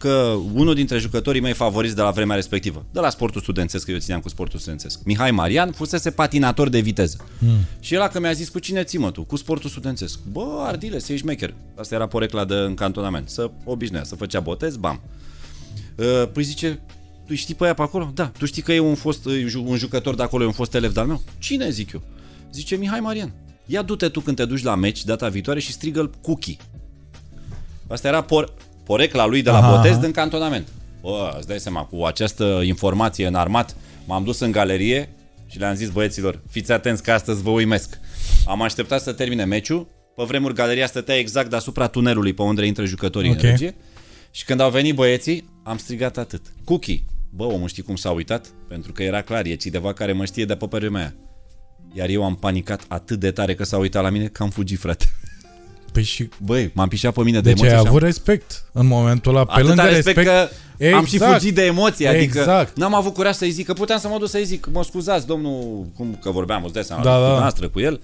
[0.00, 3.90] că unul dintre jucătorii mei favoriți de la vremea respectivă, de la sportul studențesc, că
[3.90, 7.16] eu țineam cu sportul studențesc, Mihai Marian, fusese patinator de viteză.
[7.38, 7.56] Mm.
[7.80, 9.22] Și el că mi-a zis, cu cine ții mă tu?
[9.22, 10.18] Cu sportul studențesc.
[10.32, 11.54] Bă, Ardile, să ești mecher.
[11.78, 13.28] Asta era porecla de în cantonament.
[13.28, 15.00] Să obișnuia, să făcea botez, bam.
[15.96, 16.80] Uh, Păi zice,
[17.26, 18.10] tu știi pe aia pe acolo?
[18.14, 18.26] Da.
[18.38, 20.74] Tu știi că e un, fost, e ju- un jucător de acolo, e un fost
[20.74, 21.22] elev de-al meu?
[21.38, 22.02] Cine, zic eu?
[22.52, 23.32] Zice Mihai Marian.
[23.66, 26.56] Ia du-te tu când te duci la meci data viitoare și strigă-l Cookie.
[27.88, 28.52] Asta era por-
[28.90, 30.00] porecla lui de la Aha, botez aha.
[30.00, 30.68] din cantonament.
[31.00, 33.76] Bă, îți dai seama, cu această informație înarmat,
[34.06, 35.08] m-am dus în galerie
[35.46, 37.98] și le-am zis băieților, fiți atenți că astăzi vă uimesc.
[38.46, 42.84] Am așteptat să termine meciul, pe vremuri galeria stătea exact deasupra tunelului pe unde intră
[42.84, 43.42] jucătorii Ok.
[43.42, 43.74] în regie.
[44.30, 46.42] Și când au venit băieții, am strigat atât.
[46.64, 47.04] Cookie.
[47.30, 48.46] Bă, omul știi cum s-a uitat?
[48.68, 51.14] Pentru că era clar, e cineva care mă știe de pe vremea aia.
[51.92, 54.78] Iar eu am panicat atât de tare că s-a uitat la mine că am fugit,
[54.78, 55.06] frate.
[55.92, 57.68] Păi și Băi, m-am pișat pe mine de deci emoție.
[57.70, 59.44] ai și am- avut respect în momentul ăla.
[59.44, 60.26] Pe Atâta lângă respect, respect,
[60.80, 61.32] că am și Exact.
[61.40, 62.76] fugit de emoție, adică Exact.
[62.76, 65.86] n-am avut curaj să-i zic, că puteam să mă duc să-i zic, mă scuzați, domnul,
[65.96, 67.38] cum că vorbeam, îți dai seama, Da, cu da.
[67.38, 68.00] noastră, cu el,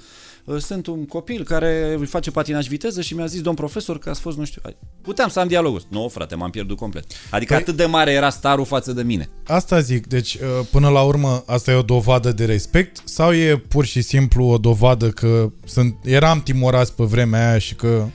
[0.58, 4.20] sunt un copil care îi face patinaj viteză și mi-a zis domn profesor că ați
[4.20, 4.62] fost, nu știu,
[5.02, 5.82] puteam să am dialogul.
[5.88, 7.04] Nu, frate, m-am pierdut complet.
[7.30, 9.28] Adică Păi- atât de mare era starul față de mine.
[9.46, 13.56] Asta zic, deci uh, până la urmă asta e o dovadă de respect sau e
[13.68, 18.06] pur și simplu o dovadă că sunt, eram timorați pe vremea aia și că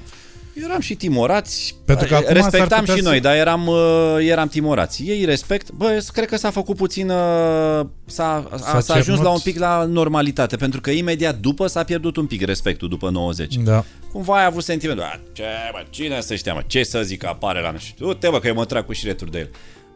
[0.64, 4.18] Eram și timorați, Pentru că acum s-ar respectam putea și să- noi, dar eram, uh,
[4.20, 5.04] eram timorați.
[5.04, 7.16] Ei respect, bă, cred că s-a făcut puțin, uh,
[8.06, 9.24] s-a, a, S-a s-a ajuns cernut.
[9.24, 13.10] la un pic la normalitate, pentru că imediat după s-a pierdut un pic respectul după
[13.10, 13.56] 90.
[13.56, 13.84] da.
[14.12, 17.28] Cumva ai avut sentimentul, a, ce, bă, cine să știa, mă, ce să zic, că
[17.28, 19.50] apare la nu știu, uite bă că eu mă trag cu șireturi de el.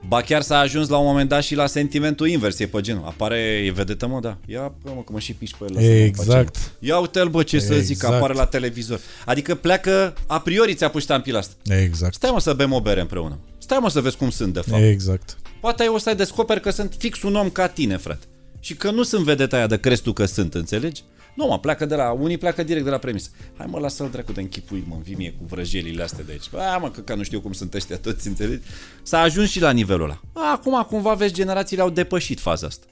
[0.08, 3.04] Ba chiar s-a ajuns la un moment dat și la sentimentul invers, e pe genul,
[3.06, 5.74] apare, e vedetă mă, da, ia bă, mă, că mă și piși pe el.
[5.74, 6.54] lasă-mă, Exact.
[6.54, 6.88] pe ce.
[6.88, 8.14] Ia uite-l bă, ce să zic, Exact.
[8.14, 9.00] apare la televizor.
[9.26, 11.76] Adică pleacă, a priori ți-a pus ștampila asta.
[11.76, 12.14] Exact.
[12.14, 13.38] Stai mă să bem o bere împreună.
[13.58, 14.84] Stai mă să vezi cum sunt de fapt.
[14.84, 15.38] Exact.
[15.62, 18.26] Poate ai o să descoperi că sunt fix un om ca tine, frate.
[18.60, 21.04] Și că nu sunt vedeta aia de crezi tu că sunt, înțelegi?
[21.36, 23.30] Nu, mă, pleacă de la, unii pleacă direct de la premisă.
[23.58, 26.64] Hai mă, lasă-l dracu de închipui, mă, vii mie cu vrăjelile astea de aici.
[26.74, 28.62] A, mă, că, că nu știu cum sunt ăștia toți, înțelegi?
[29.04, 30.22] S-a ajuns și la nivelul ăla.
[30.54, 32.86] Acum, cumva, vezi, generațiile au depășit faza asta.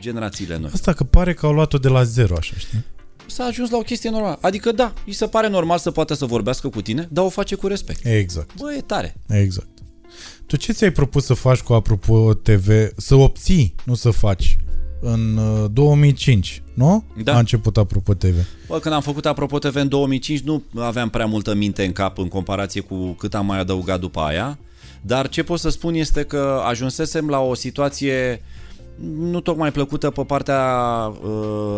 [0.00, 0.70] Generațiile noi.
[0.72, 2.84] Asta că pare că au luat-o de la zero, așa, știi?
[3.26, 4.38] S-a ajuns la o chestie normală.
[4.40, 7.54] Adică, da, îi se pare normal să poată să vorbească cu tine, dar o face
[7.54, 8.04] cu respect.
[8.04, 9.14] Exact, Bă, e tare.
[9.28, 9.68] exact.
[10.46, 12.88] Tu ce ți-ai propus să faci cu Apropo TV?
[12.96, 14.56] Să obții, nu să faci.
[15.04, 17.04] În uh, 2005, nu?
[17.22, 17.34] Da.
[17.34, 18.34] A început Apropo TV.
[18.68, 22.18] Bă, când am făcut Apropo TV în 2005 nu aveam prea multă minte în cap
[22.18, 24.58] în comparație cu cât am mai adăugat după aia,
[25.00, 28.42] dar ce pot să spun este că ajunsesem la o situație
[29.18, 30.62] nu tocmai plăcută pe partea
[31.22, 31.30] uh,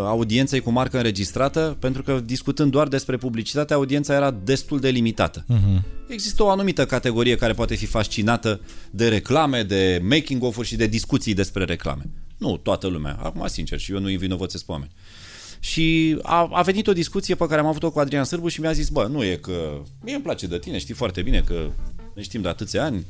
[0.06, 5.44] audienței cu marcă înregistrată, pentru că discutând doar despre publicitate, audiența era destul de limitată.
[5.44, 5.82] Uh-huh.
[6.08, 8.60] Există o anumită categorie care poate fi fascinată
[8.90, 12.02] de reclame, de making-of-uri și de discuții despre reclame.
[12.38, 13.18] Nu toată lumea.
[13.22, 14.90] Acum, sincer, și eu nu-i vinovățesc pe oameni.
[15.58, 18.72] Și a, a venit o discuție pe care am avut-o cu Adrian Sârbu și mi-a
[18.72, 19.82] zis, bă, nu e că...
[20.02, 21.70] Mie îmi place de tine, știi foarte bine că
[22.14, 23.06] ne știm de atâția ani,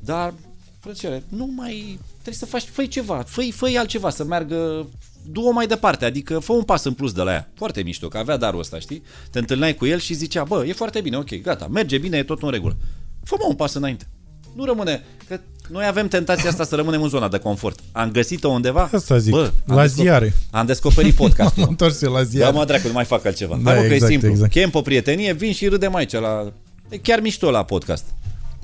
[0.00, 0.34] dar,
[0.80, 1.98] frățioare, nu mai...
[2.12, 4.88] Trebuie să faci, fă ceva, fă fă altceva, să meargă
[5.24, 7.50] du-o mai departe, adică fă un pas în plus de la ea.
[7.54, 9.02] Foarte mișto, că avea darul ăsta, știi?
[9.30, 12.22] Te întâlneai cu el și zicea, bă, e foarte bine, ok, gata, merge bine, e
[12.22, 12.76] tot în regulă.
[13.22, 14.08] fă un pas înainte.
[14.54, 17.78] Nu rămâne, că noi avem tentația asta să rămânem în zona de confort.
[17.92, 18.90] Am găsit-o undeva?
[18.92, 20.34] Asta zic, Bă, am la descoper- ziare.
[20.50, 21.60] Am descoperit podcastul.
[21.62, 22.52] M-am întors eu la Da, ziare.
[22.56, 23.54] mă, dracu, nu mai fac altceva.
[23.56, 24.30] Da, Da, Hai, mă, că exact, e simplu.
[24.30, 24.52] exact.
[24.52, 26.52] Chem pe prietenie, vin și râdem aici la...
[26.88, 28.04] E chiar mișto la podcast.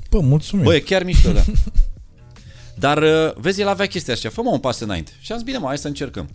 [0.09, 0.63] Bă, mulțumim.
[0.63, 1.41] Bă, e chiar mișto, da.
[2.75, 5.11] Dar, uh, vezi, el avea chestia așa, fă mă un pas înainte.
[5.19, 6.29] Și am zis, bine, mă, hai să încercăm.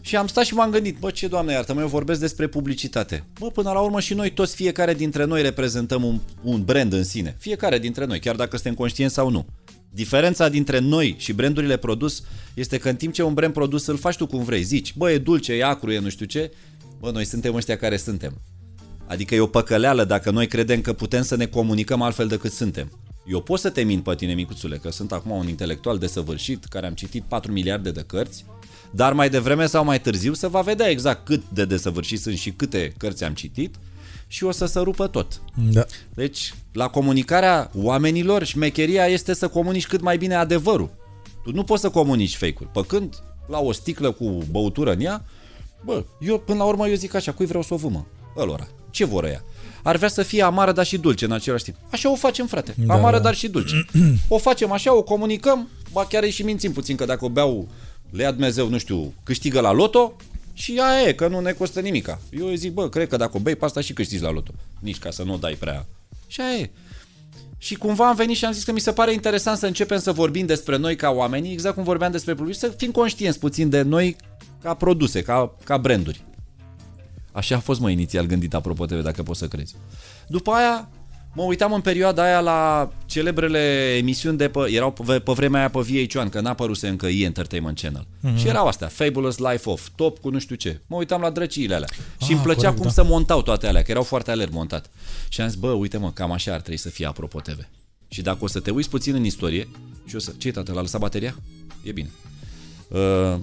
[0.00, 3.24] Și am stat și m-am gândit, bă, ce doamne iartă, mă, eu vorbesc despre publicitate.
[3.38, 7.04] Bă, până la urmă și noi toți, fiecare dintre noi reprezentăm un, un brand în
[7.04, 7.36] sine.
[7.38, 9.46] Fiecare dintre noi, chiar dacă suntem conștienți sau nu.
[9.90, 12.22] Diferența dintre noi și brandurile produs
[12.54, 15.10] este că în timp ce un brand produs îl faci tu cum vrei, zici, bă,
[15.10, 16.52] e dulce, e acru, e nu știu ce,
[17.00, 18.40] bă, noi suntem ăștia care suntem.
[19.06, 22.98] Adică e o păcăleală dacă noi credem că putem să ne comunicăm altfel decât suntem.
[23.26, 26.86] Eu pot să te mint pe tine, micuțule, că sunt acum un intelectual desăvârșit care
[26.86, 28.44] am citit 4 miliarde de cărți,
[28.90, 32.50] dar mai devreme sau mai târziu se va vedea exact cât de desăvârșit sunt și
[32.50, 33.74] câte cărți am citit
[34.32, 35.40] și o să se rupă tot.
[35.72, 35.84] Da.
[36.14, 40.90] Deci, la comunicarea oamenilor, șmecheria este să comunici cât mai bine adevărul.
[41.44, 42.70] Tu nu poți să comunici fake-uri.
[42.72, 45.24] Pe când, la o sticlă cu băutură în ea,
[45.84, 48.06] bă, eu până la urmă eu zic așa, cui vreau să o vâmă?
[48.36, 48.68] Ălora.
[48.90, 49.44] Ce vor ea?
[49.82, 51.76] Ar vrea să fie amară, dar și dulce în același timp.
[51.90, 52.74] Așa o facem, frate.
[52.86, 53.22] Da, amară, da.
[53.22, 53.86] dar și dulce.
[54.28, 57.68] o facem așa, o comunicăm, ba chiar îi și mințim puțin, că dacă o beau,
[58.10, 60.16] le ia Dumnezeu, nu știu, câștigă la loto,
[60.60, 62.20] și aia e, că nu ne costă nimica.
[62.30, 64.52] Eu îi zic, bă, cred că dacă o bei pe asta și câștigi la loto.
[64.80, 65.86] Nici ca să nu o dai prea.
[66.26, 66.70] Și aia e.
[67.58, 70.12] Și cumva am venit și am zis că mi se pare interesant să începem să
[70.12, 73.82] vorbim despre noi ca oameni, exact cum vorbeam despre public, să fim conștienți puțin de
[73.82, 74.16] noi
[74.62, 76.24] ca produse, ca, ca branduri.
[77.32, 79.74] Așa a fost, mă, inițial gândit apropo TV, dacă poți să crezi.
[80.28, 80.88] După aia,
[81.32, 85.68] mă uitam în perioada aia la celebrele emisiuni de pe, erau pe, pe vremea aia
[85.70, 87.24] pe VH1, că n-a apăruse încă E!
[87.24, 88.06] Entertainment Channel.
[88.20, 88.34] Mhm.
[88.34, 88.38] Mm-hmm.
[88.38, 90.80] Și erau astea, Fabulous Life of, Top cu nu știu ce.
[90.86, 91.88] Mă uitam la drăciile alea.
[91.92, 92.92] și Ah, îmi plăcea corect, cum da.
[92.92, 94.90] să montau toate alea, că erau foarte alert montat.
[95.28, 97.58] Și am zis, bă, uite mă, cam așa ar trebui să fie Apropo TV.
[98.08, 99.68] Și dacă o să te uiți puțin în istorie,
[100.06, 100.32] și o să...
[100.38, 101.34] Ce tată, l-a lăsat bateria?
[101.82, 102.10] E bine.
[102.90, 103.36] Uh,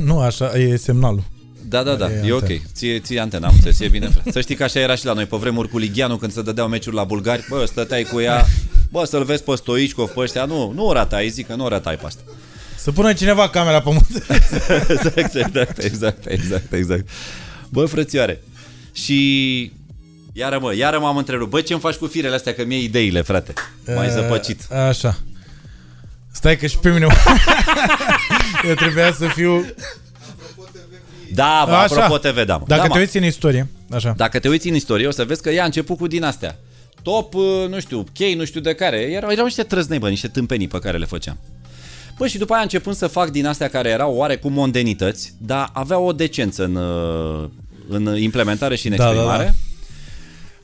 [0.00, 1.22] nu, așa e semnalul.
[1.68, 2.42] Da, da, da, E e, ok.
[2.42, 2.60] antena.
[2.74, 4.08] Ție, ție antena, am înțeles, e bine.
[4.08, 4.30] frate.
[4.30, 6.68] Să știi că așa era și la noi pe vremuri cu Ligianu când se dădeau
[6.68, 7.46] meciuri la bulgari.
[7.48, 8.46] Bă, stăteai cu ea,
[8.90, 10.44] bă, să-l vezi pe Stoichkov, pe ăștia.
[10.44, 12.22] Nu, nu o ratai, zic că nu o ratai pe asta.
[12.76, 14.24] Să pună cineva camera pe munte.
[15.14, 17.08] exact, exact, exact, exact, exact.
[17.68, 18.42] Bă, frățioare.
[18.92, 19.72] Și
[20.32, 21.50] iară mă, iară m-am întrerupt.
[21.50, 22.54] Bă, ce-mi faci cu firele astea?
[22.54, 23.52] Că mie ideile, frate.
[23.94, 24.66] Mai zăpăcit.
[24.70, 25.18] Uh, Așa.
[26.32, 27.06] Stai că și pe mine...
[28.68, 29.66] Eu trebuia să fiu...
[31.34, 32.04] Da, bă, Așa.
[32.04, 32.64] apropo TV, da, mă.
[32.66, 32.98] Dacă da, te mă.
[32.98, 34.14] uiți în istorie, așa.
[34.16, 36.58] Dacă te uiți în istorie, o să vezi că ea a început cu din astea.
[37.02, 38.96] Top, uh, nu știu, chei, nu știu de care.
[38.96, 41.38] Erau, erau niște trăznei, bă, niște tâmpenii pe care le făceam.
[42.18, 46.04] Bă, și după aia începând să fac din astea care erau oarecum mondenități, dar aveau
[46.04, 47.48] o decență în, uh,
[47.88, 49.54] în implementare și în Da, da, exprimare.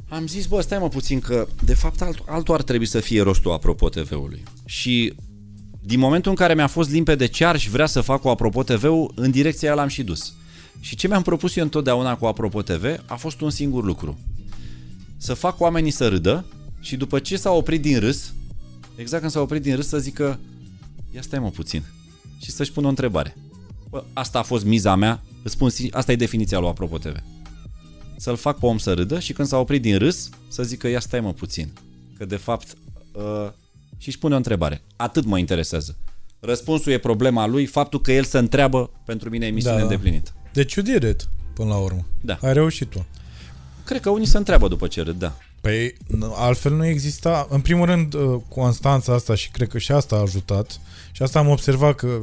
[0.08, 3.22] Am zis, bă, stai mă puțin că, de fapt, alt, altul ar trebui să fie
[3.22, 4.42] rostul apropo TV-ului.
[4.64, 5.14] Și
[5.88, 9.12] din momentul în care mi-a fost limpede ce aș vrea să fac cu Apropo TV-ul,
[9.14, 10.32] în direcția aia l-am și dus.
[10.80, 14.18] Și ce mi-am propus eu întotdeauna cu Apropo TV a fost un singur lucru.
[15.16, 16.44] Să fac oamenii să râdă
[16.80, 18.32] și după ce s-au oprit din râs,
[18.96, 20.38] exact când s-au oprit din râs să zică
[21.14, 21.82] ia stai mă puțin
[22.42, 23.36] și să-și pună o întrebare.
[23.90, 27.16] Bă, asta a fost miza mea, îți spun, sin- asta e definiția lui Apropo TV.
[28.16, 31.00] Să-l fac pe om să râdă și când s-a oprit din râs să zică ia
[31.00, 31.72] stai mă puțin.
[32.18, 32.76] Că de fapt
[33.12, 33.48] uh,
[33.96, 34.82] și își pune o întrebare.
[34.96, 35.96] Atât mă interesează.
[36.40, 39.94] Răspunsul e problema lui, faptul că el se întreabă pentru mine emisiune Da, da, da.
[39.94, 40.32] îndeplinită.
[40.52, 41.28] Deci you did it.
[41.54, 42.04] până la urmă.
[42.20, 42.38] Da.
[42.42, 43.06] Ai reușit tu.
[43.84, 45.36] Cred că unii se întreabă după ce râd, da.
[45.60, 47.46] Păi, n- altfel nu exista...
[47.50, 50.80] În primul rând, uh, Constanța asta și cred că și asta a ajutat.
[51.12, 52.20] Și asta am observat că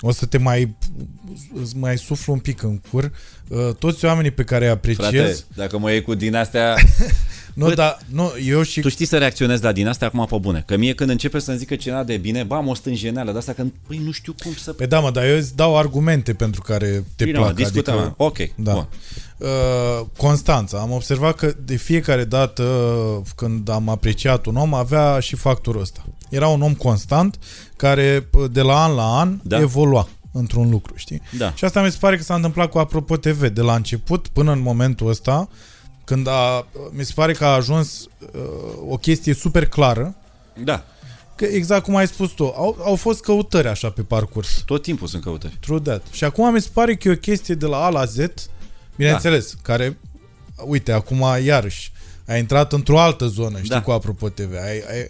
[0.00, 0.76] o să te mai,
[1.62, 3.12] îți mai suflu un pic în cur.
[3.48, 5.10] Uh, Toți oamenii pe care îi apreciez...
[5.22, 6.74] Frate, dacă mă iei cu din astea...
[7.54, 8.80] nu, bă, dar, nu, eu și...
[8.80, 10.62] Tu știi să reacționezi la din astea acum pe bune.
[10.66, 13.52] Că mie când începe să-mi zică cineva de bine, bă, am o stânjeneală de asta
[13.52, 14.72] că, păi, nu știu cum să...
[14.72, 17.56] Păi da, mă, dar eu îți dau argumente pentru care te Bine, mă, plac.
[17.56, 17.98] discutăm.
[17.98, 18.72] adică, Ok, Da.
[18.72, 18.88] bun.
[19.38, 25.20] Uh, Constanța, am observat că de fiecare dată uh, când am apreciat un om avea
[25.20, 26.04] și factorul ăsta.
[26.30, 27.38] Era un om constant
[27.78, 29.60] care uh, de la an la an Da.
[29.60, 31.22] evolua într-un lucru, știi?
[31.38, 31.52] Da.
[31.54, 34.52] Și asta mi se pare că s-a întâmplat cu Apropo TV de la început până
[34.52, 35.48] în momentul ăsta
[36.04, 38.40] când a, mi se pare că a ajuns uh,
[38.88, 40.16] o chestie super clară
[40.64, 40.84] Da,
[41.34, 44.62] că exact cum ai spus tu, au, au fost căutări așa pe parcurs.
[44.66, 45.56] tot timpul sunt căutări.
[45.60, 46.02] True that.
[46.10, 48.16] Și acum mi se pare că e o chestie de la A la Z,
[48.96, 49.58] bineînțeles, da.
[49.62, 49.98] care,
[50.66, 51.92] uite, acum iarăși,
[52.26, 53.82] a intrat într-o altă zonă, știi, Da.
[53.82, 54.52] cu Apropo TV.
[54.52, 55.08] Ai, ai,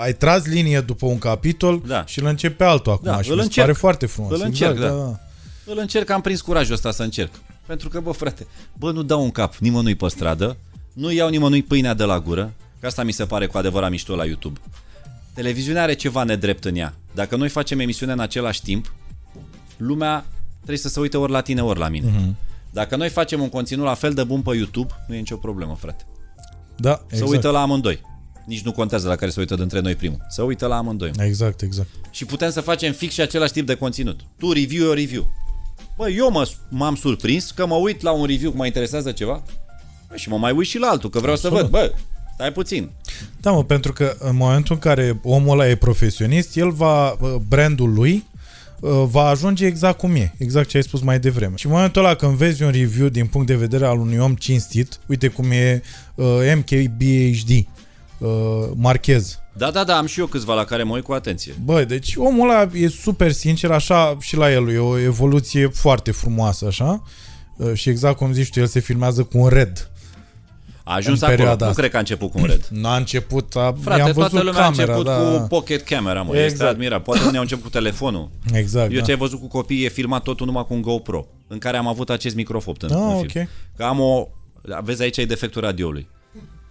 [0.00, 2.04] ai tras linie după un capitol Da.
[2.06, 3.66] și îl începe altul acum Da, și îl mi se încerc.
[3.66, 4.32] pare foarte frumos.
[4.32, 4.96] Îl încerc, exact, da.
[4.98, 5.04] da.
[5.04, 5.18] da.
[5.72, 7.30] Îl încerc, am prins curajul ăsta să încerc.
[7.66, 8.46] Pentru că, bă, frate,
[8.78, 10.56] bă, nu dau un cap nimănui pe stradă,
[10.92, 14.14] nu iau nimănui pâinea de la gură, că asta mi se pare cu adevărat mișto
[14.16, 14.60] la YouTube.
[15.34, 16.94] Televiziunea are ceva nedrept în ea.
[17.14, 18.92] Dacă noi facem emisiune în același timp,
[19.76, 20.24] lumea
[20.56, 22.10] trebuie să se uite ori la tine, ori la mine.
[22.10, 22.36] Mhm.
[22.70, 25.76] Dacă noi facem un conținut la fel de bun pe YouTube, nu e nicio problemă,
[25.80, 26.04] frate.
[26.76, 27.30] Da, Să exact.
[27.30, 28.00] uită la amândoi.
[28.46, 30.26] Nici nu contează la care se uită dintre noi primul.
[30.28, 31.10] Să uită la amândoi.
[31.18, 31.88] Exact, exact.
[32.10, 34.20] Și putem să facem fix și același tip de conținut.
[34.38, 35.28] Tu review, eu review.
[35.96, 39.42] Bă, eu mă, m-am surprins că mă uit la un review că mă interesează ceva
[40.08, 41.70] bă, și mă mai uit și la altul, că vreau să Absolut.
[41.70, 41.80] văd.
[41.80, 41.94] Bă,
[42.34, 42.90] stai puțin.
[43.40, 47.34] Da, mă, pentru că în momentul în care omul ăla e profesionist, el va, uh,
[47.48, 48.24] brandul lui
[48.80, 51.56] uh, va ajunge exact cum e, exact ce ai spus mai devreme.
[51.56, 54.34] Și în momentul ăla când vezi un review din punct de vedere al unui om
[54.34, 55.82] cinstit, uite cum e
[56.14, 57.66] uh, MKBHD,
[58.18, 58.28] uh,
[58.74, 59.38] Marchez.
[59.52, 61.54] Da, da, da, am și eu câțiva la care mă uit cu atenție.
[61.64, 66.10] Bă, deci omul ăla e super sincer, așa și la el e o evoluție foarte
[66.10, 67.02] frumoasă, așa.
[67.56, 69.90] Uh, și exact cum zici tu, el se filmează cu un red.
[70.84, 71.36] A ajuns În acolo.
[71.36, 71.80] perioada Nu asta.
[71.80, 72.66] cred că a început cu un red.
[72.82, 75.38] N-a început, a, Frate, i-am toată văzut lumea camera, a început da.
[75.40, 76.34] cu pocket camera, mă.
[76.36, 76.70] Este Exact.
[76.70, 77.02] admirat.
[77.02, 78.30] Poate unii au început cu telefonul.
[78.52, 79.04] Exact, Eu da.
[79.04, 81.86] ce ai văzut cu copiii e filmat totul numai cu un GoPro, în care am
[81.86, 83.30] avut acest microfon în, Ah, în ok.
[83.30, 83.48] film.
[83.76, 84.28] Că am o...
[84.82, 86.08] Vezi, aici e defectul radioului.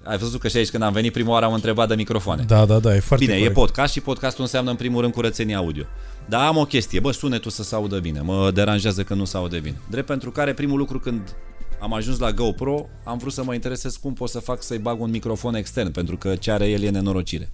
[0.05, 2.43] Ai văzut că și aici când am venit prima oară am întrebat de microfoane.
[2.47, 3.57] Da, da, da, e foarte Bine, corect.
[3.57, 5.83] e podcast și podcastul înseamnă în primul rând curățenie audio.
[6.25, 9.37] Dar am o chestie, bă, sunetul să se audă bine, mă deranjează că nu se
[9.37, 9.75] aude bine.
[9.89, 11.35] Drept pentru care primul lucru când
[11.79, 15.01] am ajuns la GoPro, am vrut să mă interesez cum pot să fac să-i bag
[15.01, 17.51] un microfon extern, pentru că ce are el e nenorocire.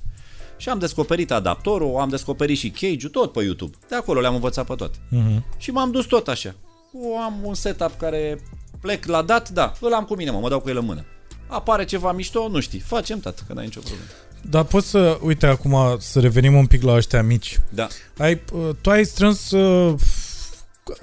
[0.57, 3.77] Și am descoperit adaptorul, am descoperit și cage-ul, tot pe YouTube.
[3.89, 4.97] De acolo le-am învățat pe toate.
[5.09, 5.45] Mhm.
[5.57, 6.55] Și m-am dus tot așa.
[6.91, 8.41] Cu, am un setup care
[8.81, 11.05] plec la dat, da, îl am cu mine, mă, mă dau cu el în mână.
[11.53, 14.03] Apare ceva mișto, nu știi, facem, tată, că n-ai nicio problemă.
[14.49, 17.59] Dar poți să, uite acum, să revenim un pic la ăștia mici.
[17.69, 17.87] Da.
[18.17, 19.93] Ai, uh, tu ai strâns uh,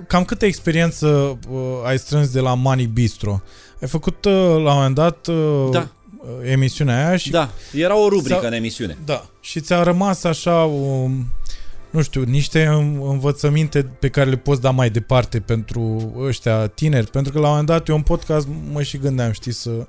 [0.07, 1.07] cam câtă experiență
[1.51, 3.43] uh, ai strâns de la Money Bistro?
[3.81, 5.89] Ai făcut uh, la un moment dat uh, Da.
[6.19, 8.99] uh, emisiunea aia și Da, era o rubrică Sau- în emisiune.
[9.05, 11.27] da, și ți-a rămas așa um,
[11.91, 17.11] nu știu, niște în- învățăminte pe care le poți da mai departe pentru ăștia tineri,
[17.11, 19.85] pentru că la un moment dat eu în podcast mă și gândeam, știi, să uh,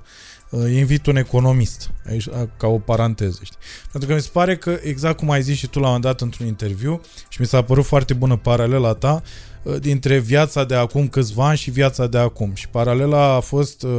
[0.50, 3.58] invit un economist, aici, a, ca o paranteză, știi.
[3.90, 6.04] Pentru că mi se pare că, exact cum ai zis și tu la un moment
[6.04, 9.22] dat într-un interviu, și mi s-a părut foarte bună paralela ta,
[9.62, 12.50] uh, dintre viața de acum câțiva ani și viața de acum.
[12.54, 13.90] Și paralela a fost uh,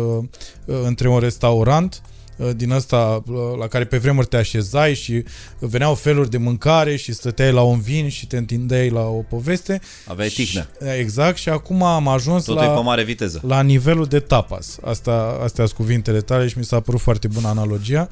[0.66, 2.11] uh, între un restaurant uh,
[2.56, 5.24] din ăsta uh, la care pe vremuri te așezai și
[5.60, 9.82] veneau feluri de mâncare și stăteai la un vin și te întindeai la o poveste.
[10.06, 10.62] Aveai tihnă.
[10.62, 13.42] Și, exact, și acum am ajuns Totul e pe la, mare viteză.
[13.46, 14.78] la nivelul de tapas.
[14.84, 18.08] Asta, astea sunt cuvintele tale și mi s-a părut foarte bună analogia.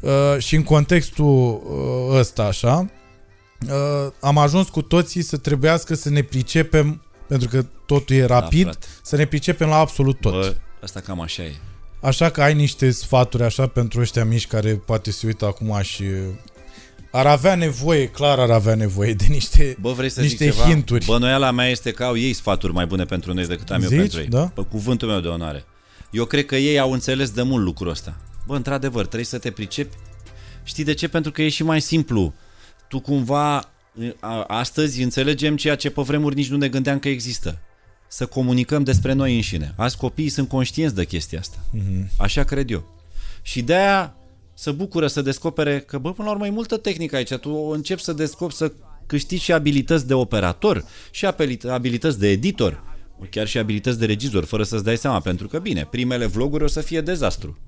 [0.00, 1.62] Uh, și în contextul
[2.06, 2.90] uh, ăsta, așa,
[3.68, 8.62] uh, am ajuns cu toții să trebuiască să ne pricepem, pentru că totul e rapid,
[8.62, 8.86] frate.
[9.02, 10.32] să ne pricepem la absolut tot.
[10.32, 11.54] Bă, asta cam așa e.
[12.00, 16.04] Așa că ai niște sfaturi așa pentru ăștia mici care poate se uită acum și
[17.10, 20.64] ar avea nevoie, clar ar avea nevoie de niște, Bă, vrei să niște zic ceva?
[20.68, 21.04] hinturi.
[21.04, 23.98] Bănuiala mea este că au ei sfaturi mai bune pentru noi decât am eu Zici?
[23.98, 24.26] pentru ei.
[24.26, 24.50] Da?
[24.54, 25.64] Pe cuvântul meu de onoare.
[26.10, 28.16] Eu cred că ei au înțeles de mult lucrul ăsta.
[28.46, 29.96] Bă, într-adevăr, trebuie să te pricepi.
[30.62, 31.08] Știi de ce?
[31.08, 32.34] Pentru că e și mai simplu.
[32.88, 33.70] Tu cumva
[34.20, 37.58] a- astăzi înțelegem ceea ce pe vremuri nici nu ne gândeam că există.
[38.12, 39.74] Să comunicăm despre noi înșine.
[39.76, 41.56] Azi copiii sunt conștienți de chestia asta.
[41.72, 42.10] Mhm.
[42.18, 42.84] Așa cred eu.
[43.42, 44.14] Și de aia
[44.54, 47.34] să bucură să descopere că, bă, până la urmă e multă tehnică aici.
[47.34, 48.72] Tu începi să descoperi, să
[49.06, 52.82] câștigi și abilități de operator și abili- abilități de editor.
[53.30, 56.66] chiar și abilități de regizor, fără să-ți dai seama, pentru că, bine, primele vloguri o
[56.66, 57.58] să fie dezastru.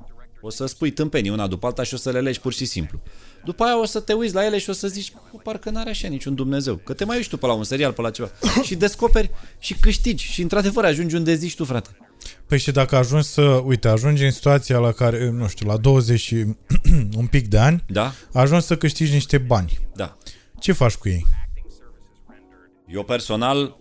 [0.44, 3.00] O să spui tâmpenii una după alta și o să le legi pur și simplu.
[3.44, 5.12] După aia o să te uiți la ele și o să zici,
[5.42, 6.76] parcă n-are așa niciun Dumnezeu.
[6.76, 8.30] Că te mai uiți tu pe la un serial, pe la ceva.
[8.62, 10.24] și descoperi și câștigi.
[10.24, 11.96] Și într-adevăr ajungi unde zici tu, frate.
[12.46, 16.20] Păi și dacă ajungi să, uite, ajungi în situația la care, nu știu, la 20
[16.20, 16.34] și
[17.16, 18.12] un pic de ani, Da?
[18.32, 19.78] ajungi să câștigi niște bani.
[19.94, 20.16] Da.
[20.60, 21.26] Ce faci cu ei?
[22.86, 23.76] Eu personal,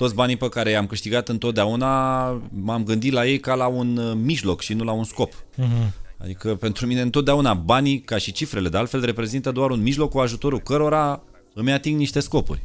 [0.00, 4.12] toți banii pe care i-am câștigat întotdeauna, m-am gândit la ei ca la un uh,
[4.22, 5.32] mijloc și nu la un scop.
[5.56, 5.94] Mhm.
[6.18, 10.18] Adică pentru mine întotdeauna banii, ca și cifrele, de altfel, reprezintă doar un mijloc cu
[10.18, 11.22] ajutorul cărora
[11.54, 12.62] îmi ating niște scopuri.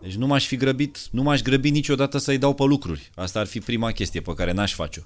[0.00, 3.10] Deci nu m-aș fi grăbit, nu m-aș grăbi niciodată să-i dau pe lucruri.
[3.14, 5.02] Asta ar fi prima chestie pe care n-aș face-o.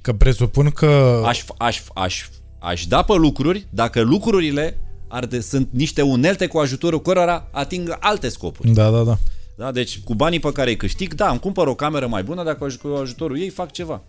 [0.00, 1.22] Că presupun că...
[1.26, 2.28] Aș, aș, aș,
[2.58, 7.96] aș da pe lucruri dacă lucrurile ar de, sunt niște unelte cu ajutorul cărora ating
[8.00, 8.70] alte scopuri.
[8.70, 9.18] Da, da, da.
[9.56, 9.72] Da?
[9.72, 12.66] Deci cu banii pe care îi câștig, da, îmi cumpăr o cameră mai bună dacă
[12.82, 14.02] cu ajutorul ei fac ceva.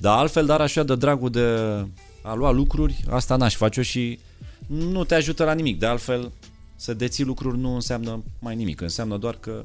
[0.00, 1.58] Dar altfel, dar așa de dragul de
[2.22, 4.18] a lua lucruri, asta n-aș face-o și
[4.66, 5.78] nu te ajută la nimic.
[5.78, 6.32] De altfel,
[6.76, 8.80] să deții lucruri nu înseamnă mai nimic.
[8.80, 9.62] Înseamnă doar că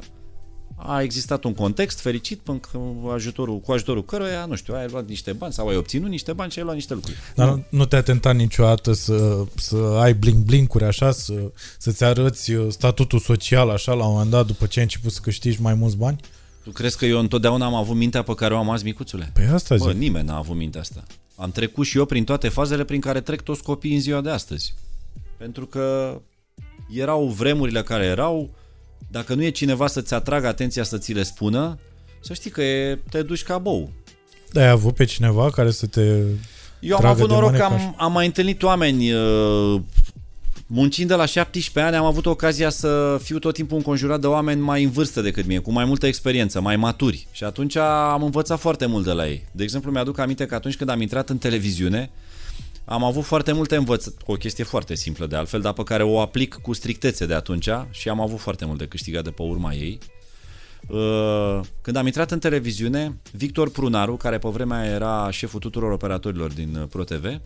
[0.85, 2.79] a existat un context fericit până că
[3.13, 6.51] ajutorul, cu ajutorul căruia, nu știu, ai luat niște bani sau ai obținut niște bani
[6.51, 7.17] și ai luat niște lucruri.
[7.35, 11.33] Dar nu, nu te-a tentat niciodată să, să ai blink-blinkuri așa, să,
[11.77, 15.19] să-ți arăți uh, statutul social așa la un moment dat după ce ai început să
[15.23, 16.19] câștigi mai mulți bani?
[16.63, 19.29] Tu crezi că eu întotdeauna am avut mintea pe care o am azi, micuțule?
[19.33, 19.99] Păi asta Bă, zic.
[19.99, 21.03] nimeni n-a avut mintea asta.
[21.35, 24.29] Am trecut și eu prin toate fazele prin care trec toți copiii în ziua de
[24.29, 24.73] astăzi.
[25.37, 26.15] Pentru că
[26.93, 28.49] erau vremurile care erau,
[29.07, 31.79] dacă nu e cineva să-ți atragă atenția să ți le spună,
[32.19, 33.91] să știi că e, te duci ca bou.
[34.51, 36.01] Da, ai avut pe cineva care să te...
[36.79, 39.81] Eu am Tragă avut de noroc că mânecă am, am mai întâlnit oameni uh,
[40.73, 44.61] muncind de la 17 ani, am avut ocazia să fiu tot timpul înconjurat de oameni
[44.61, 47.27] mai în vârstă decât mine, cu mai multă experiență, mai maturi.
[47.31, 49.45] Și atunci am învățat foarte mult de la ei.
[49.51, 52.09] De exemplu, mi-aduc aminte că atunci când am intrat în televiziune,
[52.85, 54.07] am avut foarte multe învăț...
[54.25, 57.69] O chestie foarte simplă de altfel, dar pe care o aplic cu strictețe de atunci
[57.89, 59.99] și am avut foarte mult de câștigat de pe urma ei.
[60.87, 66.53] Uh, Când am intrat în televiziune, Victor Prunaru, care pe vremea era șeful tuturor operatorilor
[66.53, 67.41] din uh, ProTV,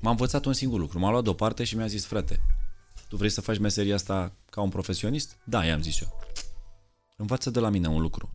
[0.00, 0.98] m-a învățat un singur lucru.
[0.98, 2.40] M-a luat deoparte și mi-a zis, frate,
[3.08, 5.36] tu vrei să faci meseria asta ca un profesionist?
[5.44, 6.18] Da, i-am zis eu.
[7.16, 8.32] Învață de la mine un lucru.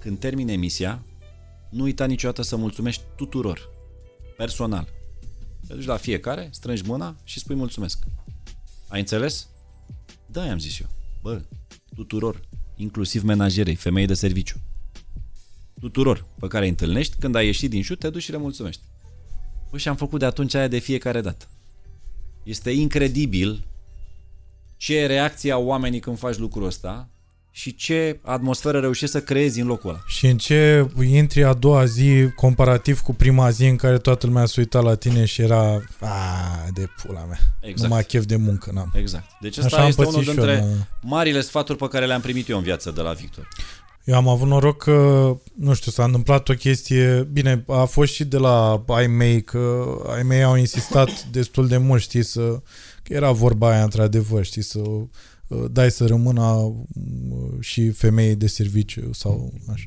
[0.00, 1.04] Când termine emisia,
[1.70, 3.68] nu uita niciodată să mulțumești tuturor,
[4.36, 4.88] personal.
[5.66, 8.04] Te duci la fiecare, strângi mâna și spui mulțumesc.
[8.88, 9.48] Ai înțeles?
[10.26, 10.88] Da, i-am zis eu.
[11.22, 11.42] Bă,
[11.94, 12.40] tuturor,
[12.76, 14.60] inclusiv menajerei, femei de serviciu.
[15.80, 18.82] Tuturor pe care îi întâlnești, când ai ieșit din șut, te duci și le mulțumești.
[19.70, 21.48] Bă, și am făcut de atunci aia de fiecare dată.
[22.42, 23.66] Este incredibil
[24.76, 27.08] ce reacție au oamenii când faci lucrul ăsta
[27.54, 30.00] și ce atmosferă reușești să creezi în locul ăla.
[30.06, 34.46] Și în ce intri a doua zi comparativ cu prima zi în care toată lumea
[34.46, 36.10] s-a uitat la tine și era a,
[36.74, 37.38] de pula mea.
[37.60, 37.88] Exact.
[37.88, 38.92] Numai chef de muncă n-am.
[38.94, 39.24] Exact.
[39.40, 40.86] Deci Așa ăsta am este pățit unul și eu, dintre da.
[41.08, 43.48] marile sfaturi pe care le-am primit eu în viață de la Victor.
[44.04, 48.24] Eu am avut noroc că, nu știu, s-a întâmplat o chestie, bine, a fost și
[48.24, 49.84] de la ai mei, că
[50.16, 52.40] ai mei au insistat destul de mult, știi, să,
[53.02, 55.02] că era vorba aia într-adevăr, știi, să uh,
[55.70, 56.76] dai să rămână uh,
[57.60, 59.84] și femeii de serviciu sau așa.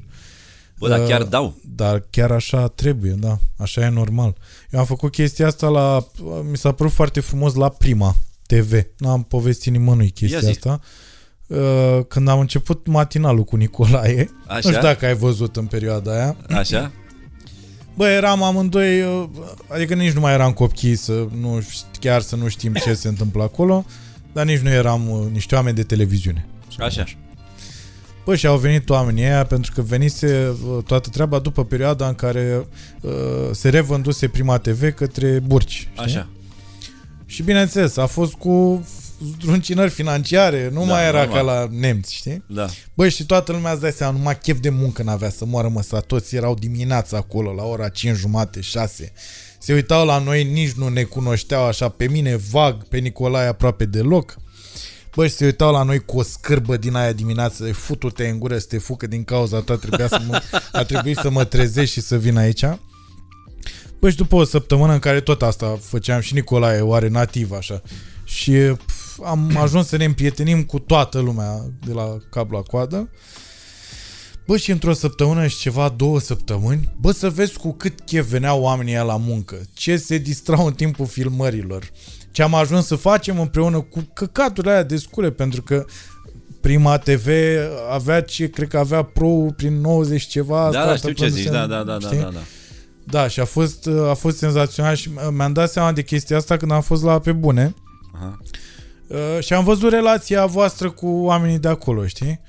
[0.79, 1.53] Bă, dar Uh, chiar dau.
[1.75, 4.35] Dar chiar așa trebuie, da, așa e normal.
[4.71, 6.07] Eu am făcut chestia asta la,
[6.49, 8.15] mi s-a părut foarte frumos la Prima
[8.47, 10.49] TV, nu am povestit nimănui Ia chestia zi.
[10.49, 10.79] asta.
[11.47, 14.59] Uh, Când am început matinalul cu Nicolae, Așa?
[14.63, 16.37] nu știu dacă ai văzut în perioada aia.
[16.49, 16.91] Așa?
[17.95, 19.23] Bă, eram amândoi, uh,
[19.67, 23.07] adică nici nu mai eram copii să nu, ș- chiar să nu știm ce se
[23.07, 23.85] întâmplă acolo,
[24.35, 26.45] dar nici nu eram uh, niște oameni de televiziune.
[26.79, 27.03] Așa.
[28.25, 32.13] Bă, și au venit oamenii aia pentru că venise uh, toată treaba după perioada în
[32.15, 32.67] care
[33.01, 33.11] uh,
[33.51, 35.71] se revânduse Prima TV către burci.
[35.71, 35.91] Știi?
[35.95, 36.27] Așa.
[37.25, 38.85] Și bineînțeles, a fost cu
[39.37, 41.35] zdruncinări financiare, nu Da, mai era normal.
[41.45, 42.43] ca la nemți, știi?
[42.47, 42.67] Da.
[42.93, 45.99] Băi, și toată lumea îți dai seama, numai chef de muncă n-avea să moară măsa.
[45.99, 49.11] Toți erau dimineața acolo, la ora 5 jumate, 6.
[49.65, 53.85] Se uitau la noi, nici nu ne cunoșteau așa, pe mine vag, pe Nicolae aproape
[53.85, 54.35] deloc.
[55.15, 58.57] Băi, și se uitau la noi cu o scârbă din aia dimineață, futu-te în gură
[58.57, 62.01] să te fucă din cauza ta, trebuia să mă, a trebuit să mă trezesc și
[62.01, 62.65] să vin aici.
[63.99, 67.81] Băi, și după o săptămână în care tot asta făceam și Nicolae, oare nativ așa,
[68.23, 68.51] și
[68.85, 73.09] pf, am ajuns să ne împrietenim cu toată lumea de la cap la coadă.
[74.47, 78.61] Bă, și într-o săptămână și ceva, două săptămâni, bă, să vezi cu cât chef veneau
[78.61, 81.89] oamenii ăia la muncă, ce se distrau în timpul filmărilor,
[82.31, 85.85] ce am ajuns să facem împreună cu căcaturile aia de scule, pentru că
[86.61, 87.27] Prima TV
[87.91, 90.69] avea ce, cred că avea Pro prin 90 ceva.
[90.71, 92.19] Da, asta da, știu ce întâmplându-se zici, în- da, da, da, da, știi?
[92.23, 92.39] da, da.
[93.03, 96.71] Da, și a fost, a fost senzațional și mi-am dat seama de chestia asta când
[96.71, 97.73] am fost la Pe Bune
[98.15, 98.39] Aha.
[99.07, 102.39] uh, și am văzut relația voastră cu oamenii de acolo, știi?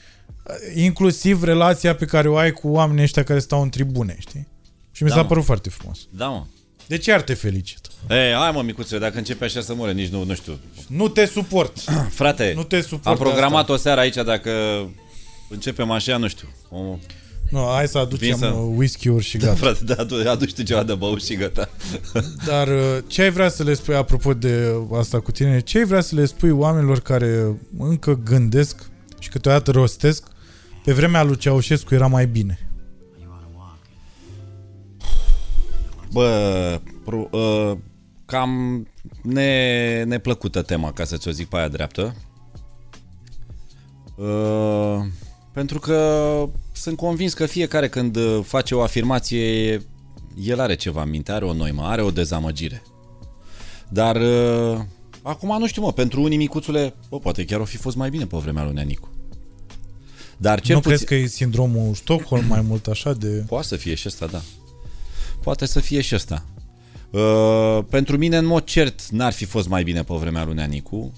[0.48, 4.46] Uh, Inclusiv relația pe care o ai cu oamenii ăștia care stau în tribune, știi?
[4.92, 5.26] Și mi Da, s-a mă.
[5.28, 5.98] părut foarte frumos.
[6.10, 6.44] Da, mă.
[6.86, 7.80] Deci iar te felicit.
[8.10, 10.58] Ei, hai mă, micuțule, dacă începe așa să moare, nici nu, nu știu.
[10.88, 11.76] Nu te suport.
[12.18, 13.72] Frate, Nu te suport am pe programat asta.
[13.72, 14.50] o seară aici, dacă
[15.50, 16.48] începem așa, nu știu.
[16.70, 16.78] O,
[17.50, 19.56] Nu, hai să aducem Vin să- uh, whisky-uri și da, gata.
[19.58, 21.68] frate, da, adu- aduci tu ceva de băut și gata.
[22.46, 25.84] Dar uh, ce ai vrea să le spui, apropo de asta cu tine, ce ai
[25.84, 28.76] vrea să le spui oamenilor care încă gândesc
[29.18, 30.24] și câteodată rostesc
[30.86, 32.70] pe vremea lui Ceaușescu era mai bine?
[36.12, 37.76] Bă, pro, uh,
[38.24, 38.86] cam
[39.22, 42.14] ne, neplăcută tema, ca să ți-o zic pe aia dreaptă.
[44.16, 45.06] Uh,
[45.52, 49.80] pentru că sunt convins că fiecare când uh, face o afirmație,
[50.42, 52.82] el are ceva în minte, are o noimă, are o dezamăgire.
[53.88, 54.80] Dar uh,
[55.22, 58.26] acum nu știu mă, pentru unii micuțule, bă, poate chiar o fi fost mai bine
[58.26, 59.15] pe vremea lui Neanicu.
[60.36, 60.96] Dar cel nu puțin...
[60.96, 63.44] crezi că e sindromul Stockholm mai mult așa de...
[63.46, 64.40] Poate să fie și ăsta, da.
[65.42, 66.44] Poate să fie și ăsta.
[67.10, 71.12] Uh, pentru mine, în mod cert, n-ar fi fost mai bine pe vremea lui Neanicu.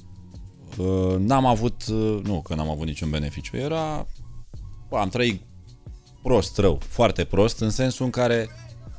[0.77, 4.07] Uh, n-am avut, uh, nu că n-am avut niciun beneficiu, era,
[4.89, 5.41] bă, am trăit
[6.23, 8.49] prost, rău, foarte prost, în sensul în care,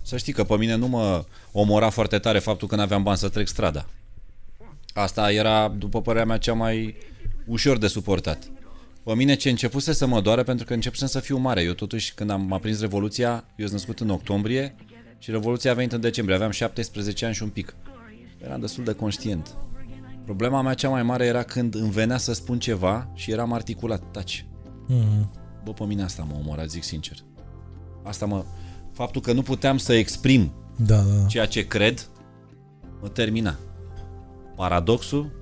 [0.01, 3.29] să știi că pe mine nu mă omora foarte tare faptul că n-aveam bani să
[3.29, 3.85] trec strada.
[4.93, 6.95] Asta era, după părerea mea, cea mai
[7.45, 8.51] ușor de suportat.
[9.09, 11.61] Pe mine ce începuse să mă doare pentru că începusem să fiu mare.
[11.61, 14.75] Eu totuși, când am, m-a prins Revoluția, eu sunt născut în octombrie
[15.17, 16.35] și Revoluția a venit în decembrie.
[16.35, 17.75] Aveam 17 ani și un pic.
[18.43, 19.57] Eram destul de conștient.
[20.25, 24.11] Problema mea cea mai mare era când îmi venea să spun ceva și eram articulat.
[24.11, 24.45] Taci.
[24.87, 25.31] Mm.
[25.63, 27.17] Bă, pe mine asta mă omora, zic sincer.
[28.03, 28.45] Asta mă...
[28.93, 31.25] Faptul că nu puteam să exprim Da, da, da.
[31.25, 32.09] ceea ce cred,
[33.01, 33.57] mă termina.
[34.55, 35.38] Paradoxul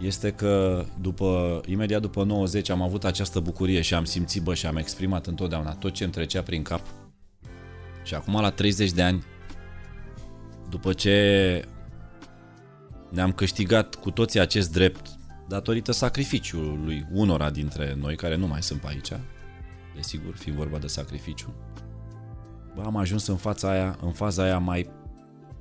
[0.00, 4.66] este că după, imediat după 90 am avut această bucurie și am simțit, bă, și
[4.66, 6.80] am exprimat întotdeauna tot ce îmi trecea prin cap.
[8.02, 9.24] Și acum la 30 de ani,
[10.68, 11.64] după ce
[13.10, 15.06] ne-am câștigat cu toții acest drept
[15.48, 19.12] datorită sacrificiului unora dintre noi care nu mai sunt pe aici,
[19.94, 21.54] desigur, fiind vorba de sacrificiu,
[22.74, 24.90] bă, am ajuns în fața aia, în faza aia mai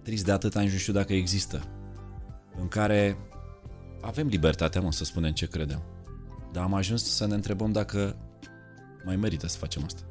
[0.03, 1.63] trist de atât, nici nu știu dacă există,
[2.59, 3.17] în care
[4.01, 5.81] avem libertatea, mă, să spunem ce credem.
[6.51, 8.15] Dar am ajuns să ne întrebăm dacă
[9.05, 10.01] mai merită să facem asta.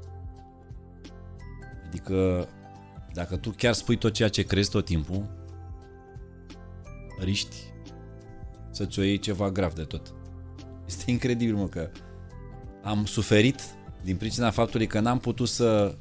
[1.86, 2.48] Adică,
[3.12, 5.28] dacă tu chiar spui tot ceea ce crezi tot timpul,
[7.20, 7.56] riști
[8.70, 10.15] să-ți o iei ceva grav de tot.
[10.86, 11.90] Este incredibil, mă, că
[12.82, 13.60] am suferit
[14.02, 15.97] din pricina faptului că n-am putut să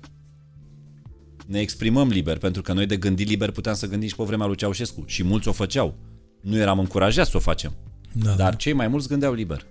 [1.48, 4.46] ne exprimăm liber, pentru că noi de gândit liber puteam să gândim și pe vremea
[4.46, 5.96] lui Ceaușescu și mulți o făceau.
[6.42, 7.74] Nu eram încurajați să o facem.
[8.12, 9.66] da, Dar cei mai mulți gândeau liber.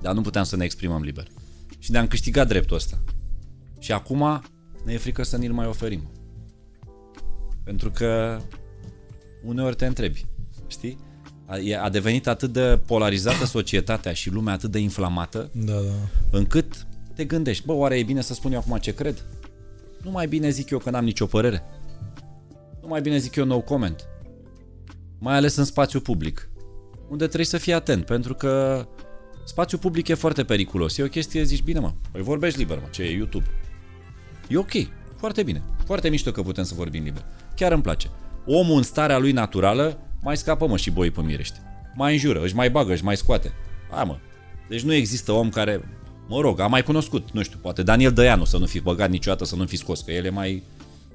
[0.00, 1.26] Dar nu puteam să ne exprimăm liber.
[1.78, 2.98] Și ne-am câștigat dreptul ăsta.
[3.78, 4.42] Și acum
[4.84, 6.02] ne e frică să ni-l mai oferim.
[7.64, 8.40] Pentru că
[9.44, 10.26] uneori te întrebi,
[10.66, 10.98] știi?
[11.46, 16.38] A, e- a devenit atât de polarizată societatea și lumea atât de inflamată, da, da.
[16.38, 19.24] încât te gândești, bă, oare e bine să spun eu acum ce cred?
[20.02, 21.62] Nu mai bine zic eu că n-am nicio părere.
[22.82, 24.06] Nu mai bine zic eu no comment.
[25.18, 26.48] Mai ales în spațiu public,
[27.08, 28.84] unde trebuie să fii atent, pentru că
[29.44, 30.98] spațiul public e foarte periculos.
[30.98, 33.44] E o chestie, zici, bine mă, păi vorbești liber, mă, ce e YouTube.
[34.48, 34.72] E ok,
[35.16, 37.24] foarte bine, foarte mișto că putem să vorbim liber.
[37.56, 38.10] Chiar îmi place.
[38.46, 41.58] Omul în starea lui naturală mai scapă mă și boi pe mirește.
[41.94, 43.52] Mai înjură, își mai bagă, își mai scoate.
[43.90, 44.16] Hai mă.
[44.68, 48.44] Deci nu există om care, mă rog, am mai cunoscut, nu știu, poate Daniel Dăianu
[48.44, 50.62] să nu fi băgat niciodată, să nu fi scos, că el e mai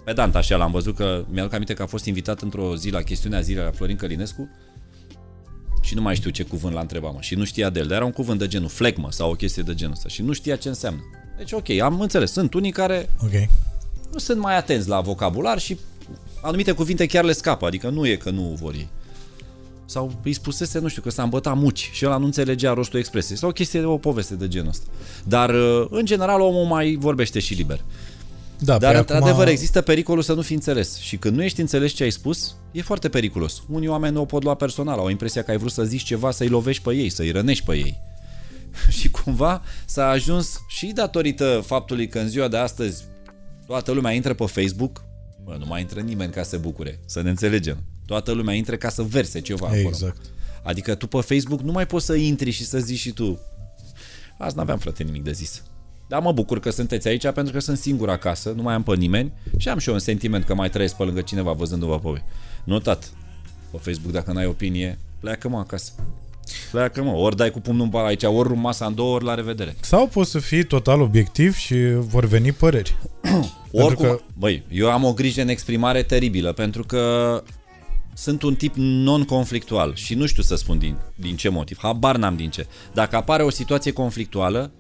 [0.04, 3.42] pedant așa, l-am văzut că mi-aduc aminte că a fost invitat într-o zi la chestiunea
[3.42, 4.50] zilei la Florin Călinescu
[5.82, 7.96] și nu mai știu ce cuvânt l-a întrebat, mă, și nu știa de el, dar
[7.96, 10.56] era un cuvânt de genul flegmă sau o chestie de genul ăsta și nu știa
[10.56, 11.02] ce înseamnă.
[11.38, 13.32] Deci ok, am înțeles, sunt unii care Ok.
[14.12, 15.78] nu sunt mai atenți la vocabular și
[16.42, 18.88] anumite cuvinte chiar le scapă, adică nu e că nu vor ei.
[19.86, 23.38] Sau îi spusese, nu știu, că s-a îmbătat muci și ăla nu înțelegea rostul expresiei.
[23.38, 24.86] Sau o chestie, o poveste de genul ăsta.
[25.24, 27.84] Dar, uh, în general, omul mai vorbește și liber.
[28.64, 29.52] Da, Dar, pe într-adevăr, acum...
[29.52, 30.98] există pericolul să nu fi înțeles.
[30.98, 33.64] Și când nu ești înțeles ce ai spus, e foarte periculos.
[33.70, 36.32] Unii oameni nu o pot lua personal, au impresia că ai vrut să zici ceva,
[36.32, 38.00] să-i lovești pe ei, să-i rănești pe ei.
[39.00, 43.04] și cumva s-a ajuns și datorită faptului că în ziua de astăzi
[43.66, 45.04] toată lumea intră pe Facebook,
[45.44, 47.78] bă, nu mai intră nimeni ca să se bucure, să ne înțelegem.
[48.06, 49.88] Toată lumea intră ca să verse ceva acolo.
[49.88, 50.22] Exact.
[50.64, 53.40] Adică tu pe Facebook nu mai poți să intri și să zici și tu
[54.38, 55.64] Azi n-aveam, frate, nimic de zis.
[56.14, 58.96] Dar mă bucur că sunteți aici pentru că sunt singur acasă, nu mai am pe
[58.96, 62.00] nimeni și am și eu un sentiment că mai trăiesc pe lângă cineva văzându-vă pe
[62.04, 62.24] voi.
[62.64, 63.12] Notat.
[63.72, 65.92] Pe Facebook, dacă n-ai opinie, pleacă mă acasă.
[66.72, 69.24] Pleacă mă, ori dai cu pumnul în pala aici, ori rum masa în două, ori
[69.24, 69.76] la revedere.
[69.80, 72.98] Sau poți să fii total obiectiv și vor veni păreri.
[73.72, 74.20] Oricum, că- că...
[74.38, 77.44] băi, eu am o grijă în exprimare teribilă, pentru că
[78.14, 82.36] sunt un tip non-conflictual și nu știu să spun din, din ce motiv, habar n-am
[82.36, 82.68] din ce.
[82.94, 84.72] Dacă apare o situație conflictuală,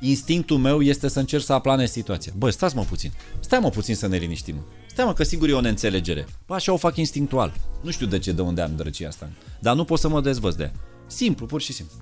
[0.00, 2.32] instinctul meu este să încerc să aplanez situația.
[2.36, 4.64] Bă, stați mă puțin, stai mă puțin să ne liniștim.
[4.86, 6.26] Stai mă, că sigur e o neînțelegere.
[6.46, 7.54] Bă, așa o fac instinctual.
[7.82, 9.30] Nu știu de ce, de unde am drăcia asta.
[9.60, 10.72] Dar nu pot să mă dezvăț de ea.
[11.06, 11.96] Simplu, pur și simplu.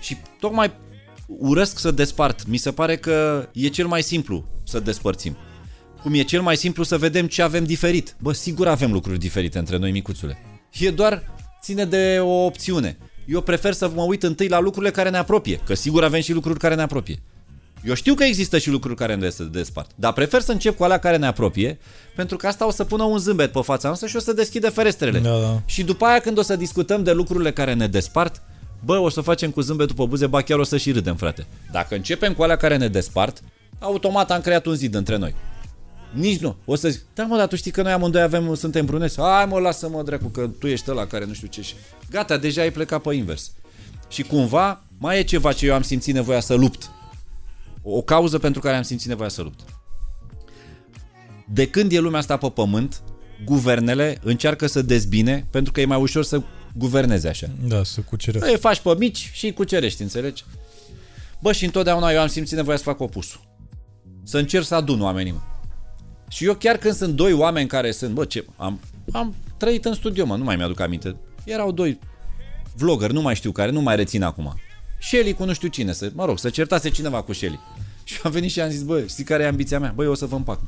[0.00, 0.72] Și tocmai
[1.26, 2.46] urăsc să despart.
[2.46, 5.36] Mi se pare că e cel mai simplu să despărțim.
[6.02, 8.16] Cum e cel mai simplu să vedem ce avem diferit.
[8.20, 10.38] Bă, sigur avem lucruri diferite între noi, micuțule.
[10.72, 12.98] E doar ține de o opțiune.
[13.26, 16.32] Eu prefer să mă uit întâi la lucrurile care ne apropie, că sigur avem și
[16.32, 17.22] lucruri care ne apropie.
[17.84, 20.84] Eu știu că există și lucruri care ne des- despart, dar prefer să încep cu
[20.84, 21.78] alea care ne apropie,
[22.16, 24.68] pentru că asta o să pună un zâmbet pe fața noastră și o să deschide
[24.68, 25.18] ferestrele.
[25.18, 25.60] Da, da.
[25.64, 28.42] Și după aia când o să discutăm de lucrurile care ne despart,
[28.84, 31.46] bă, o să facem cu zâmbetul pe buze, ba chiar o să și râdem, frate.
[31.72, 33.42] Dacă începem cu alea care ne despart,
[33.78, 35.34] automat am creat un zid între noi.
[36.12, 36.56] Nici nu.
[36.64, 39.20] O să zic, da mă, dar tu știi că noi amândoi avem, suntem bruneți.
[39.20, 41.74] Hai mă, lasă-mă, dracu, că tu ești ăla care nu știu ce și...
[42.10, 43.52] Gata, deja ai plecat pe invers.
[44.08, 46.90] Și cumva mai e ceva ce eu am simțit nevoia să lupt.
[47.82, 49.60] O cauză pentru care am simțit nevoia să lupt.
[51.48, 53.02] De când e lumea asta pe pământ,
[53.44, 56.42] guvernele încearcă să dezbine pentru că e mai ușor să
[56.74, 57.46] guverneze așa.
[57.66, 58.50] Da, să cucerească.
[58.50, 60.44] Îi faci pe mici și îi cucerești, înțelegi?
[61.40, 63.40] Bă, și întotdeauna eu am simțit nevoia să fac opusul.
[64.22, 65.40] Să încerc să adun oamenii, mă.
[66.32, 68.80] Și eu chiar când sunt doi oameni care sunt, bă, ce, am,
[69.12, 71.16] am trăit în studio, mă, nu mai mi-aduc aminte.
[71.44, 71.98] Erau doi
[72.76, 74.60] vloggeri, nu mai știu care, nu mai rețin acum.
[75.00, 77.58] Shelly cu nu știu cine, să, mă rog, să certase cineva cu Shelly.
[78.04, 79.92] Și am venit și am zis, bă, știi care e ambiția mea?
[79.94, 80.60] Bă, eu o să vă împac.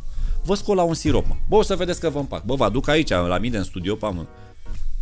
[0.45, 1.37] Vă scol la un sirop, mă.
[1.49, 2.45] Bă, o să vedeți că vă împac.
[2.45, 4.27] Bă, vă aduc aici, la mine, în studio, pe amând.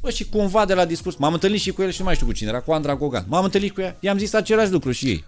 [0.01, 2.27] Bă, și cumva de la discurs, m-am întâlnit și cu el și nu mai știu
[2.27, 3.25] cu cine era, cu Andra Gogan.
[3.29, 5.25] M-am întâlnit cu ea, i-am zis același lucru și ei.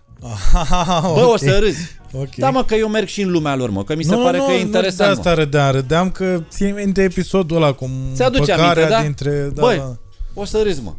[1.15, 1.97] Bă, o să râzi.
[2.12, 2.35] Ok.
[2.35, 4.36] Da, mă, că eu merg și în lumea lor, mă, că mi se nu, pare
[4.36, 5.35] nu, că e Nu, interesant, de asta mă.
[5.35, 9.01] râdeam, râdeam că ții minte episodul ăla cu Ți-aduce păcarea aminte, da?
[9.03, 9.51] dintre...
[9.55, 9.97] Da, Băi, da.
[10.35, 10.93] o să râzi, mă.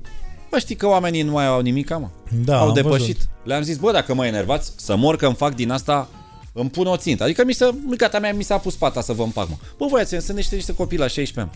[0.49, 2.07] Bă, știi că oamenii nu mai au nimic, mă.
[2.45, 2.99] Da, au am depășit.
[3.17, 3.29] văzut.
[3.43, 6.07] Le-am zis, bă, dacă mă enervați, să mor că îmi fac din asta,
[6.53, 7.23] îmi pun o țintă.
[7.23, 9.55] Adică mi se, gata mea mi s-a pus pata să vă împac, mă.
[9.77, 11.49] Bă, voi sunt niște, niște copii la 16 ani.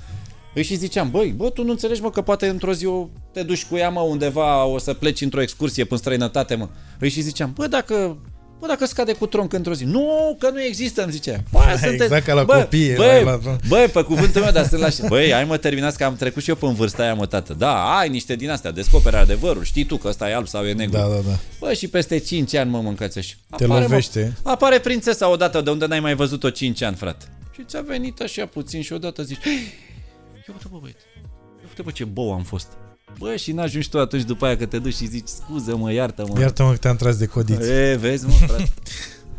[0.53, 3.43] Îi și ziceam, băi, bă, tu nu înțelegi, mă, că poate într-o zi o, te
[3.43, 6.67] duci cu ea, mă, undeva, o să pleci într-o excursie până străinătate, mă.
[6.99, 8.17] Îi și ziceam, bă, dacă
[8.59, 9.83] Bă, dacă scade cu tronc într-o zi.
[9.83, 11.43] Nu, că nu există, îmi zicea.
[11.51, 11.59] Bă,
[11.91, 14.89] Exact ca la bă, copii, Bă, la- la- bă, pe cuvântul meu, dar sunt la...
[15.07, 17.53] Băi, hai mă, terminați că am trecut și eu până în vârsta aia, mă, tată.
[17.57, 19.63] Da, ai niște din astea, descoperi adevărul.
[19.63, 20.97] Știi tu că ăsta e alb sau e negru.
[20.97, 21.37] Da, da, da.
[21.59, 24.33] Bă, și peste 5 ani, mă, mâncați și Te lovește.
[24.43, 27.25] Mă, apare prințesa odată de unde n-ai mai văzut-o 5 ani, frate.
[27.53, 29.73] Și ți-a venit așa puțin și odată zici, "Hei,
[30.49, 30.99] ia uite, bă, băiete,
[31.59, 32.67] ia uite, bă, ce bou am fost.
[33.17, 36.39] Bă, și n-ajungi tu atunci după aia că te duci și zici, scuză-mă, iartă-mă.
[36.39, 37.69] Iartă-mă că te-am tras de codiți.
[37.69, 38.69] E, vezi, mă, frate.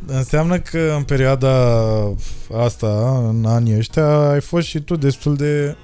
[0.07, 1.53] Înseamnă că în perioada
[2.53, 5.77] asta, în anii ăștia, ai fost și tu destul de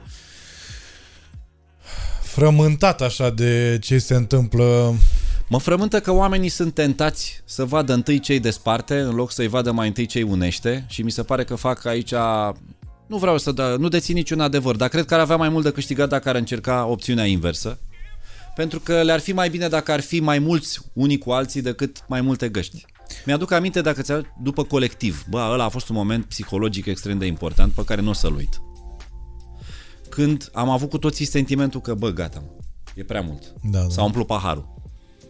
[2.23, 4.95] frământat așa de ce se întâmplă.
[5.49, 9.73] Mă frământă că oamenii sunt tentați să vadă întâi cei desparte, în loc să-i vadă
[9.73, 12.13] mai întâi cei unește și mi se pare că fac aici...
[13.07, 15.65] Nu vreau să da, nu dețin niciun adevăr, dar cred că ar avea mai mult
[15.65, 17.79] de câștigat dacă ar încerca opțiunea inversă.
[18.55, 22.05] Pentru că le-ar fi mai bine dacă ar fi mai mulți unii cu alții decât
[22.09, 22.85] mai multe găști.
[23.27, 24.13] Mi-aduc aminte dacă ți
[24.43, 25.25] după colectiv.
[25.31, 28.35] Bă, ăla a fost un moment psihologic extrem de important pe care nu o să-l
[28.35, 28.61] uit.
[30.09, 32.63] Când am avut cu toții sentimentul că, bă, gata, mă,
[32.95, 33.53] e prea mult.
[33.71, 33.89] Da, da.
[33.89, 34.75] S-a umplut paharul.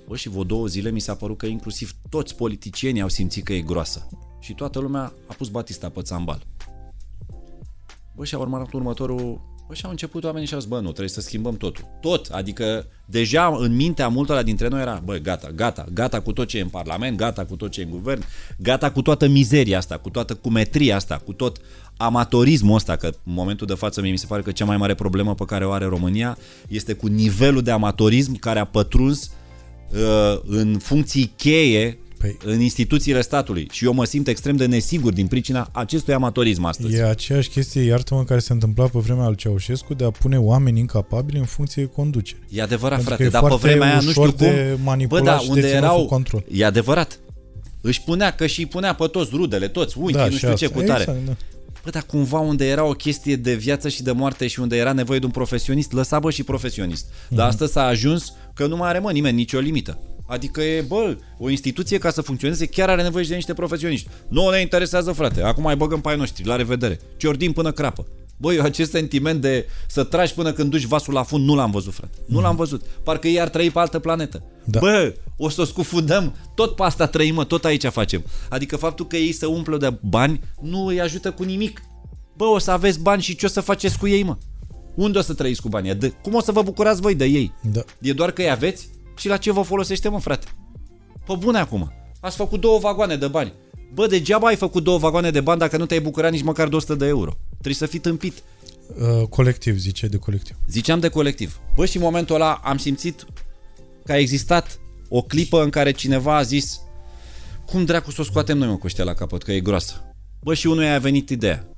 [0.08, 3.52] Bă, și vreo două zile mi s-a părut că inclusiv toți politicienii au simțit că
[3.52, 4.08] e groasă.
[4.40, 6.46] Și toată lumea a pus Batista pe țambal.
[8.16, 9.40] Bă, și a urmat următorul...
[9.68, 11.84] Bă, și au început oamenii și au zis, bă, nu, trebuie să schimbăm totul.
[12.00, 16.48] Tot, adică deja în mintea multora dintre noi era, bă, gata, gata, gata cu tot
[16.48, 18.24] ce e în Parlament, gata cu tot ce e în guvern,
[18.58, 21.60] gata cu toată mizeria asta, cu toată cumetria asta, cu tot
[21.96, 24.94] amatorismul ăsta, că în momentul de față mie mi se pare că cea mai mare
[24.94, 26.38] problemă pe care o are România
[26.68, 29.30] este cu nivelul de amatorism care a pătruns
[29.92, 35.12] uh, în funcții cheie Păi- în instituțiile statului și eu mă simt extrem de nesigur
[35.12, 36.94] din pricina acestui amatorism astăzi.
[36.94, 40.78] E aceeași chestie, iartă-mă, care se întâmpla pe vremea lui Ceaușescu de a pune oameni
[40.78, 42.40] incapabili în funcție de conducere.
[42.50, 44.46] E adevărat, Pentru frate, că e dar pe foarte vremea aia nu știu ușor cum.
[44.46, 46.44] de manipulat Bă, da, și de unde ținut erau sub control.
[46.52, 47.18] E adevărat.
[47.80, 50.54] Își punea că și îi punea pe toți rudele, toți unchii, Da, nu și știu
[50.54, 50.78] ce asta.
[50.78, 51.00] cu tare.
[51.02, 51.36] Exact, da.
[51.84, 54.92] Bă, dar cumva unde era o chestie de viață și de moarte și unde era
[54.92, 57.06] nevoie de un profesionist, lăsa bă și profesionist.
[57.28, 57.48] Dar Mhm.
[57.48, 59.98] astăzi s-a ajuns că nu mai are mă nimeni nicio limită.
[60.26, 64.08] Adică e, bă, o instituție ca să funcționeze chiar are nevoie și de niște profesioniști.
[64.28, 65.42] Nu ne interesează, frate.
[65.42, 66.46] Acum mai băgăm pe ai noștri.
[66.46, 67.00] La revedere.
[67.16, 68.06] Ciordin până crapă.
[68.36, 71.70] Băi, eu acest sentiment de să tragi până când duci vasul la fund, nu l-am
[71.70, 72.18] văzut, frate.
[72.26, 72.82] Nu l-am văzut.
[73.02, 74.42] Parcă ei ar trăi pe altă planetă.
[74.64, 74.78] Da.
[74.78, 76.34] Bă, o să o scufundăm.
[76.54, 78.24] Tot pe asta trăim, mă, tot aici facem.
[78.48, 81.82] Adică faptul că ei să umplă de bani nu îi ajută cu nimic.
[82.36, 84.36] Bă, o să aveți bani și ce o să faceți cu ei, mă?
[84.94, 85.94] Unde o să trăiți cu banii?
[85.94, 87.52] De, cum o să vă bucurați voi de ei?
[87.72, 87.80] Da.
[88.00, 88.88] E doar că îi aveți?
[89.16, 90.46] Și la ce vă folosește, mă, frate?
[91.26, 91.92] Pe bune acum.
[92.20, 93.52] Ați făcut două vagoane de bani.
[93.94, 96.76] Bă, degeaba ai făcut două vagoane de bani dacă nu te-ai bucurat nici măcar de
[96.76, 97.36] 100 de euro.
[97.50, 98.42] Trebuie să fii tâmpit.
[98.88, 100.56] Uh, colectiv, zice de colectiv.
[100.68, 101.60] Ziceam de colectiv.
[101.74, 103.24] Bă, și în momentul ăla am simțit
[104.04, 106.80] că a existat o clipă în care cineva a zis
[107.66, 110.14] cum dracu să o scoatem noi, mă, cu ăștia la capăt, că e groasă.
[110.40, 111.68] Bă, și unuia a venit ideea.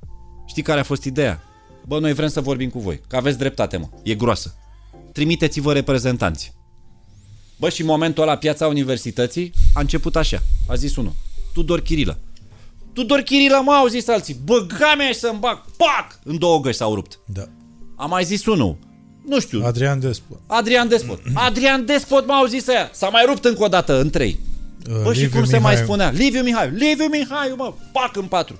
[0.45, 1.43] Știi care a fost ideea?
[1.87, 4.55] Bă, noi vrem să vorbim cu voi, că aveți dreptate, mă, e groasă.
[5.11, 6.53] Trimiteți-vă reprezentanți.
[7.59, 10.41] Bă, și în momentul ăla piața universității a început așa.
[10.67, 11.13] A zis unul.
[11.53, 12.17] Tudor Chirilă.
[12.93, 14.37] Tudor Chirilă, mă, au zis alții.
[14.43, 15.65] Bă, gamea să-mi bag.
[15.77, 16.19] Pac!
[16.23, 17.19] În două găși s-au rupt.
[17.25, 17.43] Da.
[17.95, 18.77] A mai zis unul.
[19.25, 19.61] Nu știu.
[19.65, 20.39] Adrian Despo.
[20.47, 21.19] Adrian Despot.
[21.33, 22.89] Adrian Despot m-au zis aia.
[22.93, 24.39] S-a mai rupt încă o dată în trei.
[24.89, 25.85] Uh, Bă, și Liviu cum se mai Mihai.
[25.85, 26.09] spunea?
[26.09, 26.69] Liviu Mihai.
[26.69, 28.59] Liviu Mihai, mă, pac în patru.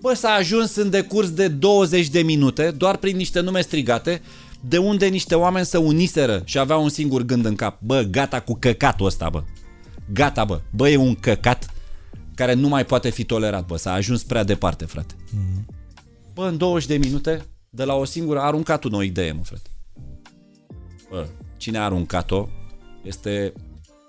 [0.00, 4.22] Bă, s-a ajuns în decurs de 20 de minute, doar prin niște nume strigate,
[4.68, 7.80] de unde niște oameni se uniseră și aveau un singur gând în cap.
[7.80, 9.42] Bă, gata cu căcatul ăsta, bă.
[10.12, 10.60] Gata, bă.
[10.70, 11.74] Bă, e un căcat
[12.34, 13.76] care nu mai poate fi tolerat, bă.
[13.76, 15.14] S-a ajuns prea departe, frate.
[16.34, 19.42] Bă, în 20 de minute, de la o singură, a aruncat un o idee, mă,
[19.44, 19.68] frate.
[21.10, 21.26] Bă,
[21.56, 22.48] cine a aruncat-o
[23.02, 23.52] este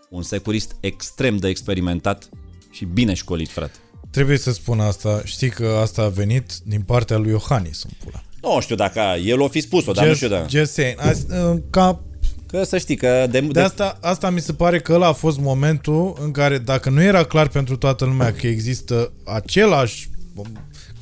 [0.09, 2.29] un securist extrem de experimentat
[2.71, 3.77] și bine școlit, frate.
[4.09, 5.21] Trebuie să spun asta.
[5.23, 8.23] Știi că asta a venit din partea lui Iohannis în pula.
[8.45, 10.47] Nu știu dacă el o fi spus-o, dar nu știu dacă...
[10.49, 10.99] just saying.
[10.99, 11.99] Azi, uh, ca
[12.47, 15.13] Că să știi că de, De de, asta, asta mi se pare că ăla a
[15.13, 20.09] fost momentul în care, dacă nu era clar pentru toată lumea că există același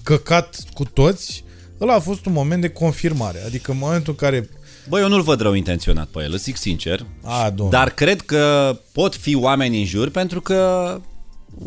[0.03, 1.44] căcat cu toți,
[1.82, 3.41] ăla a fost un moment de confirmare.
[3.45, 4.49] Adică în momentul în care...
[4.90, 7.06] Bă, eu nu-l văd rău intenționat pe el, îți zic sincer.
[7.22, 7.78] A, domnule.
[7.78, 10.99] Dar cred că pot fi oameni în jur pentru că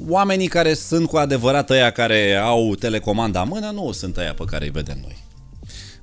[0.08, 4.44] oamenii care sunt cu adevărat ăia care au telecomanda în mână nu sunt ăia pe
[4.46, 5.25] care îi vedem noi.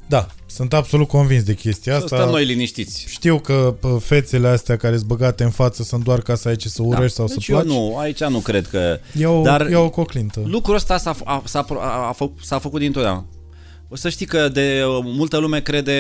[0.08, 2.16] Da, sunt absolut convins de chestia Să asta.
[2.16, 3.06] stăm noi liniștiți.
[3.10, 6.56] Știu că pă, fețele astea care sunt băgate în față sunt doar ca să ai
[6.56, 7.72] ce să urăști sau deci să eu placi.
[7.74, 9.00] nu, aici nu cred că...
[9.18, 10.42] E o, Dar e o coclintă.
[10.46, 13.26] lucrul ăsta s-a, a, s-a, a, a, fă, s-a făcut dintotdeauna.
[13.90, 15.96] O să știi că de multă lume crede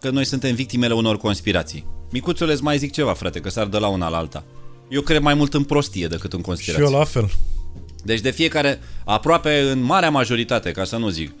[0.00, 1.86] că noi suntem victimele unor conspirații.
[2.10, 4.44] Micuțule, îți mai zic ceva, frate, că s-ar de la una la alta.
[4.88, 6.84] Eu cred mai mult în prostie decât în Și conspirații.
[6.84, 7.30] eu la fel.
[8.04, 11.32] Deci de fiecare, aproape în marea majoritate, ca să nu zic,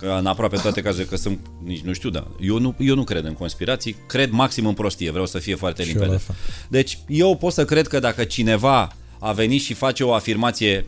[0.00, 3.04] că în aproape toate cazurile, că sunt, nici nu știu, dar eu nu, eu nu
[3.04, 6.12] cred în conspirații, cred maxim în prostie, vreau să fie foarte Și eu limpede.
[6.12, 6.34] la fel.
[6.68, 10.84] Deci eu pot să cred că dacă cineva a venit și face o afirmație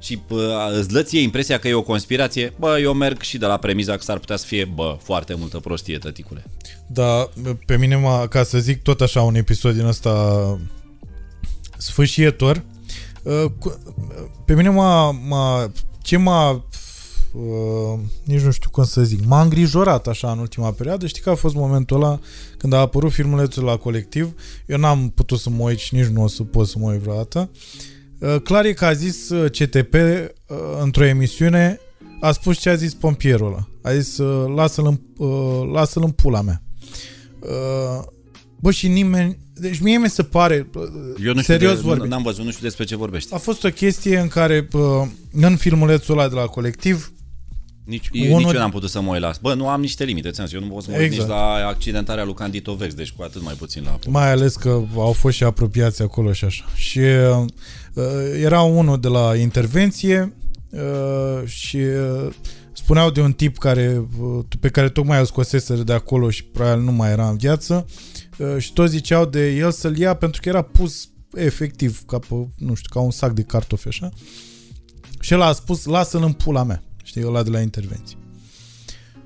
[0.00, 3.46] și bă, îți dă ție impresia că e o conspirație, bă, eu merg și de
[3.46, 6.44] la premiza că s-ar putea să fie, bă, foarte multă prostie, tăticule.
[6.86, 7.28] Da,
[7.66, 10.12] pe mine, m-a, ca să zic tot așa un episod din ăsta
[11.76, 12.62] sfâșietor,
[13.22, 13.78] uh, cu-
[14.44, 15.72] pe mine m-a, m-a
[16.02, 16.64] ce m-a
[17.34, 21.06] uh, nici nu știu cum să zic, m-a îngrijorat așa în ultima perioadă.
[21.06, 22.18] Știi că a fost momentul ăla
[22.58, 24.34] când a apărut filmulețul la colectiv.
[24.66, 27.00] Eu n-am putut să mă uit și nici nu o să pot să mă uit
[27.00, 27.50] vreodată.
[28.18, 30.28] Uh, clar e că a zis uh, CTP uh,
[30.82, 31.80] într-o emisiune
[32.20, 33.68] a spus ce a zis pompierul ăla.
[33.82, 36.62] A zis uh, lasă-l în, uh, lasă-l în pula mea.
[37.40, 38.04] Uh,
[38.60, 39.42] bă, și nimeni...
[39.54, 40.82] Deci mie mi se pare, uh,
[41.24, 43.34] Eu nu știu, serios de, vorbind, n-am văzut, nu știu despre ce vorbești.
[43.34, 47.12] a fost o chestie în care uh, în filmulețul ăla de la colectiv
[47.84, 50.30] Nici, Unul- nici eu n-am putut să mă uit la Bă, nu am niște limite,
[50.30, 51.28] ți-am zis, eu nu pot să mă uit Exact.
[51.28, 54.82] nici la accidentarea lui Candito Vex, deci cu atât mai puțin la Mai ales că
[54.96, 56.64] au fost și apropiați acolo și așa.
[56.74, 57.44] Și uh,
[58.42, 60.36] era unul de la intervenție
[60.70, 62.32] uh, și uh,
[62.72, 66.84] spuneau de un tip care, uh, pe care tocmai îl scoseseră de acolo și probabil
[66.84, 67.86] nu mai era în viață
[68.38, 72.34] uh, și toți ziceau de el să-l ia pentru că era pus efectiv ca pe,
[72.56, 74.08] nu știu, ca un sac de cartofi așa.
[75.20, 76.82] Și el a spus, lasă-l în pula mea.
[77.14, 78.16] Știi, ăla de la intervenție.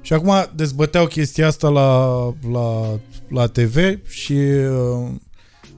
[0.00, 2.16] Și acum dezbăteau chestia asta la,
[2.52, 5.10] la, la TV și uh,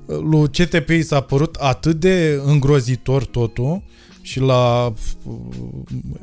[0.07, 3.83] lui CTP i s-a părut atât de îngrozitor totul
[4.21, 4.95] și l-a uh,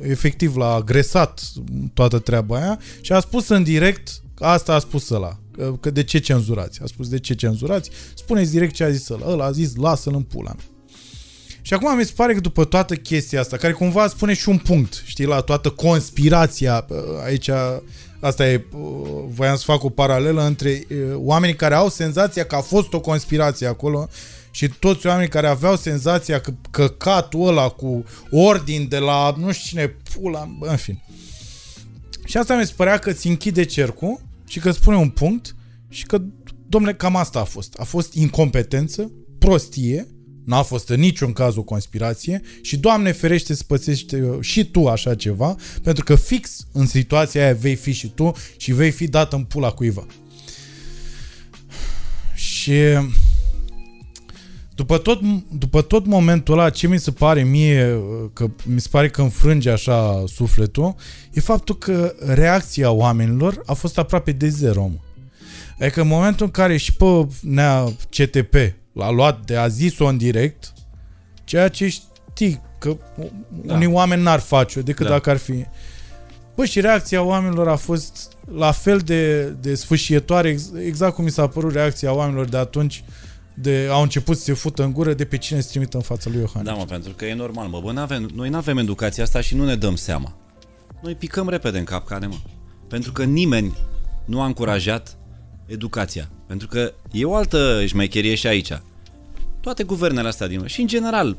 [0.00, 1.42] efectiv l-a agresat
[1.94, 6.02] toată treaba aia și a spus în direct asta a spus ăla că, că de
[6.02, 6.82] ce cenzurați?
[6.82, 7.90] A spus de ce cenzurați?
[8.14, 9.30] Spuneți direct ce a zis ăla.
[9.30, 10.77] Ăla a zis lasă-l în pula mea.
[11.68, 14.58] Și acum mi se pare că după toată chestia asta, care cumva spune și un
[14.58, 17.50] punct, știi, la toată conspirația, uh, aici,
[18.20, 18.80] asta e, uh,
[19.28, 23.00] voiam să fac o paralelă între uh, oamenii care au senzația că a fost o
[23.00, 24.08] conspirație acolo
[24.50, 29.68] și toți oamenii care aveau senzația că căcatul ăla cu ordin de la nu știu
[29.68, 31.02] cine, pula, în fin.
[32.24, 35.54] Și asta mi se părea că ți închide cercul și că spune un punct
[35.88, 36.20] și că,
[36.68, 37.74] domnule, cam asta a fost.
[37.78, 40.06] A fost incompetență, prostie,
[40.48, 45.14] N-a fost în niciun caz o conspirație și Doamne ferește să pățești și tu așa
[45.14, 49.32] ceva, pentru că fix în situația aia vei fi și tu și vei fi dat
[49.32, 50.06] în pula cuiva.
[52.34, 52.72] Și
[54.74, 55.20] după tot,
[55.58, 58.00] după tot momentul ăla, ce mi se pare mie,
[58.32, 60.94] că mi se pare că înfrânge așa sufletul,
[61.32, 64.90] e faptul că reacția oamenilor a fost aproape de zero.
[65.80, 68.54] Adică în momentul în care și pe nea CTP
[68.98, 70.72] l-a luat de a zis-o în direct,
[71.44, 72.96] ceea ce știi că
[73.64, 73.74] da.
[73.74, 75.12] unii oameni n-ar face-o decât da.
[75.12, 75.64] dacă ar fi...
[76.54, 81.46] Bă, și reacția oamenilor a fost la fel de, de sfâșietoare, exact cum mi s-a
[81.46, 83.04] părut reacția oamenilor de atunci,
[83.54, 86.30] de, au început să se fută în gură de pe cine se trimită în fața
[86.30, 86.72] lui Iohannis.
[86.72, 87.80] Da, mă, pentru că e normal, mă.
[87.80, 90.36] Bă, n-avem, noi nu avem educația asta și nu ne dăm seama.
[91.02, 92.36] Noi picăm repede în capcane, mă.
[92.88, 93.76] Pentru că nimeni
[94.24, 95.16] nu a încurajat
[95.66, 96.28] educația.
[96.48, 98.80] Pentru că e o altă șmecherie și aici.
[99.60, 101.36] Toate guvernele astea din și în general,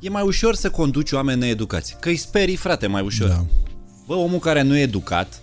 [0.00, 1.96] e mai ușor să conduci oameni needucați.
[2.00, 3.28] Că îi sperii, frate, mai ușor.
[3.28, 3.44] Da.
[4.06, 5.40] Bă, omul care nu e educat,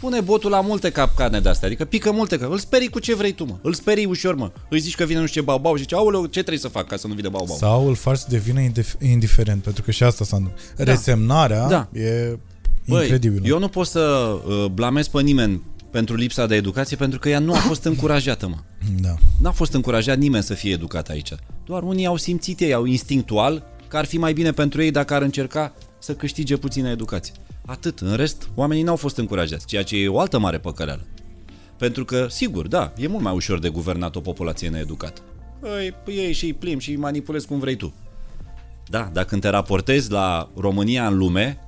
[0.00, 3.32] pune botul la multe capcane de-astea, adică pică multe că Îl sperii cu ce vrei
[3.32, 3.56] tu, mă.
[3.62, 4.52] Îl sperii ușor, mă.
[4.68, 6.86] Îi zici că vine nu știu ce bau-bau și zice, aoleu, ce trebuie să fac
[6.86, 7.56] ca să nu vină bau-bau?
[7.56, 8.60] Sau îl faci să devină
[9.00, 10.76] indiferent, pentru că și asta s-a întâmplat.
[10.76, 10.84] Da.
[10.84, 11.88] Resemnarea da.
[11.92, 12.38] e
[12.86, 13.42] Băi, incredibil.
[13.44, 17.38] Eu nu pot să uh, blamez pe nimeni pentru lipsa de educație, pentru că ea
[17.38, 18.56] nu a fost încurajată, mă.
[19.00, 19.14] Da.
[19.40, 21.32] N-a fost încurajat nimeni să fie educat aici.
[21.64, 25.14] Doar unii au simțit ei, au instinctual, că ar fi mai bine pentru ei dacă
[25.14, 27.34] ar încerca să câștige puțină educație.
[27.66, 27.98] Atât.
[27.98, 31.06] În rest, oamenii n-au fost încurajați, ceea ce e o altă mare păcăleală.
[31.78, 35.20] Pentru că, sigur, da, e mult mai ușor de guvernat o populație needucată.
[35.60, 37.94] Păi, ei și îi plimbi și îi manipulezi cum vrei tu.
[38.88, 41.58] Da, dacă te raportezi la România în lume,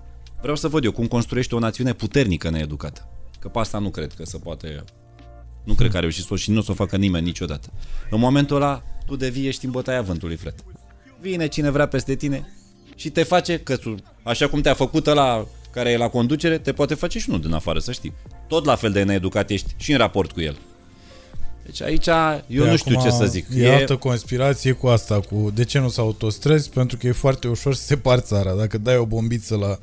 [0.40, 3.11] vreau să văd eu cum construiești o națiune puternică needucată.
[3.43, 4.85] Că pe asta nu cred că se poate...
[5.64, 7.69] Nu cred că a reușit să o și nu o să o facă nimeni niciodată.
[8.10, 10.62] În momentul ăla, tu devii ești în bătaia vântului, frate.
[11.20, 12.52] Vine cine vrea peste tine
[12.94, 16.73] și te face că tu, așa cum te-a făcut ăla care e la conducere, te
[16.73, 18.12] poate face și unul din afară, să știi.
[18.48, 20.56] Tot la fel de needucat ești și în raport cu el.
[21.64, 22.06] Deci aici
[22.47, 23.47] eu de nu știu ce să zic.
[23.55, 27.12] E, e altă conspirație cu asta, cu de ce nu s autostrăzi, pentru că e
[27.12, 28.55] foarte ușor să separi țara.
[28.55, 29.78] Dacă dai o bombiță la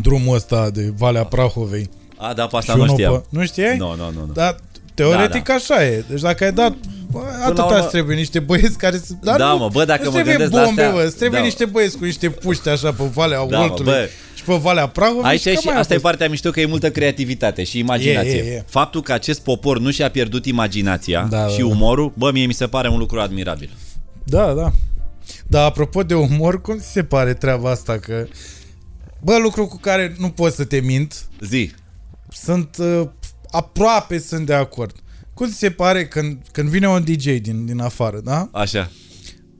[0.00, 3.12] drumul ăsta de Valea Prahovei, a, da, pe asta nu știam.
[3.12, 3.26] Pe...
[3.28, 3.76] Nu știai?
[3.76, 4.24] Nu, nu, nu.
[4.26, 4.32] nu.
[4.32, 4.56] Dar
[4.94, 5.54] teoretic da, da.
[5.54, 6.04] așa e.
[6.08, 6.74] Deci dacă ai dat
[7.44, 7.80] atâta urmă...
[7.80, 9.12] trebuie niște băieți care să...
[9.22, 10.90] Dar da, nu, mă, bă, dacă mă gândesc bombe, la astea...
[10.90, 11.46] Bă, trebuie da.
[11.46, 15.30] niște băieți cu niște puști așa pe Valea da, Oltului mă, și pe Valea Prahovei
[15.30, 18.38] Aici și, și asta e partea mișto că e multă creativitate și imaginație.
[18.38, 18.64] E, e, e.
[18.66, 22.54] Faptul că acest popor nu și-a pierdut imaginația da, și da, umorul, bă, mie mi
[22.54, 23.70] se pare un lucru admirabil.
[24.24, 24.72] Da, da.
[25.46, 28.26] Dar apropo de umor, cum ți se pare treaba asta că...
[29.20, 31.26] Bă, lucru cu care nu poți să te mint.
[31.40, 31.70] Zi
[32.30, 33.08] sunt uh,
[33.50, 34.92] aproape sunt de acord.
[35.34, 38.48] Cum ți se pare când, când vine un DJ din, din afară, da?
[38.52, 38.90] Așa.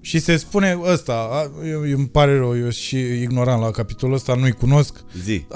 [0.01, 1.28] Și se spune ăsta,
[1.64, 5.05] eu, eu, îmi pare rău, eu și ignorant la capitolul ăsta, nu-i cunosc.
[5.22, 5.47] Zi.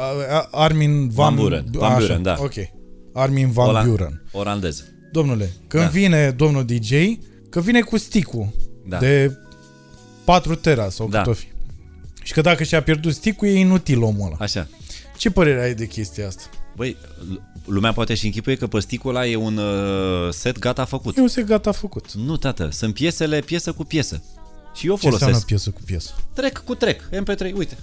[0.50, 1.64] Armin Van, Van Buren.
[1.72, 2.36] Van Buren, da.
[2.38, 2.54] Ok.
[3.12, 4.22] Armin Van Ola- Buren.
[4.32, 4.84] Orandez.
[5.12, 5.88] Domnule, când da.
[5.88, 6.92] vine domnul DJ,
[7.50, 8.48] că vine cu sticul
[8.86, 8.98] da.
[8.98, 9.36] de
[10.24, 11.18] 4 tera sau da.
[11.18, 11.46] cât o fi.
[12.22, 14.36] Și că dacă și-a pierdut sticul, e inutil omul ăla.
[14.38, 14.68] Așa.
[15.16, 16.42] Ce părere ai de chestia asta?
[16.76, 16.96] Băi,
[17.64, 21.16] lumea poate și închipuie că păsticul ăla e un uh, set gata făcut.
[21.16, 22.12] E un set gata făcut.
[22.12, 24.22] Nu, tată, sunt piesele piesă cu piesă.
[24.74, 25.22] Și eu ce folosesc.
[25.22, 26.10] înseamnă piesă cu piesă?
[26.32, 27.76] Trec cu trec, MP3, uite.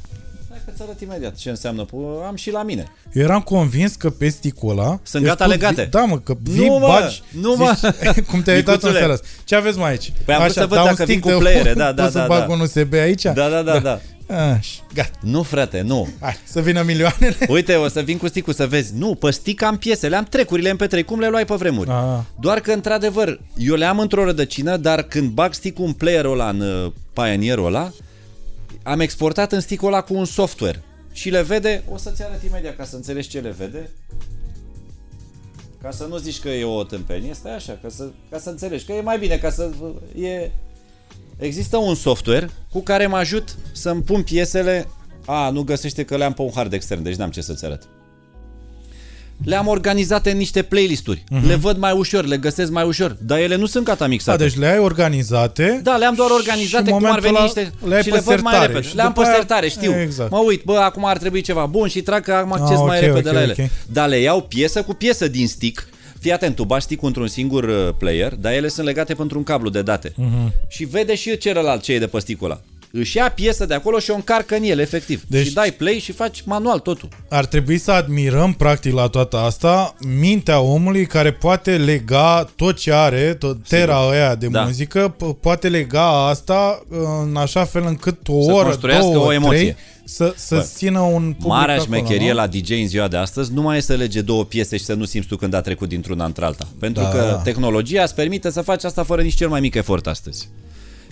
[0.49, 1.85] Hai că-ți arăt imediat ce înseamnă.
[2.27, 2.87] Am și la mine.
[3.13, 4.99] Eu eram convins că pe sticul ăla...
[5.03, 5.83] Sunt gata legate.
[5.83, 7.21] Vi, da, mă, că vii, nu, mă, bagi...
[7.41, 7.93] Nu, mă!
[8.29, 10.13] cum te-ai uitat în seara Ce aveți mai aici?
[10.25, 12.09] Păi am Așa, să văd dacă vin cu playere, da, da, da.
[12.09, 12.53] să bag da.
[12.53, 13.21] un USB aici?
[13.21, 13.99] Da, da, da, da.
[14.29, 15.17] Așa, gata.
[15.21, 16.07] Nu, frate, nu.
[16.19, 17.35] Hai, să vină milioanele.
[17.47, 18.93] Uite, o să vin cu sticul să vezi.
[18.95, 21.89] Nu, pe stick am piese, le-am trecurile MP3, cum le luai pe vremuri.
[21.89, 22.19] Ah.
[22.39, 26.49] Doar că, într-adevăr, eu le am într-o rădăcină, dar când bag stick un player-ul ăla
[26.49, 27.91] în uh, Pioneer-ul ăla,
[28.83, 30.83] am exportat în stick ăla cu un software.
[31.11, 33.89] Și le vede, o să-ți arăt imediat ca să înțelegi ce le vede.
[35.81, 38.85] Ca să nu zici că e o tâmpenie, stai așa, ca să, ca să înțelegi
[38.85, 39.69] că e mai bine, ca să
[40.19, 40.51] e
[41.37, 44.87] Există un software cu care mă ajut să-mi pun piesele...
[45.25, 47.81] A, nu găsește că le-am pe un hard extern, deci n-am ce să-ți arăt.
[49.43, 51.23] Le-am organizate în niște playlisturi.
[51.23, 51.47] Uh-huh.
[51.47, 54.37] Le văd mai ușor, le găsesc mai ușor, dar ele nu sunt gata mixate.
[54.37, 55.79] Da, deci le ai organizate.
[55.83, 58.87] Da, le-am doar organizate cum ar veni niște le și le văd mai repede.
[58.93, 59.99] Le-am pe sertare, știu.
[59.99, 60.31] Exact.
[60.31, 62.97] Mă uit, bă, acum ar trebui ceva bun și trag că am acces ah, mai
[62.97, 63.51] okay, repede okay, la ele.
[63.51, 63.71] Okay.
[63.91, 65.87] Dar le iau piesă cu piesă din stick
[66.19, 69.43] Fii atent, tu bași stick într-un singur uh, player, dar ele sunt legate pentru un
[69.43, 70.09] cablu de date.
[70.09, 70.51] Uh-huh.
[70.67, 72.59] Și vede și celălalt ce e de pe stick-ul ăla.
[72.91, 75.23] Își ia piesă de acolo și o încarcă în el, efectiv.
[75.27, 77.09] Deci- și dai play și faci manual totul.
[77.29, 82.93] Ar trebui să admirăm, practic, la toată asta, mintea omului care poate lega tot ce
[82.93, 84.61] are, tot tera aia de Da.
[84.61, 86.83] muzică, p- poate lega asta
[87.27, 89.57] în așa fel încât o Să oră, construiască două, o emoție.
[89.57, 89.75] trei,
[90.09, 92.35] să, să țină un public Marea acolo, șmecherie nu?
[92.35, 94.93] la DJ în ziua de astăzi nu mai e să lege două piese și să
[94.93, 96.67] nu simți tu când a trecut dintr-una într-alta.
[96.79, 97.09] Pentru Da.
[97.09, 100.49] că tehnologia îți permite să faci asta fără nici cel mai mic efort astăzi.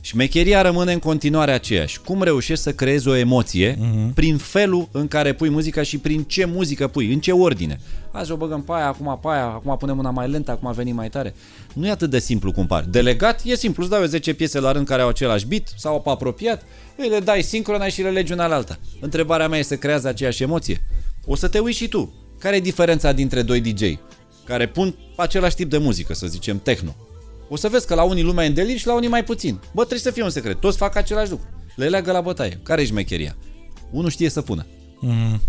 [0.05, 1.99] Șmecheria rămâne în continuare aceeași.
[2.01, 4.13] Cum reușești să creezi o emoție Mhm.
[4.13, 7.79] prin felul în care pui muzica și prin ce muzică pui, în ce ordine.
[8.11, 10.95] Azi o băgăm pe aia, acum pe aia, acum punem una mai lentă, acum venim
[10.95, 11.35] mai tare.
[11.73, 12.85] Nu e atât de simplu cum pare.
[12.89, 16.01] Delegat e simplu, îți dau eu 10 piese la rând care au același beat sau
[16.01, 16.63] pe apropiat,
[16.97, 18.79] îi le dai sincrona și le legi una la alta.
[18.99, 20.81] Întrebarea mea este, creează aceeași emoție?
[21.25, 22.13] O să te uiți și tu.
[22.39, 23.93] Care e diferența dintre doi DJ
[24.43, 26.95] care pun același tip de muzică, să zicem techno?
[27.55, 29.55] O să vezi că la unii lumea e în delir și la unii mai puțin.
[29.55, 30.59] Bă, trebuie să fie un secret.
[30.59, 31.47] Toți fac același lucru.
[31.75, 32.59] Le leagă la bătaie.
[32.63, 33.35] Care e șmecheria?
[33.91, 34.65] Unul știe să pună.
[34.99, 35.41] Mm.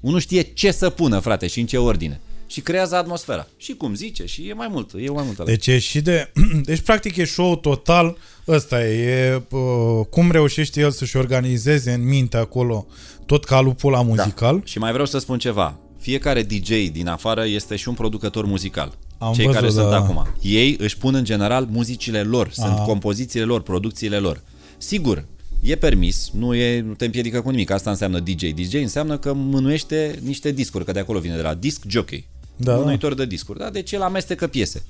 [0.00, 2.20] Unul știe ce să pună, frate, și în ce ordine.
[2.46, 3.46] Și creează atmosfera.
[3.56, 4.90] Și cum zice, și e mai mult.
[4.96, 5.44] E mai mult.
[5.44, 6.32] Deci e și de...
[6.68, 8.16] Deci practic e show total
[8.48, 12.86] ăsta e, e uh, cum reușește el să-și organizeze în minte acolo
[13.26, 14.62] tot calupul la muzical.
[14.64, 15.78] Și mai vreau să spun ceva.
[16.00, 18.98] Fiecare DJ din afară este și un producător muzical.
[19.18, 19.80] Am Cei văzut, care da.
[19.80, 20.26] sunt acum.
[20.42, 22.82] Ei își pun în general muzicile lor, sunt Aha.
[22.84, 24.42] compozițiile lor, producțiile lor.
[24.78, 25.24] Sigur,
[25.60, 27.70] e permis, nu, e, nu te împiedică cu nimic.
[27.70, 28.52] Asta înseamnă DJ.
[28.54, 32.28] DJ înseamnă că mânuiește niște discuri, că de acolo vine de la disc jockey.
[32.56, 32.74] Da.
[32.74, 33.58] Mânuitor de discuri.
[33.58, 33.70] Da?
[33.70, 34.82] Deci el amestecă piese.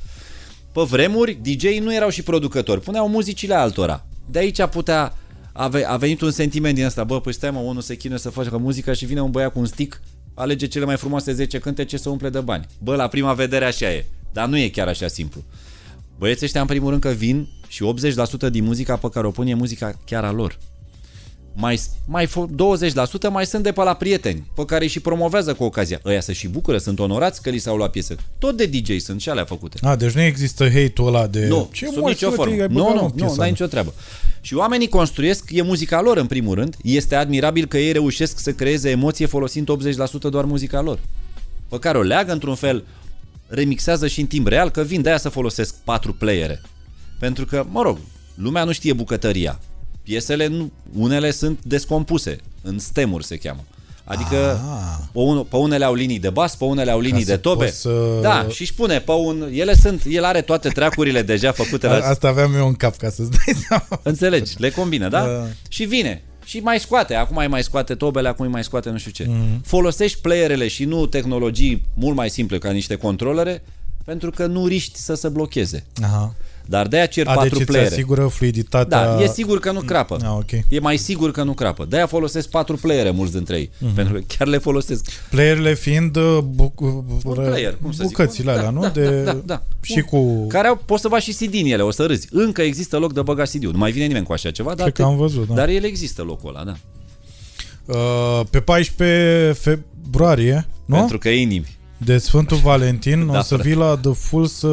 [0.73, 4.07] Pe vremuri, DJ nu erau și producători, puneau muzicile altora.
[4.31, 5.15] De aici putea
[5.53, 8.19] a, ve- a venit un sentiment din asta, bă, păi stai mă, unul se chinuie
[8.19, 10.01] să facă muzica și vine un băiat cu un stick,
[10.35, 12.67] alege cele mai frumoase 10 cântece să umple de bani.
[12.83, 15.43] Bă, la prima vedere așa e, dar nu e chiar așa simplu.
[16.19, 17.85] Băieții ăștia în primul rând că vin și
[18.49, 20.59] 80% din muzica pe care o pun e muzica chiar a lor.
[21.61, 22.49] Mai, mai fo-
[23.29, 26.01] 20% mai sunt de pe la prieteni, pe care îi și promovează cu ocazia.
[26.05, 28.17] Ăia să și bucură, sunt onorați că li s-au luat piese.
[28.39, 29.79] Tot de DJ sunt și alea făcute.
[29.83, 31.47] A, deci nu există hate-ul ăla de...
[31.47, 32.63] Nu, ce sub mă, nicio frate, formă.
[32.63, 33.47] ai Nu, băgat, mă, nu, piesa nu, n-ai mea?
[33.49, 33.95] nicio treabă.
[34.41, 38.53] Și oamenii construiesc, e muzica lor în primul rând, este admirabil că ei reușesc să
[38.53, 39.69] creeze emoție folosind
[40.29, 40.99] 80% doar muzica lor.
[41.69, 42.85] Pe care o leagă într-un fel,
[43.49, 46.61] remixează și în timp real, că vin de aia să folosesc patru playere.
[47.19, 47.99] Pentru că, mă rog,
[48.35, 49.59] lumea nu știe bucătăria.
[50.03, 53.65] Piesele, nu, unele sunt descompuse, în stemuri se cheamă.
[54.05, 55.05] Adică Ah.
[55.13, 57.65] pe, un, pe unele au linii de bas, pe unele au linii să de tobe.
[57.65, 59.49] poți să- Da, și își pune pe un...
[59.53, 61.95] Ele sunt, el are toate treacurile deja făcute la...
[61.95, 64.01] A- Asta aveam eu în cap, ca să-ți dai seama.
[64.03, 65.27] Înțelegi, le combină, da?
[65.27, 65.47] Da.
[65.69, 66.23] Și vine.
[66.49, 69.25] Și mai scoate, acum mai mai scoate tobele, acum îi mai scoate nu știu ce.
[69.29, 69.37] Mhm.
[69.37, 69.61] Mm.
[69.65, 73.63] Folosești playerele și nu tehnologii mult mai simple ca niște controlere,
[74.05, 75.85] pentru că nu riști să se blocheze.
[76.03, 76.35] Aha.
[76.71, 77.91] Dar de-aia cer A, deci patru îți playere.
[77.91, 79.17] asigură fluiditatea...
[79.17, 80.17] Da, e sigur că nu crapă.
[80.23, 80.51] Ah, ok.
[80.69, 81.85] E mai sigur că nu crapă.
[81.89, 83.71] De-aia folosesc patru playere mulți dintre ei.
[83.79, 83.91] Mhm.
[83.91, 83.95] Mm-hmm.
[83.95, 85.07] Pentru că chiar le folosesc.
[85.31, 86.73] Playerele fiind uh, bu-
[87.25, 88.17] Un player, cum să zic.
[88.17, 88.81] bucățile alea, da, nu?
[88.81, 89.23] Da, de...
[89.23, 89.63] da, da, da.
[89.81, 90.47] Și Un- cu...
[90.47, 92.29] Care au, poți să bagi și CD în ele, o să râzi.
[92.31, 93.73] Încă există loc de băga CD-ul.
[93.73, 95.55] Nu mai vine nimeni cu așa ceva, dar, Cred că am văzut, da.
[95.55, 96.75] dar el există locul ăla, da.
[97.87, 100.97] Uh, pe 14 februarie, nu?
[100.97, 101.77] Pentru că e inimi.
[101.97, 103.63] De Sfântul Valentin Da, o să frate.
[103.69, 104.69] vii la The Full să...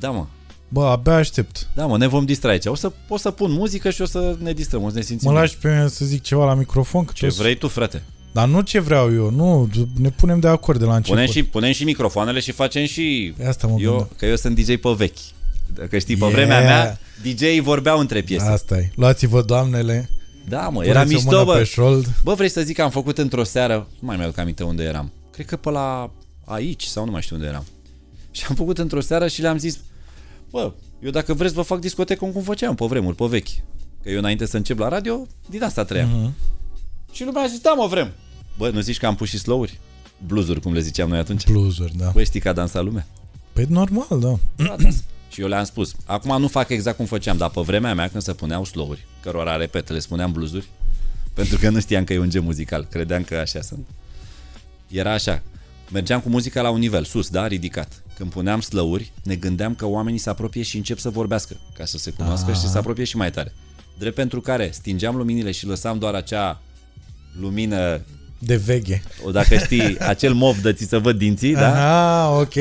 [0.00, 0.26] Da, mă.
[0.72, 1.68] Bă, abia aștept.
[1.74, 2.66] Da, mă, ne vom distra aici.
[2.66, 5.32] O să, o să pun muzică și o să ne distrăm, o să ne simțim.
[5.32, 7.04] Mă lași pe mine să zic ceva la microfon?
[7.04, 8.02] Că Ce tot- vrei tu, frate?
[8.32, 9.68] Dar nu ce vreau eu, nu,
[10.00, 11.18] ne punem de acord de la început.
[11.18, 13.34] Punem și, punem și microfoanele și facem și...
[13.48, 14.08] Asta mă eu, gândeam.
[14.16, 15.16] că eu sunt DJ pe vechi.
[15.74, 16.34] Dacă știi, pe Yeah.
[16.34, 18.44] vremea mea, DJ-ii vorbeau între piese.
[18.46, 18.90] Asta e.
[18.94, 20.10] Luați-vă, doamnele,
[20.48, 21.64] Da, mă, era puneți o mișto, mână pe bă.
[21.64, 22.06] șold.
[22.24, 25.12] Bă, vrei să zic că am făcut într-o seară, nu mai mi-aduc aminte unde eram.
[25.32, 26.10] Cred că pe la
[26.44, 27.64] aici sau nu mai știu unde eram.
[28.30, 29.78] Și am făcut într-o seară și le-am zis,
[30.50, 33.48] bă, eu dacă vreți vă fac discotecă cum făceam pe vremuri, pe vechi.
[34.02, 36.08] Că eu înainte să încep la radio, din asta trăiam.
[36.08, 36.34] Mhm.
[37.12, 38.12] Și lumea a zis, da mă, vrem.
[38.58, 39.78] Bă, nu zici că am pus și slow-uri?
[40.26, 41.46] Blues-uri, cum le ziceam noi atunci.
[41.46, 42.10] Bluzuri, da.
[42.10, 43.06] Băi, știi că a dansat lumea?
[43.52, 44.38] Păi normal, da.
[44.64, 45.04] Da, dans.
[45.30, 48.22] și eu le-am spus, acum nu fac exact cum făceam, dar pe vremea mea când
[48.22, 50.68] se puneau slow-uri, cărora, repet, le spuneam blues-uri,
[51.34, 53.86] pentru că nu știam că e un gen muzical, credeam că așa sunt.
[54.88, 55.42] Era așa,
[55.92, 58.02] mergeam cu muzica la un nivel, sus, da, ridicat.
[58.20, 61.98] Când puneam slăuri, ne gândeam că oamenii se apropie și încep să vorbească, ca să
[61.98, 63.52] se cunoască și să se apropie și mai tare.
[63.98, 66.60] Drept pentru care stingeam luminile și lăsam doar acea
[67.40, 68.00] lumină,
[68.38, 69.02] De veche.
[69.24, 71.68] o dacă știi, acel mov de ți să văd dinții, da?
[71.72, 72.54] Aha, ok.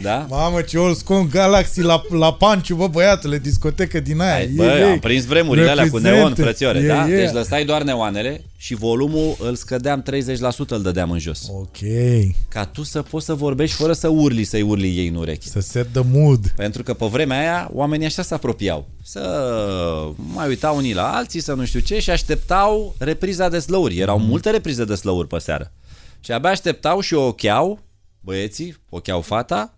[0.00, 0.26] Da?
[0.28, 4.32] Mamă, ce old school Galaxy la, la Panciu, bă, băiatule, discotecă din aia.
[4.32, 4.82] Hai, Ei, bă, ei.
[4.82, 6.38] am prins vremurile alea cu Represent neon, it.
[6.38, 7.08] frățioare, Yeah, da?
[7.08, 7.20] yeah.
[7.24, 11.48] Deci lăsai doar neoanele și volumul îl scădeam 30%, îl dădeam în jos.
[11.48, 11.76] Ok.
[12.48, 15.48] Ca tu să poți să vorbești fără să urli, să-i urli ei în urechi.
[15.48, 16.52] Să set the mood.
[16.56, 18.88] Pentru că pe vremea aia oamenii așa se apropiau.
[19.02, 19.20] Să
[20.16, 23.98] mai uitau unii la alții, să nu știu ce și așteptau repriza de slăuri.
[23.98, 24.26] Erau mm.
[24.26, 25.72] multe reprize de slăuri pe seară.
[26.20, 27.80] Și abia așteptau și o ocheau,
[28.20, 29.75] băieții, ocheau fata,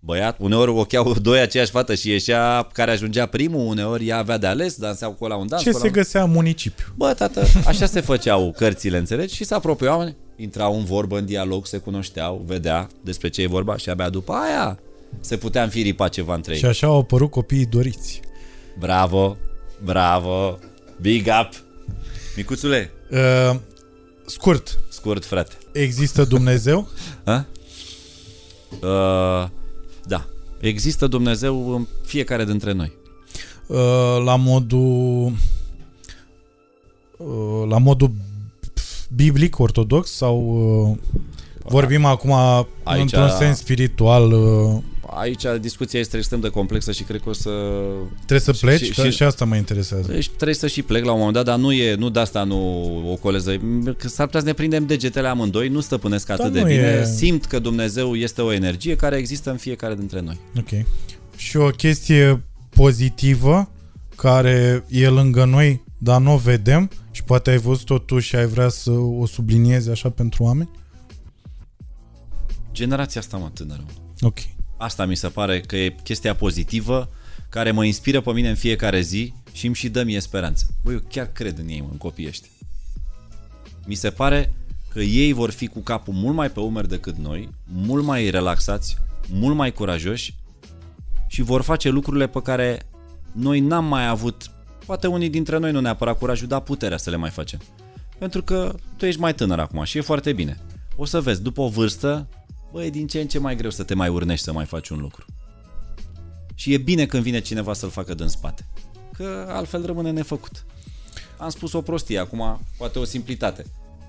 [0.00, 4.46] băiat, uneori ocheau doi aceeași fată și ieșea care ajungea primul, uneori ea avea de
[4.46, 5.62] ales, danseau cu la un dans.
[5.62, 5.92] Ce se un...
[5.92, 6.86] găsea în municipiu?
[6.96, 9.34] Bă, tată, așa se făceau cărțile, înțelegi?
[9.34, 13.76] Și se apropiau, intrau în vorbă, în dialog, se cunoșteau, vedea despre ce e vorba
[13.76, 14.78] și abia după aia
[15.20, 16.58] se putea înfiripa ceva între ei.
[16.58, 18.20] Și așa au apărut copiii doriți.
[18.78, 19.36] Bravo,
[19.84, 20.58] bravo,
[21.00, 21.64] big up.
[22.36, 22.90] Micuțule.
[23.10, 23.56] Uh,
[24.26, 24.78] scurt.
[24.88, 25.54] Scurt, frate.
[25.72, 26.88] Există Dumnezeu?
[27.24, 27.46] Ha?
[28.82, 29.48] Uh,
[30.08, 30.26] da.
[30.60, 32.92] Există Dumnezeu în fiecare dintre noi.
[33.66, 35.32] Uh, la modul
[37.16, 38.10] uh, la modul
[39.14, 40.36] biblic, ortodox sau
[40.90, 40.96] uh,
[41.64, 42.32] vorbim acum
[42.82, 43.00] Aici...
[43.00, 44.32] într-un sens spiritual?
[45.10, 47.50] Uh, aici discuția este extrem de complexă și cred că o să...
[48.26, 48.82] Trebuie să pleci?
[48.82, 50.12] Și, și, și asta mă interesează.
[50.12, 52.44] Deci trebuie să și plec la un moment dat, dar nu e, nu de asta
[52.44, 53.56] nu o coleză.
[53.98, 57.00] Că s-ar putea să ne prindem degetele amândoi, nu stăpânesc atât de bine.
[57.00, 57.04] E...
[57.04, 60.38] Simt că Dumnezeu este o energie care există în fiecare dintre noi.
[60.58, 60.86] Ok.
[61.36, 63.70] Și o chestie pozitivă
[64.16, 68.46] care e lângă noi, dar nu o vedem și poate ai văzut-o tu și ai
[68.46, 70.70] vrea să o subliniezi așa pentru oameni?
[72.72, 73.84] Generația asta, mă, tânără.
[74.20, 74.38] Ok.
[74.78, 77.08] Asta mi se pare că e chestia pozitivă
[77.48, 80.66] care mă inspiră pe mine în fiecare zi și îmi și dă mie speranță.
[80.82, 82.50] Băi, eu chiar cred în ei, mă, în copiii ăștia.
[83.86, 84.54] Mi se pare
[84.92, 88.96] că ei vor fi cu capul mult mai pe umeri decât noi, mult mai relaxați,
[89.28, 90.34] mult mai curajoși
[91.26, 92.86] și vor face lucrurile pe care
[93.32, 94.50] noi n-am mai avut,
[94.86, 97.60] poate unii dintre noi nu neapărat curajul, dar puterea să le mai facem.
[98.18, 100.60] Pentru că tu ești mai tânăr acum și e foarte bine.
[100.96, 102.28] O să vezi, după o vârstă,
[102.72, 104.88] bă, e din ce în ce mai greu să te mai urnești să mai faci
[104.88, 105.24] un lucru.
[106.54, 108.66] Și e bine când vine cineva să-l facă din spate.
[109.12, 110.64] Că altfel rămâne nefăcut.
[111.36, 113.64] Am spus o prostie, acum poate o simplitate.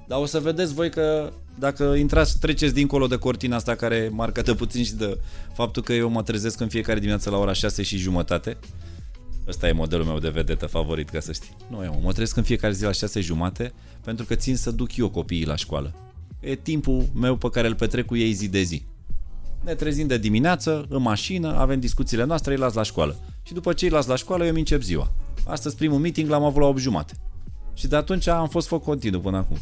[0.08, 4.54] Dar o să vedeți voi că dacă intrați, treceți dincolo de cortina asta care marcă
[4.54, 5.20] puțin și de
[5.54, 8.58] faptul că eu mă trezesc în fiecare dimineață la ora 6 și jumătate.
[9.48, 11.56] Ăsta e modelul meu de vedetă favorit, ca să știi.
[11.70, 13.74] Nu, eu mă trezesc în fiecare zi la 6 jumate
[14.04, 16.09] pentru că țin să duc eu copiii la școală
[16.40, 18.84] e timpul meu pe care îl petrec cu ei zi de zi.
[19.64, 23.20] Ne trezim de dimineață, în mașină, avem discuțiile noastre, îi las la școală.
[23.44, 25.12] Și după ce îi las la școală, eu îmi încep ziua.
[25.46, 27.14] Astăzi primul meeting l-am avut la 8 jumate.
[27.74, 29.58] Și de atunci am fost foc continuu până acum.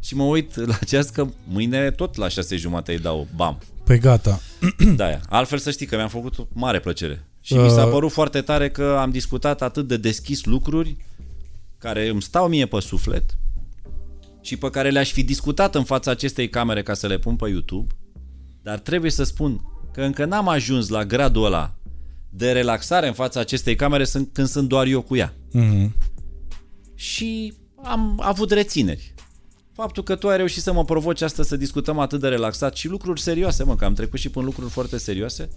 [0.00, 3.58] Și mă uit la ceas că mâine tot la 6 jumate îi dau bam.
[3.84, 4.40] Păi gata.
[4.96, 7.24] Da, altfel să știi că mi-am făcut mare plăcere.
[7.40, 7.62] Și uh...
[7.62, 10.96] mi s-a părut foarte tare că am discutat atât de deschis lucruri
[11.78, 13.36] care îmi stau mie pe suflet
[14.46, 17.48] și pe care le-aș fi discutat în fața acestei camere ca să le pun pe
[17.48, 17.94] YouTube,
[18.62, 19.60] dar trebuie să spun
[19.92, 21.74] că încă n-am ajuns la gradul ăla
[22.30, 25.34] de relaxare în fața acestei camere când sunt doar eu cu ea.
[25.54, 25.90] Mm-hmm.
[26.94, 29.14] Și am avut rețineri.
[29.72, 32.88] Faptul că tu ai reușit să mă provoci asta să discutăm atât de relaxat și
[32.88, 35.48] lucruri serioase, mă, că am trecut și până lucruri foarte serioase,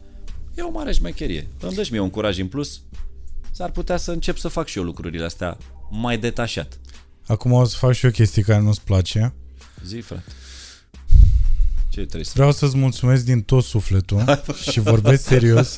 [0.56, 1.48] e o mare șmecherie.
[1.60, 2.82] Îmi dă și mie un curaj în plus.
[3.52, 5.58] S-ar putea să încep să fac și eu lucrurile astea
[5.90, 6.80] mai detașat.
[7.30, 9.34] Acum o să fac și o chestie care nu-ți place.
[9.86, 10.24] Zi, frate.
[11.90, 14.42] Ce trebuie să Vreau să-ți mulțumesc din tot sufletul
[14.72, 15.78] și vorbesc serios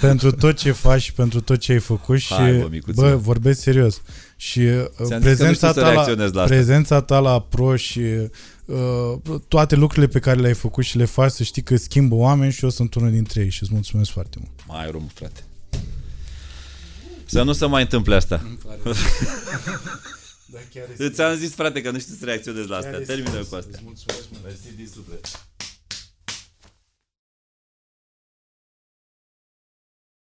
[0.00, 3.60] pentru tot ce faci și pentru tot ce ai făcut și Hai, bă, bă, vorbesc
[3.60, 4.02] serios.
[4.36, 8.00] Și uh, prezența ta, la, la prezența ta la pro și
[8.64, 12.52] uh, toate lucrurile pe care le-ai făcut și le faci să știi că schimbă oameni
[12.52, 14.52] și eu sunt unul dintre ei și îți mulțumesc foarte mult.
[14.66, 15.40] Mai rum, frate.
[17.24, 18.42] Să nu se mai întâmple asta.
[20.54, 23.00] Da, chiar Îți am zis, frate, că nu știu să reacționez la asta.
[23.06, 23.78] Termină cu asta.
[23.84, 25.46] Mulțumesc, mulțumesc din suflet.